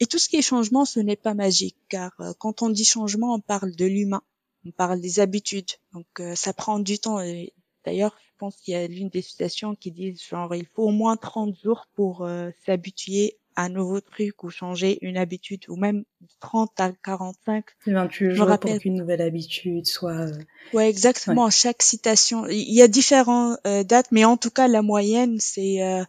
Et 0.00 0.06
tout 0.06 0.18
ce 0.18 0.28
qui 0.28 0.36
est 0.36 0.42
changement, 0.42 0.84
ce 0.84 1.00
n'est 1.00 1.16
pas 1.16 1.34
magique, 1.34 1.76
car 1.88 2.12
euh, 2.20 2.32
quand 2.38 2.62
on 2.62 2.70
dit 2.70 2.84
changement, 2.84 3.34
on 3.34 3.40
parle 3.40 3.74
de 3.74 3.86
l'humain, 3.86 4.22
on 4.66 4.70
parle 4.70 5.00
des 5.00 5.20
habitudes, 5.20 5.70
donc 5.92 6.06
euh, 6.20 6.34
ça 6.34 6.52
prend 6.52 6.78
du 6.78 6.98
temps. 6.98 7.20
Et 7.20 7.52
d'ailleurs, 7.84 8.16
je 8.20 8.32
pense 8.38 8.56
qu'il 8.56 8.72
y 8.74 8.76
a 8.76 8.86
l'une 8.86 9.08
des 9.08 9.22
citations 9.22 9.74
qui 9.74 9.90
dit 9.92 10.16
genre 10.16 10.54
il 10.54 10.66
faut 10.74 10.84
au 10.84 10.90
moins 10.90 11.16
30 11.16 11.54
jours 11.62 11.86
pour 11.94 12.28
s'habituer 12.66 13.38
un 13.56 13.68
nouveau 13.68 14.00
truc 14.00 14.42
ou 14.42 14.50
changer 14.50 14.98
une 15.02 15.16
habitude 15.16 15.64
ou 15.68 15.76
même 15.76 16.04
30 16.40 16.80
à 16.80 16.92
45. 17.04 17.64
28 17.86 18.30
jours 18.30 18.46
rappelle... 18.46 18.72
pour 18.72 18.80
qu'une 18.80 18.96
nouvelle 18.96 19.22
habitude 19.22 19.86
soit. 19.86 20.28
Euh, 20.28 20.38
ouais, 20.72 20.88
exactement. 20.88 21.50
Chaque 21.50 21.82
citation, 21.82 22.46
il 22.46 22.72
y 22.72 22.82
a 22.82 22.88
différentes 22.88 23.58
euh, 23.66 23.84
dates, 23.84 24.10
mais 24.10 24.24
en 24.24 24.36
tout 24.36 24.50
cas 24.50 24.68
la 24.68 24.82
moyenne 24.82 25.38
c'est, 25.40 25.82
euh, 25.82 26.04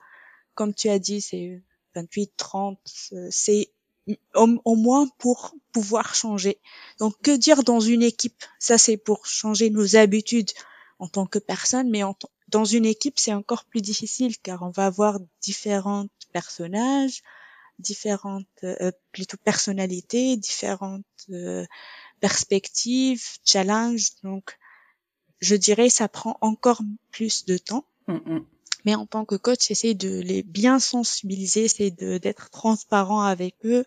comme 0.56 0.74
tu 0.74 0.90
as 0.90 1.00
dit, 1.00 1.22
c'est 1.22 1.62
28, 1.96 2.34
30. 2.36 2.80
c'est 3.30 3.70
au, 4.34 4.76
moins 4.76 5.08
pour 5.18 5.56
pouvoir 5.72 6.16
changer. 6.16 6.60
Donc 7.00 7.16
que 7.22 7.36
dire 7.36 7.64
dans 7.64 7.80
une 7.80 8.04
équipe? 8.04 8.44
Ça 8.60 8.78
c'est 8.78 8.98
pour 8.98 9.26
changer 9.26 9.70
nos 9.70 9.96
habitudes 9.96 10.52
en 11.00 11.08
tant 11.08 11.26
que 11.26 11.40
personne, 11.40 11.90
mais 11.90 12.04
en 12.04 12.16
dans 12.48 12.66
une 12.66 12.86
équipe 12.86 13.18
c'est 13.18 13.34
encore 13.34 13.66
plus 13.66 13.82
difficile 13.82 14.38
car 14.38 14.62
on 14.62 14.70
va 14.70 14.86
avoir 14.86 15.20
différents 15.42 16.08
personnages, 16.32 17.24
différentes 17.80 18.46
euh, 18.64 18.92
plutôt 19.12 19.38
personnalités, 19.38 20.38
différentes 20.38 21.06
euh, 21.30 21.66
perspectives, 22.20 23.24
challenges. 23.44 24.10
Donc, 24.24 24.58
je 25.40 25.56
dirais 25.56 25.90
ça 25.90 26.08
prend 26.08 26.38
encore 26.42 26.82
plus 27.12 27.46
de 27.46 27.58
temps. 27.58 27.86
Mm, 28.08 28.14
mm. 28.14 28.46
Mais 28.86 28.96
en 28.96 29.06
tant 29.06 29.26
que 29.26 29.36
coach, 29.36 29.72
essayer 29.72 29.96
de 29.96 30.20
les 30.22 30.44
bien 30.44 30.80
sensibiliser, 30.80 31.68
c'est 31.68 31.92
d'être 31.92 32.50
transparent 32.52 33.22
avec 33.22 33.56
eux. 33.66 33.86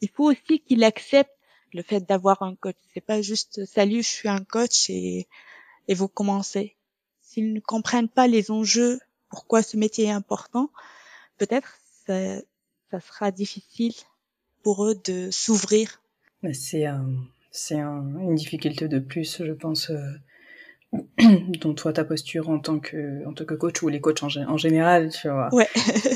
Il 0.00 0.08
faut 0.08 0.30
aussi 0.30 0.60
qu'ils 0.60 0.84
acceptent 0.84 1.30
le 1.74 1.82
fait 1.82 2.00
d'avoir 2.00 2.42
un 2.42 2.54
coach. 2.54 2.76
C'est 2.94 3.04
pas 3.04 3.20
juste 3.20 3.64
salut, 3.66 4.02
je 4.02 4.08
suis 4.08 4.28
un 4.28 4.42
coach 4.42 4.88
et, 4.88 5.28
et 5.86 5.94
vous 5.94 6.08
commencez. 6.08 6.76
S'ils 7.20 7.52
ne 7.52 7.60
comprennent 7.60 8.08
pas 8.08 8.26
les 8.26 8.50
enjeux, 8.50 8.98
pourquoi 9.28 9.62
ce 9.62 9.76
métier 9.76 10.06
est 10.06 10.10
important, 10.10 10.70
peut-être 11.36 11.78
ça, 12.06 12.40
ça 12.90 13.00
sera 13.00 13.30
difficile 13.30 13.92
pour 14.62 14.86
eux 14.86 14.94
de 15.04 15.30
s'ouvrir. 15.30 16.00
C'est 16.52 16.86
un, 16.86 17.06
c'est 17.50 17.78
une 17.78 18.34
difficulté 18.34 18.88
de 18.88 18.98
plus, 18.98 19.42
je 19.44 19.52
pense, 19.52 19.90
euh, 19.90 20.00
dont 21.60 21.74
toi 21.74 21.92
ta 21.92 22.04
posture 22.04 22.48
en 22.48 22.58
tant 22.58 22.78
que 22.78 23.26
en 23.26 23.32
tant 23.34 23.44
que 23.44 23.54
coach 23.54 23.82
ou 23.82 23.88
les 23.88 24.00
coachs 24.00 24.22
en, 24.22 24.28
en 24.28 24.56
général, 24.56 25.10
tu 25.10 25.28
vois. 25.28 25.48
Ouais. 25.54 25.68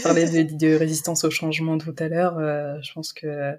Parler 0.03 0.45
de, 0.45 0.57
de, 0.57 0.75
résistance 0.75 1.25
au 1.25 1.31
changement 1.31 1.77
tout 1.79 1.95
à 1.99 2.09
l'heure, 2.09 2.39
euh, 2.39 2.79
je 2.83 2.93
pense 2.93 3.13
que 3.13 3.55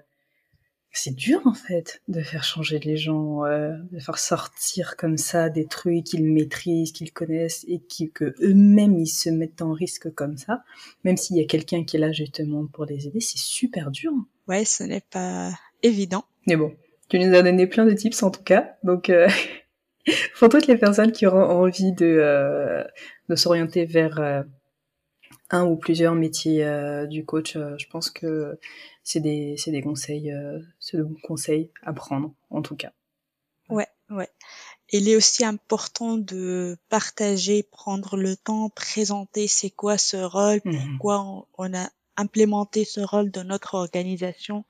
c'est 0.96 1.14
dur 1.14 1.40
en 1.44 1.54
fait 1.54 2.00
de 2.06 2.22
faire 2.22 2.44
changer 2.44 2.78
les 2.78 2.96
gens, 2.96 3.44
euh, 3.44 3.72
de 3.90 3.98
faire 3.98 4.18
sortir 4.18 4.96
comme 4.96 5.18
ça 5.18 5.50
des 5.50 5.66
trucs 5.66 6.04
qu'ils 6.04 6.24
maîtrisent, 6.24 6.92
qu'ils 6.92 7.12
connaissent 7.12 7.64
et 7.68 7.80
qui, 7.80 8.10
que 8.12 8.34
eux-mêmes 8.40 8.98
ils 8.98 9.08
se 9.08 9.28
mettent 9.28 9.60
en 9.60 9.72
risque 9.72 10.12
comme 10.14 10.36
ça, 10.36 10.62
même 11.02 11.16
s'il 11.16 11.36
y 11.36 11.40
a 11.40 11.46
quelqu'un 11.46 11.84
qui 11.84 11.96
est 11.96 12.00
là 12.00 12.12
justement 12.12 12.66
pour 12.66 12.84
les 12.86 13.08
aider, 13.08 13.20
c'est 13.20 13.38
super 13.38 13.90
dur. 13.90 14.12
Ouais, 14.46 14.64
ce 14.64 14.84
n'est 14.84 15.02
pas 15.10 15.50
évident. 15.82 16.24
Mais 16.46 16.56
bon, 16.56 16.72
tu 17.08 17.18
nous 17.18 17.34
as 17.34 17.42
donné 17.42 17.66
plein 17.66 17.86
de 17.86 17.92
tips 17.92 18.22
en 18.22 18.30
tout 18.30 18.44
cas, 18.44 18.76
donc 18.84 19.10
euh, 19.10 19.28
pour 20.38 20.48
toutes 20.48 20.66
les 20.66 20.76
personnes 20.76 21.12
qui 21.12 21.26
auront 21.26 21.44
envie 21.44 21.92
de 21.92 22.06
euh, 22.06 22.84
de 23.28 23.36
s'orienter 23.36 23.84
vers 23.84 24.18
euh, 24.20 24.42
un 25.50 25.64
ou 25.64 25.76
plusieurs 25.76 26.14
métiers 26.14 26.64
euh, 26.64 27.06
du 27.06 27.24
coach, 27.24 27.54
je 27.54 27.86
pense 27.88 28.10
que 28.10 28.58
c'est 29.02 29.20
des, 29.20 29.56
c'est 29.58 29.70
des 29.70 29.82
conseils, 29.82 30.32
euh, 30.32 30.58
c'est 30.80 30.96
de 30.96 31.02
bons 31.02 31.20
conseils 31.22 31.70
à 31.82 31.92
prendre, 31.92 32.32
en 32.50 32.62
tout 32.62 32.74
cas. 32.74 32.92
Ouais, 33.68 33.86
ouais. 34.10 34.28
Il 34.90 35.08
est 35.08 35.16
aussi 35.16 35.44
important 35.44 36.16
de 36.16 36.76
partager, 36.88 37.62
prendre 37.62 38.16
le 38.16 38.36
temps, 38.36 38.70
présenter 38.70 39.46
c'est 39.46 39.70
quoi 39.70 39.98
ce 39.98 40.16
rôle, 40.16 40.60
mhm. 40.64 40.96
pourquoi 40.96 41.46
on, 41.58 41.74
a 41.74 41.88
implémenté 42.16 42.84
ce 42.84 43.00
rôle 43.00 43.30
dans 43.30 43.44
notre 43.44 43.74
organisation 43.74 44.64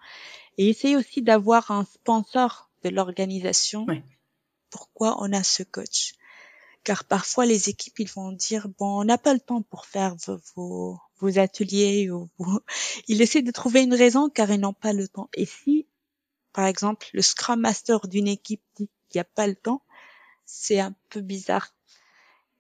et 0.57 0.69
essayer 0.69 0.97
aussi 0.97 1.21
d'avoir 1.21 1.71
un 1.71 1.85
sponsor 1.85 2.71
de 2.85 2.89
l'organisation. 2.89 3.87
Pourquoi 4.75 5.23
on 5.23 5.33
a 5.33 5.45
ce 5.45 5.63
coach 5.63 6.15
Car 6.83 7.05
parfois 7.05 7.47
les 7.47 7.69
équipes 7.69 8.01
ils 8.01 8.11
vont 8.11 8.33
dire 8.33 8.67
bon 8.77 9.01
on 9.01 9.05
n'a 9.05 9.19
pas 9.19 9.33
le 9.33 9.39
temps 9.39 9.63
pour 9.63 9.87
faire 9.87 10.17
vos, 10.57 10.99
vos 11.19 11.39
ateliers 11.39 12.11
ou 12.11 12.29
ils 13.07 13.23
essaient 13.23 13.43
de 13.43 13.53
trouver 13.53 13.83
une 13.83 13.95
raison 13.95 14.29
car 14.29 14.51
ils 14.51 14.59
n'ont 14.59 14.73
pas 14.73 14.93
le 14.93 15.07
temps. 15.07 15.31
Et 15.35 15.47
si, 15.47 15.87
par 16.53 16.67
exemple, 16.67 17.07
le 17.13 17.23
Scrum 17.23 17.61
Master 17.61 18.09
d'une 18.09 18.27
équipe 18.27 18.63
dit 18.77 18.91
qu'il 19.09 19.19
n'y 19.19 19.21
a 19.21 19.31
pas 19.37 19.47
le 19.47 19.55
temps, 19.55 19.85
c'est 20.45 20.81
un 20.81 20.93
peu 21.09 21.21
bizarre 21.21 21.73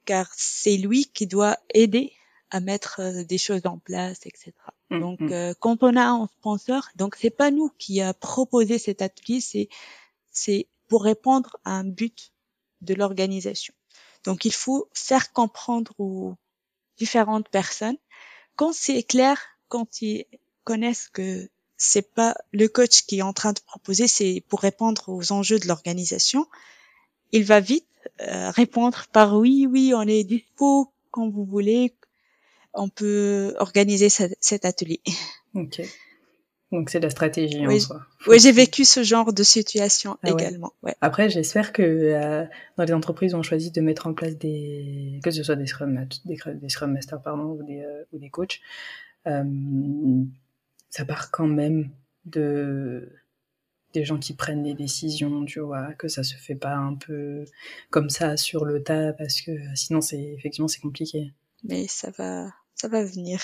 car 0.04 0.30
c'est 0.36 0.76
lui 0.76 1.06
qui 1.06 1.26
doit 1.26 1.58
aider 1.70 2.12
à 2.50 2.60
mettre 2.60 3.00
euh, 3.00 3.24
des 3.24 3.38
choses 3.38 3.66
en 3.66 3.78
place, 3.78 4.20
etc. 4.26 4.52
Mmh, 4.90 5.00
donc, 5.00 5.20
mmh. 5.20 5.32
Euh, 5.32 5.54
quand 5.58 5.82
on 5.82 5.96
a 5.96 6.06
un 6.06 6.28
sponsor, 6.38 6.88
donc 6.94 7.16
c'est 7.16 7.30
pas 7.30 7.50
nous 7.50 7.70
qui 7.78 8.00
a 8.00 8.14
proposé 8.14 8.78
cet 8.78 9.02
atelier, 9.02 9.40
c'est 9.40 9.68
c'est 10.30 10.68
pour 10.88 11.04
répondre 11.04 11.56
à 11.64 11.72
un 11.72 11.84
but 11.84 12.32
de 12.80 12.94
l'organisation. 12.94 13.74
Donc, 14.24 14.44
il 14.44 14.52
faut 14.52 14.88
faire 14.92 15.32
comprendre 15.32 15.92
aux 15.98 16.34
différentes 16.96 17.48
personnes 17.48 17.96
quand 18.56 18.72
c'est 18.72 19.02
clair, 19.02 19.40
quand 19.68 20.00
ils 20.02 20.26
connaissent 20.64 21.08
que 21.08 21.48
c'est 21.76 22.14
pas 22.14 22.36
le 22.52 22.68
coach 22.68 23.02
qui 23.02 23.18
est 23.18 23.22
en 23.22 23.32
train 23.32 23.52
de 23.52 23.60
proposer, 23.60 24.06
c'est 24.06 24.42
pour 24.48 24.60
répondre 24.60 25.08
aux 25.08 25.32
enjeux 25.32 25.58
de 25.58 25.66
l'organisation, 25.66 26.46
il 27.32 27.44
va 27.44 27.60
vite 27.60 27.88
euh, 28.20 28.50
répondre 28.50 29.06
par 29.12 29.36
oui, 29.36 29.66
oui, 29.68 29.92
on 29.94 30.02
est 30.02 30.24
dispo 30.24 30.92
quand 31.10 31.28
vous 31.28 31.44
voulez, 31.44 31.94
on 32.72 32.88
peut 32.88 33.54
organiser 33.58 34.08
cet 34.08 34.64
atelier. 34.64 35.00
Ok. 35.54 35.82
Donc 36.74 36.90
c'est 36.90 36.98
la 36.98 37.08
stratégie 37.08 37.64
en 37.64 37.78
soi. 37.78 38.04
Oui, 38.26 38.40
j'ai 38.40 38.50
vécu 38.50 38.84
ce 38.84 39.04
genre 39.04 39.32
de 39.32 39.42
situation 39.44 40.18
ah 40.24 40.30
également. 40.30 40.72
Ouais. 40.82 40.96
Après, 41.00 41.30
j'espère 41.30 41.72
que 41.72 41.82
euh, 41.82 42.44
dans 42.76 42.84
les 42.84 42.92
entreprises 42.92 43.32
où 43.32 43.36
on 43.36 43.42
choisit 43.44 43.72
de 43.72 43.80
mettre 43.80 44.08
en 44.08 44.12
place 44.12 44.36
des 44.36 45.20
que 45.22 45.30
ce 45.30 45.44
soit 45.44 45.54
des 45.54 45.66
scrum 45.66 46.06
des, 46.24 46.36
des 46.54 46.68
scrum 46.68 46.92
masters 46.92 47.22
pardon 47.22 47.52
ou 47.52 47.62
des 47.62 47.82
euh, 47.82 48.02
ou 48.12 48.18
des 48.18 48.28
coachs, 48.28 48.60
euh, 49.28 49.44
ça 50.90 51.04
part 51.04 51.30
quand 51.30 51.46
même 51.46 51.90
de 52.26 53.08
des 53.92 54.04
gens 54.04 54.18
qui 54.18 54.34
prennent 54.34 54.64
des 54.64 54.74
décisions, 54.74 55.44
tu 55.44 55.60
vois, 55.60 55.92
que 55.92 56.08
ça 56.08 56.24
se 56.24 56.34
fait 56.34 56.56
pas 56.56 56.74
un 56.74 56.94
peu 56.94 57.44
comme 57.90 58.10
ça 58.10 58.36
sur 58.36 58.64
le 58.64 58.82
tas 58.82 59.12
parce 59.12 59.40
que 59.40 59.52
sinon 59.76 60.00
c'est 60.00 60.20
effectivement 60.20 60.66
c'est 60.66 60.80
compliqué. 60.80 61.32
mais 61.62 61.86
ça 61.86 62.10
va, 62.18 62.52
ça 62.74 62.88
va 62.88 63.04
venir. 63.04 63.40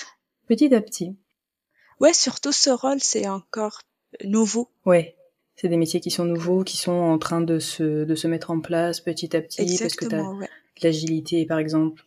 Petit 0.49 0.74
à 0.74 0.81
petit. 0.81 1.16
Ouais, 2.01 2.14
surtout 2.14 2.53
ce 2.53 2.70
rôle, 2.70 2.98
c'est 3.01 3.28
encore 3.28 3.82
nouveau. 4.24 4.68
Ouais. 4.84 5.16
C'est 5.57 5.68
des 5.68 5.76
métiers 5.76 6.01
qui 6.01 6.11
sont 6.11 6.24
nouveaux, 6.24 6.64
qui 6.64 6.78
sont 6.78 6.92
en 6.92 7.18
train 7.18 7.42
de 7.42 7.59
se, 7.59 8.05
de 8.05 8.14
se 8.14 8.26
mettre 8.26 8.51
en 8.51 8.61
place 8.61 9.01
petit 9.01 9.36
à 9.36 9.42
petit. 9.42 9.61
Exactement, 9.61 9.88
parce 9.88 9.96
que 9.96 10.07
t'as 10.07 10.38
ouais. 10.40 10.48
l'agilité, 10.82 11.44
par 11.44 11.59
exemple. 11.59 12.03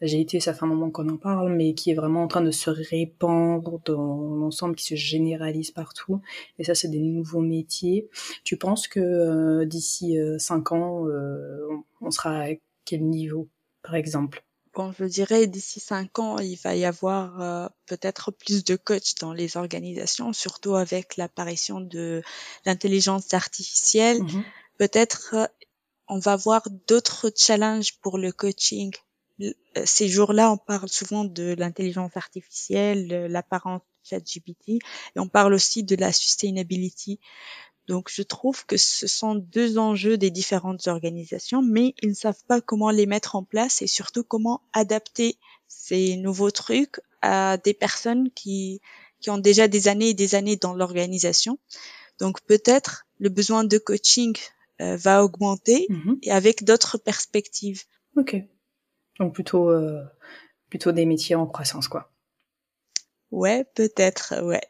L'agilité, 0.00 0.40
ça 0.40 0.54
fait 0.54 0.64
un 0.64 0.68
moment 0.68 0.90
qu'on 0.90 1.08
en 1.10 1.18
parle, 1.18 1.52
mais 1.52 1.74
qui 1.74 1.90
est 1.90 1.94
vraiment 1.94 2.22
en 2.22 2.26
train 2.26 2.40
de 2.40 2.50
se 2.50 2.70
répandre 2.70 3.80
dans 3.84 4.34
l'ensemble, 4.34 4.74
qui 4.74 4.86
se 4.86 4.94
généralise 4.94 5.70
partout. 5.70 6.20
Et 6.58 6.64
ça, 6.64 6.74
c'est 6.74 6.88
des 6.88 7.00
nouveaux 7.00 7.42
métiers. 7.42 8.08
Tu 8.42 8.56
penses 8.56 8.88
que 8.88 8.98
euh, 8.98 9.64
d'ici 9.66 10.18
euh, 10.18 10.38
cinq 10.38 10.72
ans, 10.72 11.06
euh, 11.06 11.66
on 12.00 12.10
sera 12.10 12.44
à 12.44 12.48
quel 12.86 13.04
niveau, 13.04 13.46
par 13.82 13.94
exemple? 13.94 14.42
Bon, 14.74 14.92
je 14.96 15.04
dirais 15.04 15.48
d'ici 15.48 15.80
cinq 15.80 16.20
ans, 16.20 16.38
il 16.38 16.56
va 16.56 16.76
y 16.76 16.84
avoir 16.84 17.40
euh, 17.40 17.68
peut-être 17.86 18.30
plus 18.30 18.62
de 18.62 18.76
coachs 18.76 19.16
dans 19.20 19.32
les 19.32 19.56
organisations, 19.56 20.32
surtout 20.32 20.76
avec 20.76 21.16
l'apparition 21.16 21.80
de 21.80 22.22
l'intelligence 22.64 23.34
artificielle. 23.34 24.22
Mhm. 24.22 24.44
Peut-être 24.78 25.34
euh, 25.34 25.46
on 26.06 26.20
va 26.20 26.36
voir 26.36 26.62
d'autres 26.86 27.32
challenges 27.36 27.98
pour 28.00 28.16
le 28.16 28.30
coaching. 28.30 28.92
Euh, 29.40 29.52
Ces 29.84 30.08
jours-là, 30.08 30.52
on 30.52 30.56
parle 30.56 30.88
souvent 30.88 31.24
de 31.24 31.54
l'intelligence 31.58 32.16
artificielle, 32.16 33.26
l'apparence 33.26 33.82
ChatGPT, 34.04 34.68
et 34.68 34.80
on 35.18 35.28
parle 35.28 35.52
aussi 35.52 35.82
de 35.82 35.96
la 35.96 36.12
sustainability. 36.12 37.18
Donc, 37.90 38.08
je 38.08 38.22
trouve 38.22 38.64
que 38.66 38.76
ce 38.76 39.08
sont 39.08 39.34
deux 39.34 39.76
enjeux 39.76 40.16
des 40.16 40.30
différentes 40.30 40.86
organisations, 40.86 41.60
mais 41.60 41.92
ils 42.02 42.10
ne 42.10 42.14
savent 42.14 42.44
pas 42.46 42.60
comment 42.60 42.90
les 42.90 43.04
mettre 43.04 43.34
en 43.34 43.42
place 43.42 43.82
et 43.82 43.88
surtout 43.88 44.22
comment 44.22 44.62
adapter 44.72 45.38
ces 45.66 46.16
nouveaux 46.16 46.52
trucs 46.52 47.00
à 47.20 47.56
des 47.56 47.74
personnes 47.74 48.30
qui, 48.30 48.80
qui 49.18 49.28
ont 49.30 49.38
déjà 49.38 49.66
des 49.66 49.88
années 49.88 50.10
et 50.10 50.14
des 50.14 50.36
années 50.36 50.54
dans 50.54 50.72
l'organisation. 50.72 51.58
Donc, 52.20 52.40
peut-être 52.42 53.06
le 53.18 53.28
besoin 53.28 53.64
de 53.64 53.76
coaching 53.76 54.36
euh, 54.80 54.96
va 54.96 55.24
augmenter 55.24 55.86
Mhm. 55.88 56.18
et 56.22 56.30
avec 56.30 56.62
d'autres 56.62 56.96
perspectives. 56.96 57.82
Ok. 58.16 58.36
Donc 59.18 59.34
plutôt, 59.34 59.68
euh, 59.68 60.04
plutôt 60.68 60.92
des 60.92 61.06
métiers 61.06 61.34
en 61.34 61.48
croissance, 61.48 61.88
quoi. 61.88 62.12
Ouais, 63.32 63.64
peut-être, 63.74 64.42
ouais. 64.44 64.62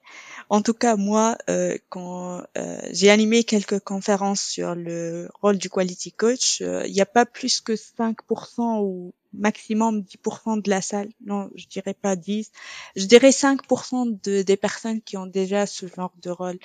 En 0.50 0.62
tout 0.62 0.74
cas, 0.74 0.96
moi, 0.96 1.38
euh, 1.48 1.78
quand 1.90 2.42
euh, 2.58 2.80
j'ai 2.90 3.08
animé 3.08 3.44
quelques 3.44 3.78
conférences 3.78 4.42
sur 4.42 4.74
le 4.74 5.28
rôle 5.40 5.58
du 5.58 5.70
quality 5.70 6.10
coach, 6.10 6.60
euh, 6.60 6.84
il 6.88 6.92
n'y 6.92 7.00
a 7.00 7.06
pas 7.06 7.24
plus 7.24 7.60
que 7.60 7.76
5% 7.76 8.80
ou 8.82 9.14
maximum 9.32 10.00
10% 10.00 10.60
de 10.60 10.68
la 10.68 10.82
salle. 10.82 11.08
Non, 11.24 11.50
je 11.54 11.68
dirais 11.68 11.94
pas 11.94 12.16
10. 12.16 12.50
Je 12.96 13.04
dirais 13.06 13.30
5% 13.30 14.20
de, 14.24 14.42
des 14.42 14.56
personnes 14.56 15.00
qui 15.00 15.16
ont 15.16 15.26
déjà 15.26 15.66
ce 15.66 15.86
genre 15.86 16.12
de 16.20 16.30
rôle. 16.30 16.58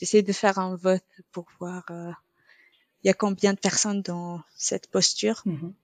J'essaie 0.00 0.22
de 0.22 0.32
faire 0.32 0.58
un 0.58 0.74
vote 0.74 1.04
pour 1.30 1.44
voir 1.60 1.84
euh, 1.90 2.10
il 3.04 3.08
y 3.08 3.10
a 3.10 3.14
combien 3.14 3.52
de 3.52 3.58
personnes 3.58 4.00
dans 4.00 4.40
cette 4.56 4.86
posture. 4.86 5.42
Mhm. 5.44 5.74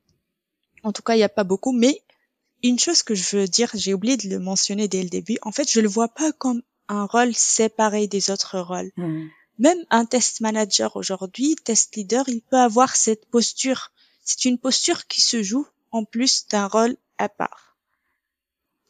En 0.85 0.93
tout 0.93 1.03
cas, 1.03 1.17
il 1.17 1.19
n'y 1.19 1.23
a 1.23 1.29
pas 1.29 1.45
beaucoup, 1.45 1.73
mais 1.73 2.03
une 2.63 2.79
chose 2.79 3.03
que 3.03 3.15
je 3.15 3.37
veux 3.37 3.47
dire, 3.47 3.71
j'ai 3.75 3.93
oublié 3.93 4.17
de 4.17 4.31
le 4.31 4.39
mentionner 4.39 4.89
dès 4.89 5.03
le 5.03 5.11
début. 5.11 5.37
En 5.43 5.53
fait, 5.53 5.71
je 5.71 5.81
le 5.81 5.89
vois 5.89 6.09
pas 6.09 6.33
comme 6.33 6.63
un 6.89 7.05
rôle 7.07 7.35
séparé 7.35 8.07
des 8.07 8.31
autres 8.31 8.59
rôles. 8.59 8.91
Mhm. 8.97 9.31
Même 9.59 9.85
un 9.91 10.05
test 10.05 10.41
manager 10.41 10.97
aujourd'hui, 10.97 11.55
test 11.57 11.95
leader, 11.97 12.29
il 12.29 12.41
peut 12.43 12.59
avoir 12.59 12.97
cette 12.97 13.27
posture. 13.27 13.93
C'est 14.25 14.45
une 14.47 14.59
posture 14.59 15.07
qui 15.07 15.21
se 15.21 15.43
joue 15.43 15.67
en 15.91 16.05
plus 16.05 16.47
d'un 16.49 16.67
rôle 16.67 16.97
à 17.19 17.29
part. 17.29 17.77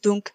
Donc, 0.03 0.31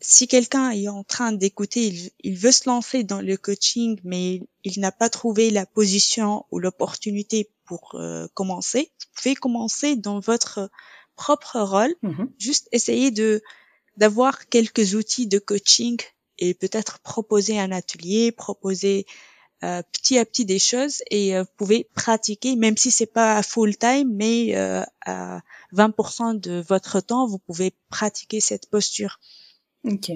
si 0.00 0.26
quelqu'un 0.26 0.70
est 0.70 0.88
en 0.88 1.04
train 1.04 1.32
d'écouter, 1.32 1.86
il, 1.86 2.10
il 2.22 2.36
veut 2.36 2.52
se 2.52 2.68
lancer 2.68 3.04
dans 3.04 3.20
le 3.20 3.36
coaching, 3.36 3.98
mais 4.04 4.42
il 4.64 4.80
n'a 4.80 4.90
pas 4.92 5.08
trouvé 5.08 5.50
la 5.50 5.64
position 5.64 6.44
ou 6.50 6.58
l'opportunité 6.58 7.50
pour 7.64 7.94
euh, 7.94 8.26
commencer, 8.34 8.90
vous 9.00 9.06
pouvez 9.14 9.34
commencer 9.36 9.96
dans 9.96 10.18
votre 10.20 10.70
propre 11.16 11.60
rôle 11.60 11.94
Mhm. 12.02 12.30
juste 12.38 12.68
essayer 12.72 13.10
de 13.10 13.42
d'avoir 13.98 14.48
quelques 14.48 14.94
outils 14.94 15.26
de 15.26 15.38
coaching 15.38 15.98
et 16.42 16.54
peut-être 16.54 16.98
proposer 17.00 17.58
un 17.60 17.70
atelier, 17.70 18.32
proposer 18.32 19.06
euh, 19.62 19.80
petit 19.92 20.18
à 20.18 20.24
petit 20.24 20.44
des 20.44 20.58
choses 20.58 21.02
et 21.08 21.36
euh, 21.36 21.42
vous 21.44 21.52
pouvez 21.56 21.88
pratiquer 21.94 22.56
même 22.56 22.76
si 22.76 22.90
c'est 22.90 23.06
pas 23.06 23.40
full 23.44 23.76
time 23.76 24.12
mais 24.12 24.56
euh, 24.56 24.82
à 25.06 25.40
20% 25.72 26.40
de 26.40 26.60
votre 26.66 27.00
temps 27.00 27.28
vous 27.28 27.38
pouvez 27.38 27.72
pratiquer 27.88 28.40
cette 28.40 28.68
posture. 28.68 29.20
Ok. 29.84 30.10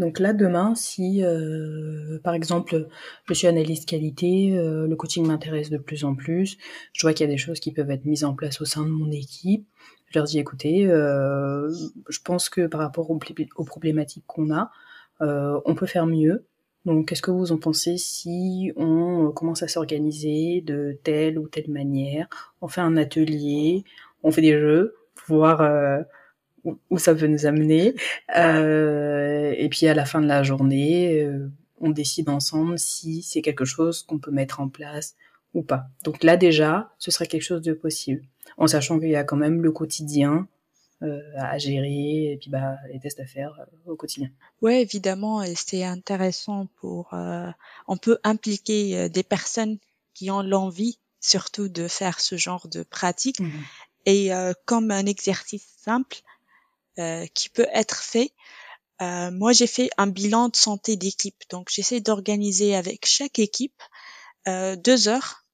Donc 0.00 0.18
là, 0.18 0.32
demain, 0.32 0.74
si, 0.74 1.22
euh, 1.22 2.18
par 2.24 2.34
exemple, 2.34 2.88
je 3.28 3.34
suis 3.34 3.46
analyste 3.46 3.88
qualité, 3.88 4.58
euh, 4.58 4.88
le 4.88 4.96
coaching 4.96 5.24
m'intéresse 5.24 5.70
de 5.70 5.78
plus 5.78 6.04
en 6.04 6.16
plus, 6.16 6.58
je 6.92 7.06
vois 7.06 7.14
qu'il 7.14 7.24
y 7.24 7.30
a 7.30 7.32
des 7.32 7.38
choses 7.38 7.60
qui 7.60 7.70
peuvent 7.70 7.90
être 7.90 8.04
mises 8.04 8.24
en 8.24 8.34
place 8.34 8.60
au 8.60 8.64
sein 8.64 8.82
de 8.82 8.90
mon 8.90 9.12
équipe, 9.12 9.68
je 10.08 10.18
leur 10.18 10.26
dis, 10.26 10.38
écoutez, 10.38 10.86
euh, 10.86 11.70
je 12.08 12.18
pense 12.24 12.48
que 12.48 12.66
par 12.66 12.80
rapport 12.80 13.10
aux, 13.10 13.18
problématiques 13.64 14.24
qu'on 14.26 14.52
a, 14.52 14.70
on 15.20 15.74
peut 15.74 15.86
faire 15.86 16.06
mieux. 16.06 16.44
Donc, 16.84 17.08
qu'est-ce 17.08 17.22
que 17.22 17.30
vous 17.30 17.52
en 17.52 17.58
pensez 17.58 17.96
si 17.96 18.72
on 18.76 19.28
euh, 19.28 19.30
commence 19.30 19.62
à 19.62 19.68
s'organiser 19.68 20.62
de 20.62 20.98
telle 21.04 21.38
ou 21.38 21.46
telle 21.46 21.70
manière? 21.70 22.28
On 22.60 22.66
fait 22.66 22.80
un 22.80 22.96
atelier, 22.96 23.84
on 24.24 24.32
fait 24.32 24.40
des 24.40 24.58
jeux, 24.58 24.96
pour 25.14 25.36
voir 25.36 25.60
euh, 25.60 26.02
où, 26.64 26.78
où 26.90 26.98
ça 26.98 27.14
peut 27.14 27.26
nous 27.26 27.46
amener. 27.46 27.94
Euh, 28.36 29.52
et 29.58 29.68
puis 29.68 29.86
à 29.88 29.94
la 29.94 30.06
fin 30.06 30.22
de 30.22 30.26
la 30.26 30.42
journée, 30.42 31.22
euh, 31.22 31.50
on 31.80 31.90
décide 31.90 32.30
ensemble 32.30 32.78
si 32.78 33.22
c'est 33.22 33.42
quelque 33.42 33.66
chose 33.66 34.02
qu'on 34.04 34.18
peut 34.18 34.30
mettre 34.30 34.60
en 34.60 34.68
place 34.68 35.16
ou 35.52 35.62
pas. 35.62 35.88
Donc 36.02 36.24
là 36.24 36.38
déjà, 36.38 36.94
ce 36.98 37.10
serait 37.10 37.26
quelque 37.26 37.42
chose 37.42 37.60
de 37.60 37.74
possible, 37.74 38.22
en 38.56 38.66
sachant 38.66 38.98
qu'il 38.98 39.10
y 39.10 39.16
a 39.16 39.24
quand 39.24 39.36
même 39.36 39.60
le 39.60 39.70
quotidien 39.70 40.32
euh, 40.38 40.61
à 41.36 41.58
gérer 41.58 42.32
et 42.32 42.36
puis 42.40 42.50
bah 42.50 42.76
les 42.92 43.00
tests 43.00 43.20
à 43.20 43.26
faire 43.26 43.52
euh, 43.60 43.90
au 43.92 43.96
quotidien. 43.96 44.30
Ouais, 44.60 44.82
évidemment, 44.82 45.42
et 45.42 45.54
c'est 45.56 45.84
intéressant 45.84 46.66
pour. 46.80 47.12
euh, 47.14 47.50
on 47.88 47.96
peut 47.96 48.18
impliquer 48.24 48.96
euh, 48.96 49.08
des 49.08 49.22
personnes 49.24 49.78
qui 50.14 50.30
ont 50.30 50.42
l'envie, 50.42 50.98
surtout 51.20 51.68
de 51.68 51.88
faire 51.88 52.20
ce 52.20 52.36
genre 52.36 52.68
de 52.68 52.82
pratique, 52.82 53.40
Mhm. 53.40 53.62
et 54.06 54.32
euh, 54.34 54.52
comme 54.64 54.90
un 54.90 55.06
exercice 55.06 55.66
simple 55.84 56.18
euh, 56.98 57.26
qui 57.34 57.48
peut 57.48 57.66
être 57.72 58.02
fait. 58.02 58.32
euh, 59.00 59.30
moi, 59.32 59.52
j'ai 59.52 59.66
fait 59.66 59.90
un 59.96 60.06
bilan 60.06 60.48
de 60.48 60.56
santé 60.56 60.96
d'équipe, 60.96 61.42
donc 61.50 61.68
j'essaie 61.70 62.00
d'organiser 62.00 62.76
avec 62.76 63.04
chaque 63.06 63.38
équipe 63.40 63.82
euh, 64.48 64.76
deux 64.76 65.08
heures. 65.08 65.44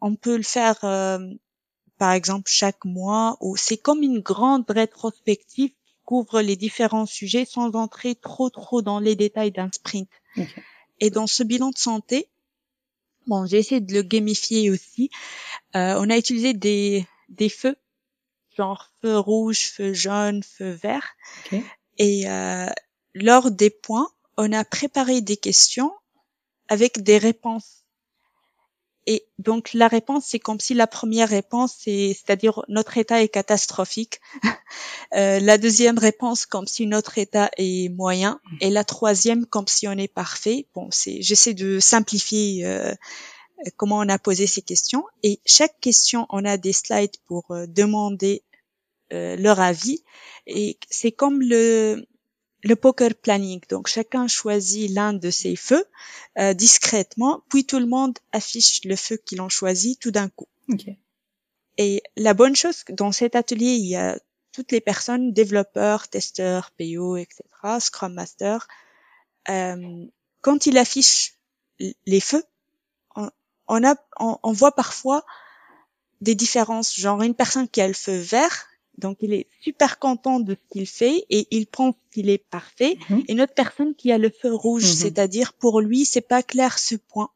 On 0.00 0.14
peut 0.16 0.36
le 0.36 0.42
faire, 0.42 0.82
euh, 0.84 1.18
par 2.02 2.14
exemple, 2.14 2.50
chaque 2.50 2.84
mois, 2.84 3.36
ou 3.40 3.56
c'est 3.56 3.76
comme 3.76 4.02
une 4.02 4.18
grande 4.18 4.68
rétrospective 4.68 5.70
qui 5.70 5.94
couvre 6.04 6.40
les 6.40 6.56
différents 6.56 7.06
sujets 7.06 7.44
sans 7.44 7.76
entrer 7.76 8.16
trop 8.16 8.50
trop 8.50 8.82
dans 8.82 8.98
les 8.98 9.14
détails 9.14 9.52
d'un 9.52 9.70
sprint. 9.70 10.10
Et 10.98 11.10
dans 11.10 11.28
ce 11.28 11.44
bilan 11.44 11.70
de 11.70 11.78
santé, 11.78 12.28
bon, 13.28 13.46
j'ai 13.46 13.58
essayé 13.58 13.80
de 13.80 13.94
le 13.94 14.02
gamifier 14.02 14.68
aussi. 14.68 15.10
Euh, 15.76 15.94
on 16.00 16.10
a 16.10 16.18
utilisé 16.18 16.54
des 16.54 17.06
des 17.28 17.48
feux, 17.48 17.76
genre 18.56 18.90
feu 19.00 19.16
rouge, 19.16 19.70
feu 19.70 19.92
jaune, 19.92 20.42
feu 20.42 20.72
vert. 20.72 21.06
Et 21.98 22.28
euh, 22.28 22.68
lors 23.14 23.52
des 23.52 23.70
points, 23.70 24.10
on 24.36 24.52
a 24.52 24.64
préparé 24.64 25.20
des 25.20 25.36
questions 25.36 25.92
avec 26.66 27.04
des 27.04 27.18
réponses. 27.18 27.81
Et 29.06 29.26
donc 29.38 29.72
la 29.74 29.88
réponse, 29.88 30.24
c'est 30.26 30.38
comme 30.38 30.60
si 30.60 30.74
la 30.74 30.86
première 30.86 31.28
réponse, 31.28 31.74
c'est, 31.78 32.14
c'est-à-dire 32.14 32.62
notre 32.68 32.98
état 32.98 33.22
est 33.22 33.28
catastrophique. 33.28 34.20
Euh, 35.14 35.40
la 35.40 35.58
deuxième 35.58 35.98
réponse, 35.98 36.46
comme 36.46 36.66
si 36.66 36.86
notre 36.86 37.18
état 37.18 37.50
est 37.58 37.90
moyen. 37.90 38.40
Et 38.62 38.70
la 38.70 38.82
troisième, 38.82 39.44
comme 39.44 39.68
si 39.68 39.86
on 39.86 39.92
est 39.92 40.08
parfait. 40.08 40.66
Bon, 40.74 40.88
c'est, 40.90 41.20
j'essaie 41.20 41.52
de 41.52 41.78
simplifier 41.80 42.64
euh, 42.64 42.94
comment 43.76 43.98
on 43.98 44.08
a 44.08 44.18
posé 44.18 44.46
ces 44.46 44.62
questions. 44.62 45.04
Et 45.22 45.40
chaque 45.44 45.78
question, 45.80 46.26
on 46.30 46.44
a 46.44 46.56
des 46.56 46.72
slides 46.72 47.16
pour 47.26 47.50
euh, 47.50 47.66
demander 47.66 48.42
euh, 49.12 49.36
leur 49.36 49.60
avis. 49.60 50.02
Et 50.46 50.78
c'est 50.88 51.12
comme 51.12 51.42
le, 51.42 52.06
le 52.62 52.76
poker 52.76 53.14
planning. 53.14 53.60
Donc 53.68 53.88
chacun 53.88 54.28
choisit 54.28 54.90
l'un 54.90 55.12
de 55.12 55.30
ses 55.30 55.56
feux 55.56 55.84
euh, 56.38 56.54
discrètement, 56.54 57.42
puis 57.48 57.64
tout 57.64 57.78
le 57.78 57.86
monde 57.86 58.18
affiche 58.32 58.84
le 58.84 58.96
feu 58.96 59.16
qu'ils 59.16 59.40
ont 59.40 59.48
choisi 59.48 59.96
tout 59.96 60.10
d'un 60.10 60.28
coup. 60.28 60.48
Ok. 60.68 60.86
Et 61.78 62.02
la 62.16 62.34
bonne 62.34 62.54
chose 62.54 62.84
dans 62.90 63.12
cet 63.12 63.34
atelier, 63.34 63.72
il 63.74 63.86
y 63.86 63.96
a 63.96 64.18
toutes 64.52 64.72
les 64.72 64.80
personnes, 64.80 65.32
développeurs, 65.32 66.08
testeurs, 66.08 66.70
PO, 66.72 67.16
etc., 67.16 67.42
Scrum 67.80 68.12
Master. 68.12 68.68
Euh, 69.48 70.06
quand 70.42 70.66
il 70.66 70.76
affiche 70.76 71.38
les 71.78 72.20
feux, 72.20 72.44
on, 73.16 73.30
on 73.66 73.84
a, 73.84 73.96
on, 74.20 74.38
on 74.42 74.52
voit 74.52 74.74
parfois 74.74 75.24
des 76.20 76.34
différences. 76.34 76.94
Genre 76.94 77.22
une 77.22 77.34
personne 77.34 77.68
qui 77.68 77.80
a 77.80 77.88
le 77.88 77.94
feu 77.94 78.16
vert, 78.16 78.68
Donc 78.98 79.18
il 79.20 79.32
est 79.32 79.46
super 79.62 79.98
content 79.98 80.38
de 80.38 80.54
ce 80.54 80.72
qu'il 80.72 80.86
fait 80.86 81.24
et 81.30 81.48
il 81.50 81.66
pense 81.66 81.94
qu'il 82.12 82.28
est 82.28 82.38
parfait. 82.50 82.98
Mhm. 83.08 83.24
Et 83.28 83.34
notre 83.34 83.54
personne 83.54 83.94
qui 83.94 84.12
a 84.12 84.18
le 84.18 84.30
feu 84.30 84.54
rouge, 84.54 84.84
Mhm. 84.84 84.92
c'est-à-dire 84.96 85.52
pour 85.54 85.80
lui, 85.80 86.04
c'est 86.04 86.20
pas 86.20 86.42
clair 86.42 86.78
ce 86.78 86.96
point. 86.96 87.30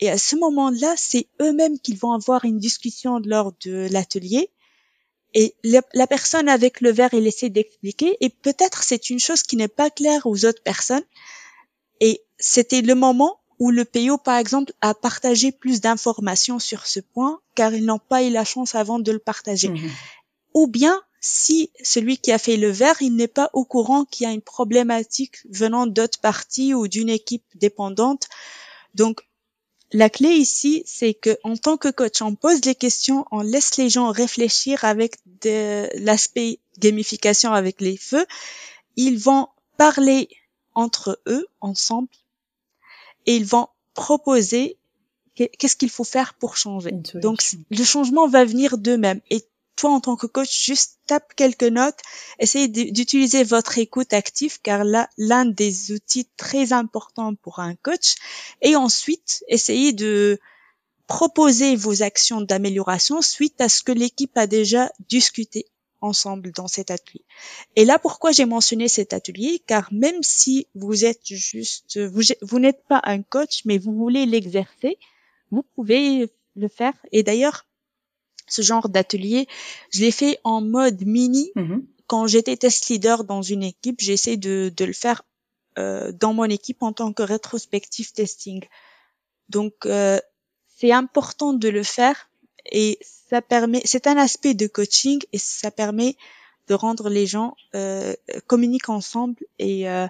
Et 0.00 0.10
à 0.10 0.18
ce 0.18 0.36
moment-là, 0.36 0.94
c'est 0.96 1.28
eux-mêmes 1.40 1.78
qu'ils 1.78 1.98
vont 1.98 2.12
avoir 2.12 2.44
une 2.44 2.58
discussion 2.58 3.20
lors 3.24 3.52
de 3.64 3.86
l'atelier. 3.90 4.50
Et 5.34 5.54
la, 5.62 5.82
la 5.92 6.06
personne 6.06 6.48
avec 6.48 6.80
le 6.80 6.90
verre, 6.90 7.12
il 7.12 7.26
essaie 7.26 7.50
d'expliquer. 7.50 8.16
Et 8.20 8.28
peut-être 8.30 8.82
c'est 8.82 9.08
une 9.10 9.20
chose 9.20 9.42
qui 9.42 9.56
n'est 9.56 9.68
pas 9.68 9.90
claire 9.90 10.26
aux 10.26 10.44
autres 10.46 10.62
personnes. 10.62 11.04
Et 12.00 12.22
c'était 12.38 12.82
le 12.82 12.94
moment 12.94 13.38
où 13.58 13.70
le 13.70 13.84
PO, 13.84 14.18
par 14.18 14.36
exemple, 14.38 14.72
a 14.80 14.94
partagé 14.94 15.50
plus 15.52 15.80
d'informations 15.80 16.58
sur 16.60 16.86
ce 16.86 17.00
point, 17.00 17.40
car 17.56 17.74
ils 17.74 17.84
n'ont 17.84 17.98
pas 17.98 18.22
eu 18.22 18.30
la 18.30 18.44
chance 18.44 18.74
avant 18.76 19.00
de 19.00 19.10
le 19.10 19.18
partager. 19.18 19.68
Mhm. 19.68 19.90
Ou 20.58 20.66
bien, 20.66 21.00
si 21.20 21.70
celui 21.84 22.16
qui 22.18 22.32
a 22.32 22.38
fait 22.46 22.56
le 22.56 22.70
verre, 22.70 23.00
il 23.00 23.14
n'est 23.14 23.34
pas 23.40 23.48
au 23.52 23.64
courant 23.64 24.04
qu'il 24.04 24.24
y 24.24 24.30
a 24.30 24.32
une 24.32 24.42
problématique 24.56 25.36
venant 25.48 25.86
d'autres 25.86 26.18
parties 26.20 26.74
ou 26.74 26.88
d'une 26.88 27.08
équipe 27.20 27.44
dépendante. 27.54 28.24
Donc, 29.00 29.16
la 29.92 30.10
clé 30.10 30.30
ici, 30.30 30.82
c'est 30.84 31.14
que 31.14 31.38
en 31.44 31.56
tant 31.56 31.76
que 31.76 31.90
coach, 32.00 32.22
on 32.22 32.34
pose 32.34 32.64
les 32.64 32.74
questions, 32.74 33.24
on 33.30 33.40
laisse 33.52 33.76
les 33.76 33.88
gens 33.88 34.10
réfléchir 34.10 34.84
avec 34.84 35.10
de 35.42 35.88
l'aspect 36.04 36.58
gamification 36.78 37.52
avec 37.52 37.80
les 37.80 37.96
feux. 37.96 38.26
Ils 38.96 39.18
vont 39.28 39.46
parler 39.76 40.28
entre 40.74 41.20
eux, 41.34 41.46
ensemble, 41.60 42.08
et 43.26 43.36
ils 43.36 43.46
vont 43.54 43.68
proposer 43.94 44.76
qu'est- 45.36 45.52
qu'est-ce 45.56 45.76
qu'il 45.76 45.90
faut 45.90 46.10
faire 46.16 46.34
pour 46.34 46.56
changer. 46.56 46.90
Donc, 47.14 47.38
le 47.70 47.84
changement 47.84 48.26
va 48.28 48.44
venir 48.44 48.76
d'eux-mêmes. 48.76 49.20
Et 49.30 49.40
toi, 49.78 49.90
en 49.90 50.00
tant 50.00 50.16
que 50.16 50.26
coach, 50.26 50.66
juste 50.66 50.98
tape 51.06 51.34
quelques 51.36 51.62
notes, 51.62 52.00
essayez 52.40 52.66
d'utiliser 52.68 53.44
votre 53.44 53.78
écoute 53.78 54.12
active, 54.12 54.60
car 54.60 54.82
là, 54.84 55.08
l'un 55.16 55.46
des 55.46 55.92
outils 55.92 56.28
très 56.36 56.72
importants 56.72 57.34
pour 57.36 57.60
un 57.60 57.76
coach. 57.76 58.16
Et 58.60 58.74
ensuite, 58.74 59.44
essayez 59.46 59.92
de 59.92 60.40
proposer 61.06 61.76
vos 61.76 62.02
actions 62.02 62.40
d'amélioration 62.40 63.22
suite 63.22 63.60
à 63.60 63.68
ce 63.68 63.82
que 63.84 63.92
l'équipe 63.92 64.36
a 64.36 64.48
déjà 64.48 64.90
discuté 65.08 65.66
ensemble 66.00 66.50
dans 66.52 66.68
cet 66.68 66.90
atelier. 66.90 67.24
Et 67.76 67.84
là, 67.84 68.00
pourquoi 68.00 68.32
j'ai 68.32 68.46
mentionné 68.46 68.88
cet 68.88 69.12
atelier? 69.12 69.62
Car 69.66 69.88
même 69.92 70.22
si 70.22 70.66
vous 70.74 71.04
êtes 71.04 71.24
juste, 71.24 71.98
vous 72.42 72.58
n'êtes 72.58 72.84
pas 72.88 73.00
un 73.04 73.22
coach, 73.22 73.62
mais 73.64 73.78
vous 73.78 73.94
voulez 73.94 74.26
l'exercer, 74.26 74.98
vous 75.52 75.62
pouvez 75.74 76.30
le 76.56 76.68
faire. 76.68 76.94
Et 77.12 77.22
d'ailleurs, 77.22 77.64
ce 78.48 78.62
genre 78.62 78.88
d'atelier, 78.88 79.46
je 79.90 80.00
l'ai 80.00 80.10
fait 80.10 80.38
en 80.44 80.60
mode 80.60 81.04
mini. 81.06 81.50
Mhm. 81.54 81.86
Quand 82.06 82.26
j'étais 82.26 82.56
test 82.56 82.88
leader 82.88 83.24
dans 83.24 83.42
une 83.42 83.62
équipe, 83.62 84.00
j'essaie 84.00 84.36
de, 84.36 84.72
de 84.74 84.84
le 84.84 84.92
faire 84.92 85.22
euh, 85.78 86.10
dans 86.12 86.32
mon 86.32 86.44
équipe 86.44 86.82
en 86.82 86.92
tant 86.92 87.12
que 87.12 87.22
rétrospective 87.22 88.12
testing. 88.12 88.64
Donc, 89.48 89.74
euh, 89.86 90.18
c'est 90.76 90.92
important 90.92 91.52
de 91.52 91.68
le 91.68 91.82
faire 91.82 92.30
et 92.70 92.98
ça 93.02 93.42
permet, 93.42 93.82
c'est 93.84 94.06
un 94.06 94.16
aspect 94.16 94.54
de 94.54 94.66
coaching 94.66 95.20
et 95.32 95.38
ça 95.38 95.70
permet 95.70 96.16
de 96.68 96.74
rendre 96.74 97.08
les 97.08 97.26
gens 97.26 97.56
euh, 97.74 98.14
communiquent 98.46 98.90
ensemble 98.90 99.36
et 99.58 99.88
euh, 99.88 100.06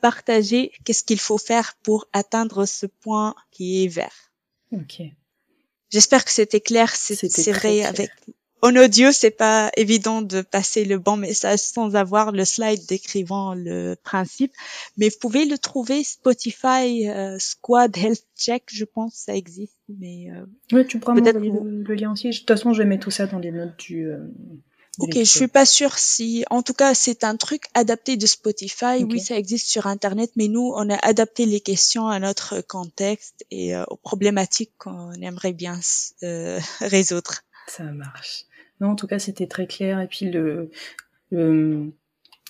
partager 0.00 0.72
qu'est-ce 0.84 1.04
qu'il 1.04 1.20
faut 1.20 1.38
faire 1.38 1.74
pour 1.82 2.06
atteindre 2.12 2.66
ce 2.66 2.86
point 2.86 3.34
qui 3.50 3.84
est 3.84 3.88
vert. 3.88 4.32
Ok. 4.72 5.02
J'espère 5.94 6.24
que 6.24 6.30
c'était 6.32 6.60
clair. 6.60 6.90
C'est 6.94 7.52
vrai 7.52 7.78
clair. 7.78 7.88
avec 7.88 8.10
en 8.62 8.74
audio, 8.76 9.12
c'est 9.12 9.30
pas 9.30 9.70
évident 9.76 10.22
de 10.22 10.40
passer 10.40 10.86
le 10.86 10.98
bon 10.98 11.18
message 11.18 11.58
sans 11.58 11.96
avoir 11.96 12.32
le 12.32 12.46
slide 12.46 12.80
décrivant 12.88 13.52
le 13.54 13.94
principe, 14.02 14.52
mais 14.96 15.10
vous 15.10 15.18
pouvez 15.20 15.44
le 15.44 15.58
trouver 15.58 16.02
Spotify 16.02 17.06
euh, 17.10 17.36
Squad 17.38 17.94
Health 17.94 18.24
Check, 18.38 18.62
je 18.72 18.86
pense 18.86 19.12
ça 19.14 19.36
existe, 19.36 19.76
mais 19.90 20.28
euh, 20.30 20.46
Ouais, 20.74 20.86
tu 20.86 20.98
pourras 20.98 21.12
m'envoyer 21.12 21.50
le, 21.50 21.82
le 21.82 21.94
lien 21.94 22.12
aussi. 22.12 22.30
De 22.30 22.34
toute 22.34 22.48
façon, 22.48 22.72
je 22.72 22.78
vais 22.82 22.88
mettre 22.88 23.04
tout 23.04 23.10
ça 23.10 23.26
dans 23.26 23.38
les 23.38 23.52
notes 23.52 23.76
du. 23.78 24.06
euh, 24.06 24.18
Ok, 24.98 25.12
je 25.14 25.24
suis 25.24 25.48
pas 25.48 25.66
sûre 25.66 25.98
si, 25.98 26.44
en 26.50 26.62
tout 26.62 26.72
cas, 26.74 26.94
c'est 26.94 27.24
un 27.24 27.36
truc 27.36 27.64
adapté 27.74 28.16
de 28.16 28.26
Spotify. 28.26 29.02
Oui, 29.04 29.20
ça 29.20 29.36
existe 29.36 29.66
sur 29.68 29.86
Internet, 29.86 30.30
mais 30.36 30.48
nous, 30.48 30.72
on 30.76 30.88
a 30.90 30.96
adapté 31.04 31.46
les 31.46 31.60
questions 31.60 32.06
à 32.08 32.18
notre 32.20 32.60
contexte 32.60 33.44
et 33.50 33.74
euh, 33.74 33.84
aux 33.88 33.96
problématiques 33.96 34.72
qu'on 34.78 35.12
aimerait 35.14 35.52
bien 35.52 35.80
euh, 36.22 36.60
résoudre. 36.80 37.40
Ça 37.66 37.82
marche. 37.84 38.44
Non, 38.80 38.90
en 38.90 38.96
tout 38.96 39.06
cas, 39.06 39.18
c'était 39.18 39.46
très 39.48 39.66
clair. 39.66 40.00
Et 40.00 40.06
puis, 40.06 40.30
le, 40.30 40.70
le 41.30 41.92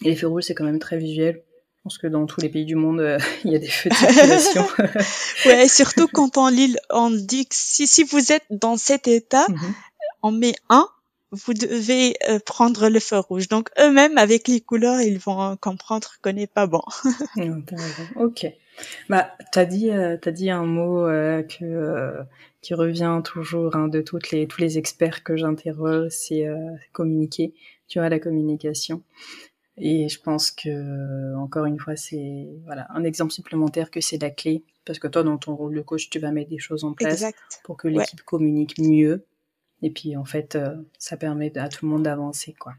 l'effet 0.03 0.27
rouge, 0.27 0.45
c'est 0.45 0.55
quand 0.55 0.65
même 0.65 0.79
très 0.81 0.99
visuel. 0.99 1.43
Je 1.79 1.83
pense 1.85 1.99
que 1.99 2.07
dans 2.07 2.27
tous 2.27 2.41
les 2.41 2.49
pays 2.49 2.65
du 2.65 2.75
monde, 2.77 3.01
euh, 3.01 3.19
il 3.45 3.53
y 3.53 3.55
a 3.57 3.59
des 3.59 3.69
feux 3.69 3.91
de 3.91 3.95
circulation. 3.95 4.67
Ouais, 5.47 5.69
surtout 5.69 6.09
quand 6.09 6.37
on 6.39 6.49
lit, 6.49 6.77
on 6.91 7.11
dit 7.11 7.47
que 7.47 7.55
si, 7.55 7.87
si 7.87 8.03
vous 8.05 8.33
êtes 8.33 8.45
dans 8.51 8.77
cet 8.77 9.07
état, 9.09 9.47
Mhm. 9.49 9.75
on 10.23 10.31
met 10.33 10.55
un, 10.71 10.89
vous 11.35 11.55
devez 11.55 12.15
euh, 12.29 12.39
prendre 12.45 12.89
le 12.89 13.01
feu 13.01 13.19
rouge. 13.19 13.49
Donc 13.49 13.71
eux-mêmes, 13.79 14.19
avec 14.19 14.49
les 14.49 14.61
couleurs, 14.61 15.01
ils 15.01 15.19
vont 15.19 15.57
comprendre 15.57 16.13
qu'on 16.23 16.33
n'est 16.33 16.47
pas 16.47 16.67
bon. 16.67 16.83
Raison. 17.37 17.65
Ok. 18.17 18.47
Bah, 19.09 19.33
t'as 19.53 19.65
dit, 19.65 19.91
euh, 19.91 20.17
t'as 20.21 20.33
dit 20.33 20.51
un 20.51 20.65
mot 20.65 21.07
euh, 21.07 21.43
que 21.43 21.65
euh, 21.65 22.23
qui 22.61 22.75
revient 22.75 23.21
toujours 23.25 23.77
hein, 23.77 23.89
de 23.89 24.01
toutes 24.01 24.31
les 24.31 24.47
tous 24.47 24.61
les 24.61 24.79
experts 24.79 25.23
que 25.23 25.37
j'interroge, 25.37 26.11
c'est 26.11 26.47
euh, 26.47 26.57
communiquer. 26.93 27.55
Tu 27.87 27.99
vois 27.99 28.09
la 28.09 28.19
communication. 28.19 29.03
Et 29.77 30.09
je 30.09 30.21
pense 30.21 30.51
que 30.51 30.69
euh, 30.69 31.37
encore 31.37 31.67
une 31.67 31.79
fois, 31.79 31.97
c'est 31.97 32.49
voilà 32.65 32.87
un 32.91 33.05
exemple 33.05 33.33
supplémentaire 33.33 33.91
que 33.91 34.01
c'est 34.01 34.21
la 34.21 34.31
clé 34.31 34.65
parce 34.85 34.99
que 34.99 35.09
toi, 35.09 35.23
dans 35.23 35.39
ton 35.39 35.55
rôle 35.55 35.75
de 35.75 35.81
coach, 35.81 36.11
tu 36.11 36.19
vas 36.19 36.31
mettre 36.31 36.51
des 36.51 36.59
choses 36.59 36.85
en 36.85 36.93
place 36.93 37.15
Exact. 37.15 37.39
pour 37.65 37.77
que 37.77 37.89
l'équipe 37.89 38.23
communique 38.23 38.79
mieux. 38.79 39.25
Et 39.85 39.91
puis 39.91 40.17
en 40.17 40.25
fait, 40.25 40.57
euh, 40.57 40.75
ça 40.99 41.19
permet 41.19 41.57
à 41.59 41.69
tout 41.69 41.85
le 41.85 41.91
monde 41.91 42.05
d'avancer, 42.05 42.55
quoi. 42.55 42.73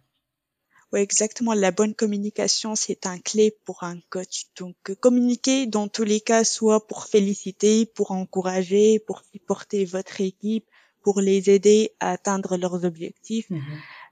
Oui, 0.92 1.00
exactement. 1.02 1.54
La 1.54 1.72
bonne 1.72 1.94
communication, 1.94 2.76
c'est 2.76 3.06
un 3.06 3.20
clé 3.20 3.56
pour 3.64 3.84
un 3.84 4.00
coach. 4.10 4.46
Donc, 4.58 4.76
euh, 4.90 4.96
communiquer 4.96 5.68
dans 5.68 5.88
tous 5.88 6.04
les 6.04 6.20
cas, 6.20 6.44
soit 6.44 6.88
pour 6.88 7.06
féliciter, 7.06 7.86
pour 7.86 8.10
encourager, 8.12 8.98
pour 9.00 9.22
supporter 9.32 9.86
votre 9.86 10.20
équipe, 10.20 10.66
pour 11.04 11.22
les 11.22 11.52
aider 11.52 11.92
à 12.00 12.12
atteindre 12.12 12.58
leurs 12.58 12.86
objectifs. 12.86 13.52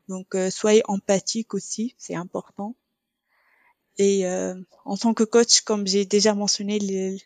Donc, 0.07 0.35
euh, 0.35 0.51
soyez 0.51 0.83
empathique 0.87 1.55
aussi, 1.55 1.95
c'est 1.97 2.15
important. 2.15 2.75
Et 3.97 4.27
euh, 4.27 4.53
en 4.85 4.97
tant 4.97 5.13
que 5.15 5.23
coach, 5.23 5.61
comme 5.61 5.87
j'ai 5.87 6.05
déjà 6.05 6.35
mentionné, 6.35 6.77
le- 6.79 7.17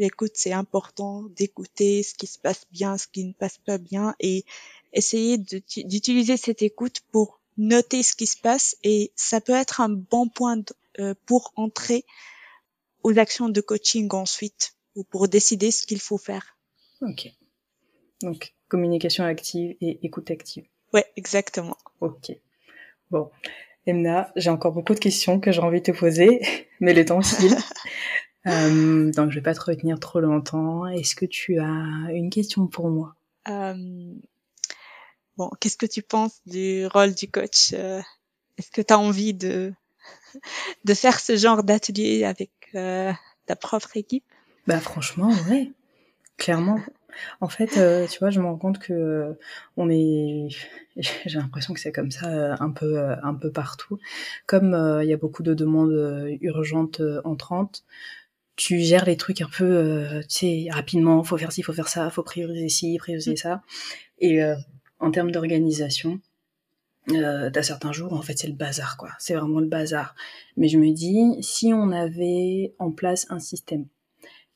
l'écoute, 0.00 0.32
c'est 0.34 0.52
important 0.52 1.22
d'écouter 1.36 2.02
ce 2.02 2.14
qui 2.14 2.26
se 2.26 2.38
passe 2.38 2.64
bien, 2.72 2.98
ce 2.98 3.06
qui 3.06 3.24
ne 3.24 3.32
passe 3.32 3.58
pas 3.58 3.78
bien, 3.78 4.14
et 4.18 4.44
essayer 4.92 5.38
d'utiliser 5.38 6.36
cette 6.36 6.62
écoute 6.62 7.00
pour 7.12 7.40
noter 7.56 8.02
ce 8.02 8.14
qui 8.14 8.26
se 8.26 8.38
passe. 8.38 8.76
Et 8.82 9.12
ça 9.14 9.40
peut 9.40 9.52
être 9.54 9.80
un 9.80 9.90
bon 9.90 10.28
point 10.28 10.56
de- 10.56 10.64
euh, 10.98 11.14
pour 11.26 11.52
entrer 11.56 12.04
aux 13.02 13.18
actions 13.18 13.48
de 13.48 13.60
coaching 13.60 14.08
ensuite, 14.12 14.74
ou 14.96 15.04
pour 15.04 15.28
décider 15.28 15.70
ce 15.70 15.86
qu'il 15.86 16.00
faut 16.00 16.18
faire. 16.18 16.56
Ok. 17.02 17.28
Donc 18.22 18.54
communication 18.68 19.24
active 19.24 19.76
et 19.80 19.98
écoute 20.02 20.30
active. 20.30 20.64
Ouais, 20.92 21.04
exactement. 21.16 21.76
Ok. 22.00 22.32
Bon. 23.10 23.30
Emna, 23.86 24.30
j'ai 24.36 24.50
encore 24.50 24.72
beaucoup 24.72 24.94
de 24.94 24.98
questions 24.98 25.40
que 25.40 25.52
j'ai 25.52 25.60
envie 25.60 25.80
de 25.80 25.92
te 25.92 25.98
poser, 25.98 26.40
mais 26.80 26.92
le 26.94 27.04
temps 27.04 27.22
file. 27.22 27.56
Euh, 28.46 29.10
donc 29.12 29.30
je 29.30 29.36
vais 29.36 29.42
pas 29.42 29.54
te 29.54 29.60
retenir 29.60 30.00
trop 30.00 30.20
longtemps. 30.20 30.86
Est-ce 30.86 31.14
que 31.14 31.26
tu 31.26 31.58
as 31.58 32.10
une 32.12 32.30
question 32.30 32.66
pour 32.66 32.88
moi? 32.88 33.14
Euh, 33.48 34.14
bon, 35.36 35.50
qu'est-ce 35.60 35.76
que 35.76 35.86
tu 35.86 36.02
penses 36.02 36.40
du 36.46 36.86
rôle 36.86 37.14
du 37.14 37.28
coach? 37.28 37.72
Euh, 37.74 38.00
Est-ce 38.58 38.70
que 38.70 38.82
tu 38.82 38.92
as 38.92 38.98
envie 38.98 39.34
de 39.34 39.72
de 40.84 40.94
faire 40.94 41.20
ce 41.20 41.36
genre 41.36 41.62
d'atelier 41.62 42.24
avec 42.24 42.50
euh, 42.74 43.12
ta 43.46 43.56
propre 43.56 43.96
équipe? 43.96 44.24
Bah 44.66 44.80
franchement, 44.80 45.32
ouais, 45.48 45.72
clairement. 46.36 46.78
En 47.40 47.48
fait, 47.48 47.76
euh, 47.76 48.06
tu 48.06 48.18
vois, 48.20 48.30
je 48.30 48.40
me 48.40 48.46
rends 48.46 48.56
compte 48.56 48.78
que 48.78 48.92
euh, 48.92 49.32
on 49.76 49.90
est, 49.90 50.48
j'ai 50.96 51.38
l'impression 51.38 51.74
que 51.74 51.80
c'est 51.80 51.92
comme 51.92 52.10
ça 52.10 52.28
euh, 52.28 52.56
un 52.60 52.70
peu, 52.70 53.00
un 53.22 53.34
peu 53.34 53.50
partout. 53.50 53.98
Comme 54.46 55.00
il 55.02 55.08
y 55.08 55.12
a 55.12 55.16
beaucoup 55.16 55.42
de 55.42 55.54
demandes 55.54 56.28
urgentes 56.40 57.02
entrantes, 57.24 57.84
tu 58.60 58.78
gères 58.80 59.06
les 59.06 59.16
trucs 59.16 59.40
un 59.40 59.48
peu, 59.48 59.64
euh, 59.64 60.20
tu 60.28 60.66
sais, 60.66 60.68
rapidement. 60.70 61.24
Faut 61.24 61.38
faire 61.38 61.50
ci, 61.50 61.62
faut 61.62 61.72
faire 61.72 61.88
ça, 61.88 62.10
faut 62.10 62.22
prioriser 62.22 62.68
ci, 62.68 62.98
prioriser 62.98 63.34
ça. 63.34 63.62
Et 64.18 64.42
euh, 64.42 64.54
en 64.98 65.10
termes 65.10 65.30
d'organisation, 65.30 66.20
euh, 67.10 67.48
t'as 67.50 67.62
certains 67.62 67.92
jours, 67.92 68.12
en 68.12 68.20
fait, 68.20 68.36
c'est 68.36 68.48
le 68.48 68.52
bazar, 68.52 68.98
quoi. 68.98 69.12
C'est 69.18 69.34
vraiment 69.34 69.60
le 69.60 69.66
bazar. 69.66 70.14
Mais 70.58 70.68
je 70.68 70.76
me 70.76 70.92
dis, 70.92 71.42
si 71.42 71.72
on 71.72 71.90
avait 71.90 72.74
en 72.78 72.90
place 72.90 73.26
un 73.30 73.40
système 73.40 73.86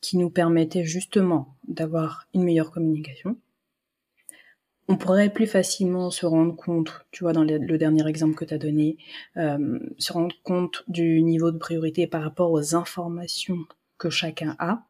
qui 0.03 0.19
nous 0.19 0.29
permettait 0.29 0.85
justement 0.85 1.57
d'avoir 1.67 2.27
une 2.35 2.43
meilleure 2.43 2.73
communication, 2.73 3.39
on 4.87 4.99
pourrait 4.99 5.33
plus 5.33 5.47
facilement 5.47 6.11
se 6.11 6.27
rendre 6.27 6.55
compte, 6.55 7.07
tu 7.11 7.25
vois, 7.25 7.33
dans 7.33 7.43
le, 7.43 7.79
dernier 7.79 8.07
exemple 8.07 8.35
que 8.35 8.45
tu 8.45 8.53
as 8.53 8.59
donné, 8.59 8.99
euh, 9.39 9.79
se 9.97 10.13
rendre 10.13 10.37
compte 10.43 10.85
du 10.89 11.23
niveau 11.23 11.51
de 11.53 11.57
priorité 11.57 12.07
par 12.07 12.23
rapport 12.23 12.53
aux 12.53 12.75
informations 12.75 13.65
que 13.99 14.11
chacun 14.11 14.57
a. 14.59 14.85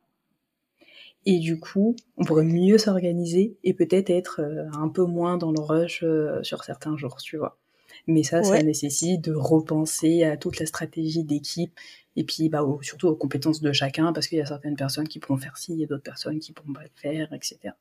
Et 1.26 1.38
du 1.38 1.58
coup, 1.58 1.96
on 2.16 2.24
pourrait 2.24 2.44
mieux 2.44 2.76
s'organiser 2.76 3.56
et 3.64 3.72
peut-être 3.72 4.10
être 4.10 4.40
euh, 4.42 4.66
un 4.74 4.88
peu 4.88 5.04
moins 5.04 5.38
dans 5.38 5.52
le 5.52 5.60
rush 5.60 6.02
euh, 6.02 6.42
sur 6.42 6.64
certains 6.64 6.96
jours, 6.96 7.16
tu 7.16 7.38
vois. 7.38 7.58
Mais 8.06 8.22
ça, 8.22 8.42
ça 8.42 8.62
nécessite 8.62 9.22
de 9.22 9.32
repenser 9.32 10.24
à 10.24 10.36
toute 10.36 10.58
la 10.58 10.66
stratégie 10.66 11.24
d'équipe 11.24 11.72
et 12.16 12.24
puis 12.24 12.48
bah, 12.48 12.62
surtout 12.82 13.08
aux 13.08 13.16
compétences 13.16 13.60
de 13.60 13.72
chacun 13.72 14.12
parce 14.12 14.26
qu'il 14.26 14.38
y 14.38 14.40
a 14.40 14.46
certaines 14.46 14.76
personnes 14.76 15.08
qui 15.08 15.18
pourront 15.18 15.38
faire 15.38 15.56
ci 15.56 15.82
et 15.82 15.86
d'autres 15.86 16.02
personnes 16.02 16.38
qui 16.38 16.52
pourront 16.52 16.72
pas 16.72 16.82
le 16.82 16.90
faire, 16.94 17.32
etc. 17.32 17.74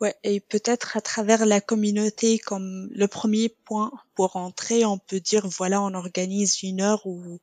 Ouais, 0.00 0.14
et 0.22 0.38
peut-être 0.38 0.96
à 0.96 1.00
travers 1.00 1.44
la 1.44 1.60
communauté 1.60 2.38
comme 2.38 2.88
le 2.92 3.08
premier 3.08 3.48
point 3.48 3.90
pour 4.14 4.36
entrer, 4.36 4.84
on 4.84 4.98
peut 4.98 5.20
dire 5.20 5.46
voilà, 5.48 5.82
on 5.82 5.92
organise 5.94 6.62
une 6.62 6.80
heure 6.80 7.04
ou 7.06 7.40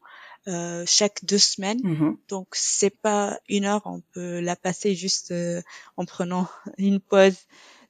euh, 0.47 0.83
chaque 0.85 1.25
deux 1.25 1.37
semaines. 1.37 1.81
Mm-hmm. 1.81 2.17
Donc 2.29 2.47
c'est 2.51 2.95
pas 3.01 3.39
une 3.49 3.65
heure, 3.65 3.81
on 3.85 4.01
peut 4.13 4.39
la 4.39 4.55
passer 4.55 4.95
juste 4.95 5.31
euh, 5.31 5.61
en 5.97 6.05
prenant 6.05 6.47
une 6.77 6.99
pause. 6.99 7.37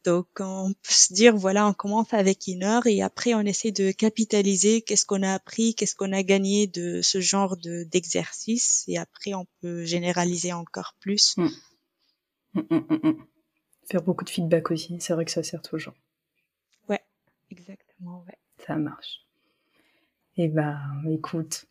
Donc 0.05 0.27
on 0.39 0.71
peut 0.71 0.93
se 0.93 1.13
dire 1.13 1.35
voilà, 1.35 1.67
on 1.67 1.73
commence 1.73 2.13
avec 2.13 2.47
une 2.47 2.63
heure 2.63 2.85
et 2.85 3.01
après 3.01 3.33
on 3.33 3.41
essaie 3.41 3.71
de 3.71 3.91
capitaliser 3.91 4.81
qu'est-ce 4.81 5.05
qu'on 5.05 5.23
a 5.23 5.33
appris, 5.33 5.73
qu'est-ce 5.73 5.95
qu'on 5.95 6.13
a 6.13 6.21
gagné 6.21 6.67
de 6.67 7.01
ce 7.01 7.19
genre 7.21 7.57
de 7.57 7.83
d'exercice 7.83 8.83
et 8.87 8.97
après 8.99 9.33
on 9.33 9.47
peut 9.61 9.83
généraliser 9.83 10.53
encore 10.53 10.93
plus. 10.99 11.35
Mm. 11.37 11.49
Mm, 12.53 13.25
Faire 13.89 14.01
beaucoup 14.01 14.23
de 14.23 14.29
feedback 14.29 14.71
aussi, 14.71 14.97
c'est 14.99 15.13
vrai 15.13 15.25
que 15.25 15.31
ça 15.31 15.43
sert 15.43 15.61
toujours. 15.61 15.93
Ouais, 16.87 17.01
exactement, 17.51 18.23
ouais. 18.27 18.37
Ça 18.65 18.75
marche. 18.75 19.25
Eh 20.37 20.47
ben, 20.47 20.79
écoute, 21.09 21.65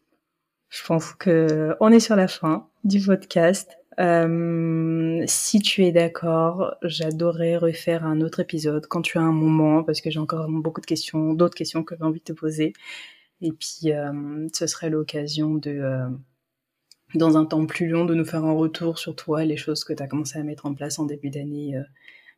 je 0.75 0.85
pense 0.85 1.13
que 1.13 1.77
on 1.79 1.93
est 1.93 2.01
sur 2.01 2.17
la 2.17 2.27
fin 2.27 2.69
du 2.83 3.01
podcast. 3.01 3.79
Euh, 4.01 5.23
si 5.29 5.61
tu 5.61 5.85
es 5.85 5.93
d'accord, 5.93 6.75
j'adorerais 6.83 7.57
refaire 7.57 8.05
un 8.05 8.21
autre 8.21 8.41
épisode 8.41 8.87
quand 8.89 9.03
tu 9.03 9.19
as 9.19 9.23
un 9.23 9.33
moment, 9.33 9.85
parce 9.85 10.01
que 10.01 10.11
j'ai 10.11 10.19
encore 10.19 10.49
beaucoup 10.51 10.81
de 10.81 10.87
questions, 10.87 11.33
d'autres 11.33 11.55
questions 11.55 11.85
que 11.85 11.95
j'ai 11.97 12.03
envie 12.03 12.19
de 12.19 12.25
te 12.25 12.33
poser. 12.33 12.73
Et 13.41 13.53
puis, 13.53 13.93
euh, 13.93 14.49
ce 14.53 14.67
serait 14.67 14.91
l'occasion 14.91 15.55
de, 15.55 15.71
euh, 15.71 16.09
dans 17.15 17.37
un 17.37 17.45
temps 17.45 17.67
plus 17.67 17.89
long, 17.89 18.05
de 18.05 18.15
nous 18.15 18.25
faire 18.25 18.45
un 18.45 18.53
retour 18.53 18.99
sur 18.99 19.15
toi, 19.15 19.45
les 19.45 19.57
choses 19.57 19.85
que 19.85 19.93
tu 19.93 20.03
as 20.03 20.09
commencé 20.09 20.39
à 20.41 20.43
mettre 20.43 20.67
en 20.67 20.75
place 20.75 20.99
en 20.99 21.05
début 21.07 21.31
d'année, 21.31 21.77
euh, 21.77 21.85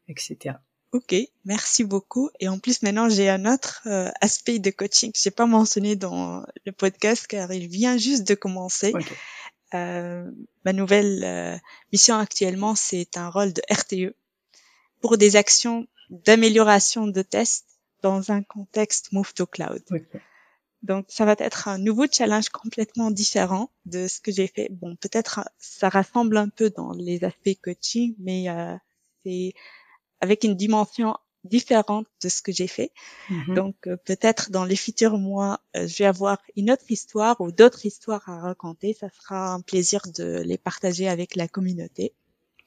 etc. 0.08 0.56
Ok, 0.92 1.14
merci 1.44 1.84
beaucoup. 1.84 2.30
Et 2.40 2.48
en 2.48 2.58
plus, 2.58 2.82
maintenant, 2.82 3.08
j'ai 3.08 3.28
un 3.28 3.44
autre 3.44 3.82
euh, 3.86 4.10
aspect 4.20 4.58
de 4.58 4.70
coaching 4.70 5.12
que 5.12 5.18
j'ai 5.20 5.30
pas 5.30 5.46
mentionné 5.46 5.96
dans 5.96 6.44
le 6.64 6.72
podcast 6.72 7.26
car 7.26 7.52
il 7.52 7.68
vient 7.68 7.98
juste 7.98 8.26
de 8.26 8.34
commencer. 8.34 8.92
Euh, 9.74 10.30
ma 10.64 10.72
nouvelle 10.72 11.24
euh, 11.24 11.56
mission 11.92 12.16
actuellement, 12.16 12.74
c'est 12.74 13.16
un 13.16 13.28
rôle 13.28 13.52
de 13.52 13.62
RTE 13.68 14.14
pour 15.00 15.18
des 15.18 15.36
actions 15.36 15.86
d'amélioration 16.10 17.08
de 17.08 17.22
tests 17.22 17.66
dans 18.02 18.30
un 18.30 18.42
contexte 18.42 19.10
Move 19.12 19.34
to 19.34 19.46
Cloud. 19.46 19.82
Donc, 20.82 21.06
ça 21.08 21.24
va 21.24 21.34
être 21.38 21.66
un 21.66 21.78
nouveau 21.78 22.06
challenge 22.10 22.48
complètement 22.50 23.10
différent 23.10 23.70
de 23.86 24.06
ce 24.06 24.20
que 24.20 24.30
j'ai 24.30 24.46
fait. 24.46 24.68
Bon, 24.70 24.94
peut-être 24.94 25.48
ça 25.58 25.88
rassemble 25.88 26.36
un 26.36 26.48
peu 26.48 26.70
dans 26.70 26.92
les 26.92 27.24
aspects 27.24 27.58
coaching, 27.60 28.14
mais 28.18 28.48
euh, 28.48 28.76
c'est 29.24 29.52
avec 30.20 30.44
une 30.44 30.54
dimension 30.54 31.16
différente 31.44 32.06
de 32.22 32.28
ce 32.28 32.42
que 32.42 32.50
j'ai 32.50 32.66
fait. 32.66 32.90
Mm-hmm. 33.30 33.54
Donc, 33.54 33.76
euh, 33.86 33.96
peut-être 33.96 34.50
dans 34.50 34.64
les 34.64 34.74
futurs 34.74 35.16
mois, 35.16 35.60
euh, 35.76 35.86
je 35.86 35.98
vais 35.98 36.06
avoir 36.06 36.38
une 36.56 36.70
autre 36.70 36.90
histoire 36.90 37.40
ou 37.40 37.52
d'autres 37.52 37.86
histoires 37.86 38.28
à 38.28 38.40
raconter. 38.40 38.94
Ça 38.94 39.08
sera 39.10 39.52
un 39.52 39.60
plaisir 39.60 40.02
de 40.16 40.42
les 40.44 40.58
partager 40.58 41.08
avec 41.08 41.36
la 41.36 41.46
communauté. 41.46 42.14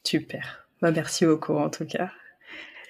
Super. 0.05 0.69
Bah, 0.81 0.91
merci 0.91 1.25
beaucoup 1.25 1.55
en 1.55 1.69
tout 1.69 1.85
cas. 1.85 2.09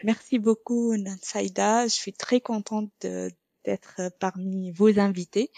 Merci 0.04 0.40
beaucoup, 0.40 0.96
Nansaïda. 0.96 1.88
Je 1.88 1.94
suis 1.94 2.14
très 2.14 2.40
contente 2.40 2.92
d'être 3.02 3.96
euh, 4.00 4.10
parmi 4.20 4.72
vos 4.72 5.00
invités 5.00 5.52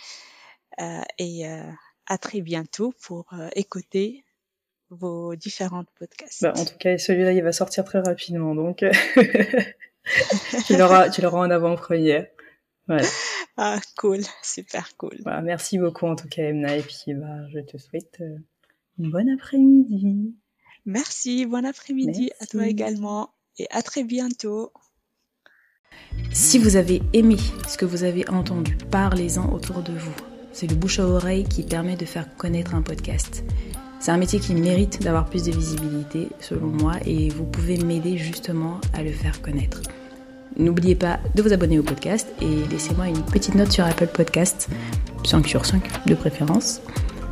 euh, 0.79 1.01
et 1.19 1.47
euh, 1.47 1.63
à 2.07 2.17
très 2.17 2.41
bientôt 2.41 2.93
pour 3.03 3.33
écouter 3.55 4.25
vos 4.91 5.35
différents 5.35 5.85
podcasts. 5.97 6.43
Bah, 6.43 6.53
en 6.55 6.65
tout 6.65 6.77
cas, 6.77 6.97
celui-là, 6.97 7.33
il 7.33 7.43
va 7.43 7.51
sortir 7.51 7.83
très 7.83 7.99
rapidement, 7.99 8.53
donc 8.53 8.85
tu 10.67 10.77
l'auras, 10.77 11.09
tu 11.09 11.21
l'auras 11.21 11.39
en 11.39 11.49
avant-première. 11.49 12.27
Voilà. 12.87 13.07
Ah, 13.57 13.79
cool, 13.97 14.19
super 14.43 14.95
cool. 14.97 15.17
Bah, 15.23 15.41
merci 15.41 15.77
beaucoup 15.77 16.07
en 16.07 16.15
tout 16.15 16.27
cas, 16.27 16.43
Emna, 16.43 16.77
et 16.77 16.81
puis 16.81 17.13
bah, 17.13 17.47
je 17.53 17.59
te 17.59 17.77
souhaite 17.77 18.21
une 18.99 19.09
bonne 19.11 19.29
après-midi. 19.29 20.35
Merci, 20.85 21.45
bon 21.45 21.65
après-midi 21.65 22.31
à 22.39 22.45
toi 22.47 22.67
également, 22.67 23.33
et 23.57 23.67
à 23.71 23.81
très 23.81 24.03
bientôt. 24.03 24.73
Si 26.33 26.57
vous 26.57 26.75
avez 26.75 27.01
aimé 27.13 27.37
ce 27.67 27.77
que 27.77 27.85
vous 27.85 28.03
avez 28.03 28.27
entendu, 28.29 28.77
parlez-en 28.89 29.51
autour 29.53 29.83
de 29.83 29.93
vous. 29.93 30.15
C'est 30.53 30.67
le 30.67 30.75
bouche 30.75 30.99
à 30.99 31.05
oreille 31.05 31.45
qui 31.45 31.63
permet 31.63 31.95
de 31.95 32.05
faire 32.05 32.35
connaître 32.35 32.75
un 32.75 32.81
podcast. 32.81 33.43
C'est 34.01 34.09
un 34.09 34.17
métier 34.17 34.39
qui 34.39 34.55
mérite 34.55 35.03
d'avoir 35.03 35.25
plus 35.25 35.43
de 35.43 35.51
visibilité, 35.51 36.29
selon 36.39 36.65
moi, 36.65 36.93
et 37.05 37.29
vous 37.29 37.43
pouvez 37.43 37.77
m'aider 37.77 38.17
justement 38.17 38.81
à 38.93 39.03
le 39.03 39.11
faire 39.11 39.43
connaître. 39.43 39.79
N'oubliez 40.57 40.95
pas 40.95 41.19
de 41.35 41.43
vous 41.43 41.53
abonner 41.53 41.77
au 41.77 41.83
podcast 41.83 42.27
et 42.41 42.67
laissez-moi 42.71 43.09
une 43.09 43.21
petite 43.21 43.53
note 43.53 43.71
sur 43.71 43.85
Apple 43.85 44.07
Podcast, 44.07 44.69
5 45.23 45.47
sur 45.47 45.67
5 45.67 46.07
de 46.07 46.15
préférence. 46.15 46.81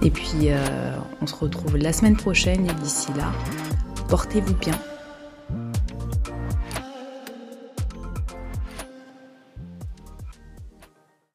Et 0.04 0.12
puis, 0.12 0.52
euh, 0.52 0.96
on 1.24 1.26
se 1.26 1.34
retrouve 1.34 1.76
la 1.76 1.92
semaine 1.92 2.16
prochaine 2.16 2.64
et 2.70 2.74
d'ici 2.84 3.08
là, 3.18 3.32
portez-vous 4.08 4.54
bien 4.54 4.76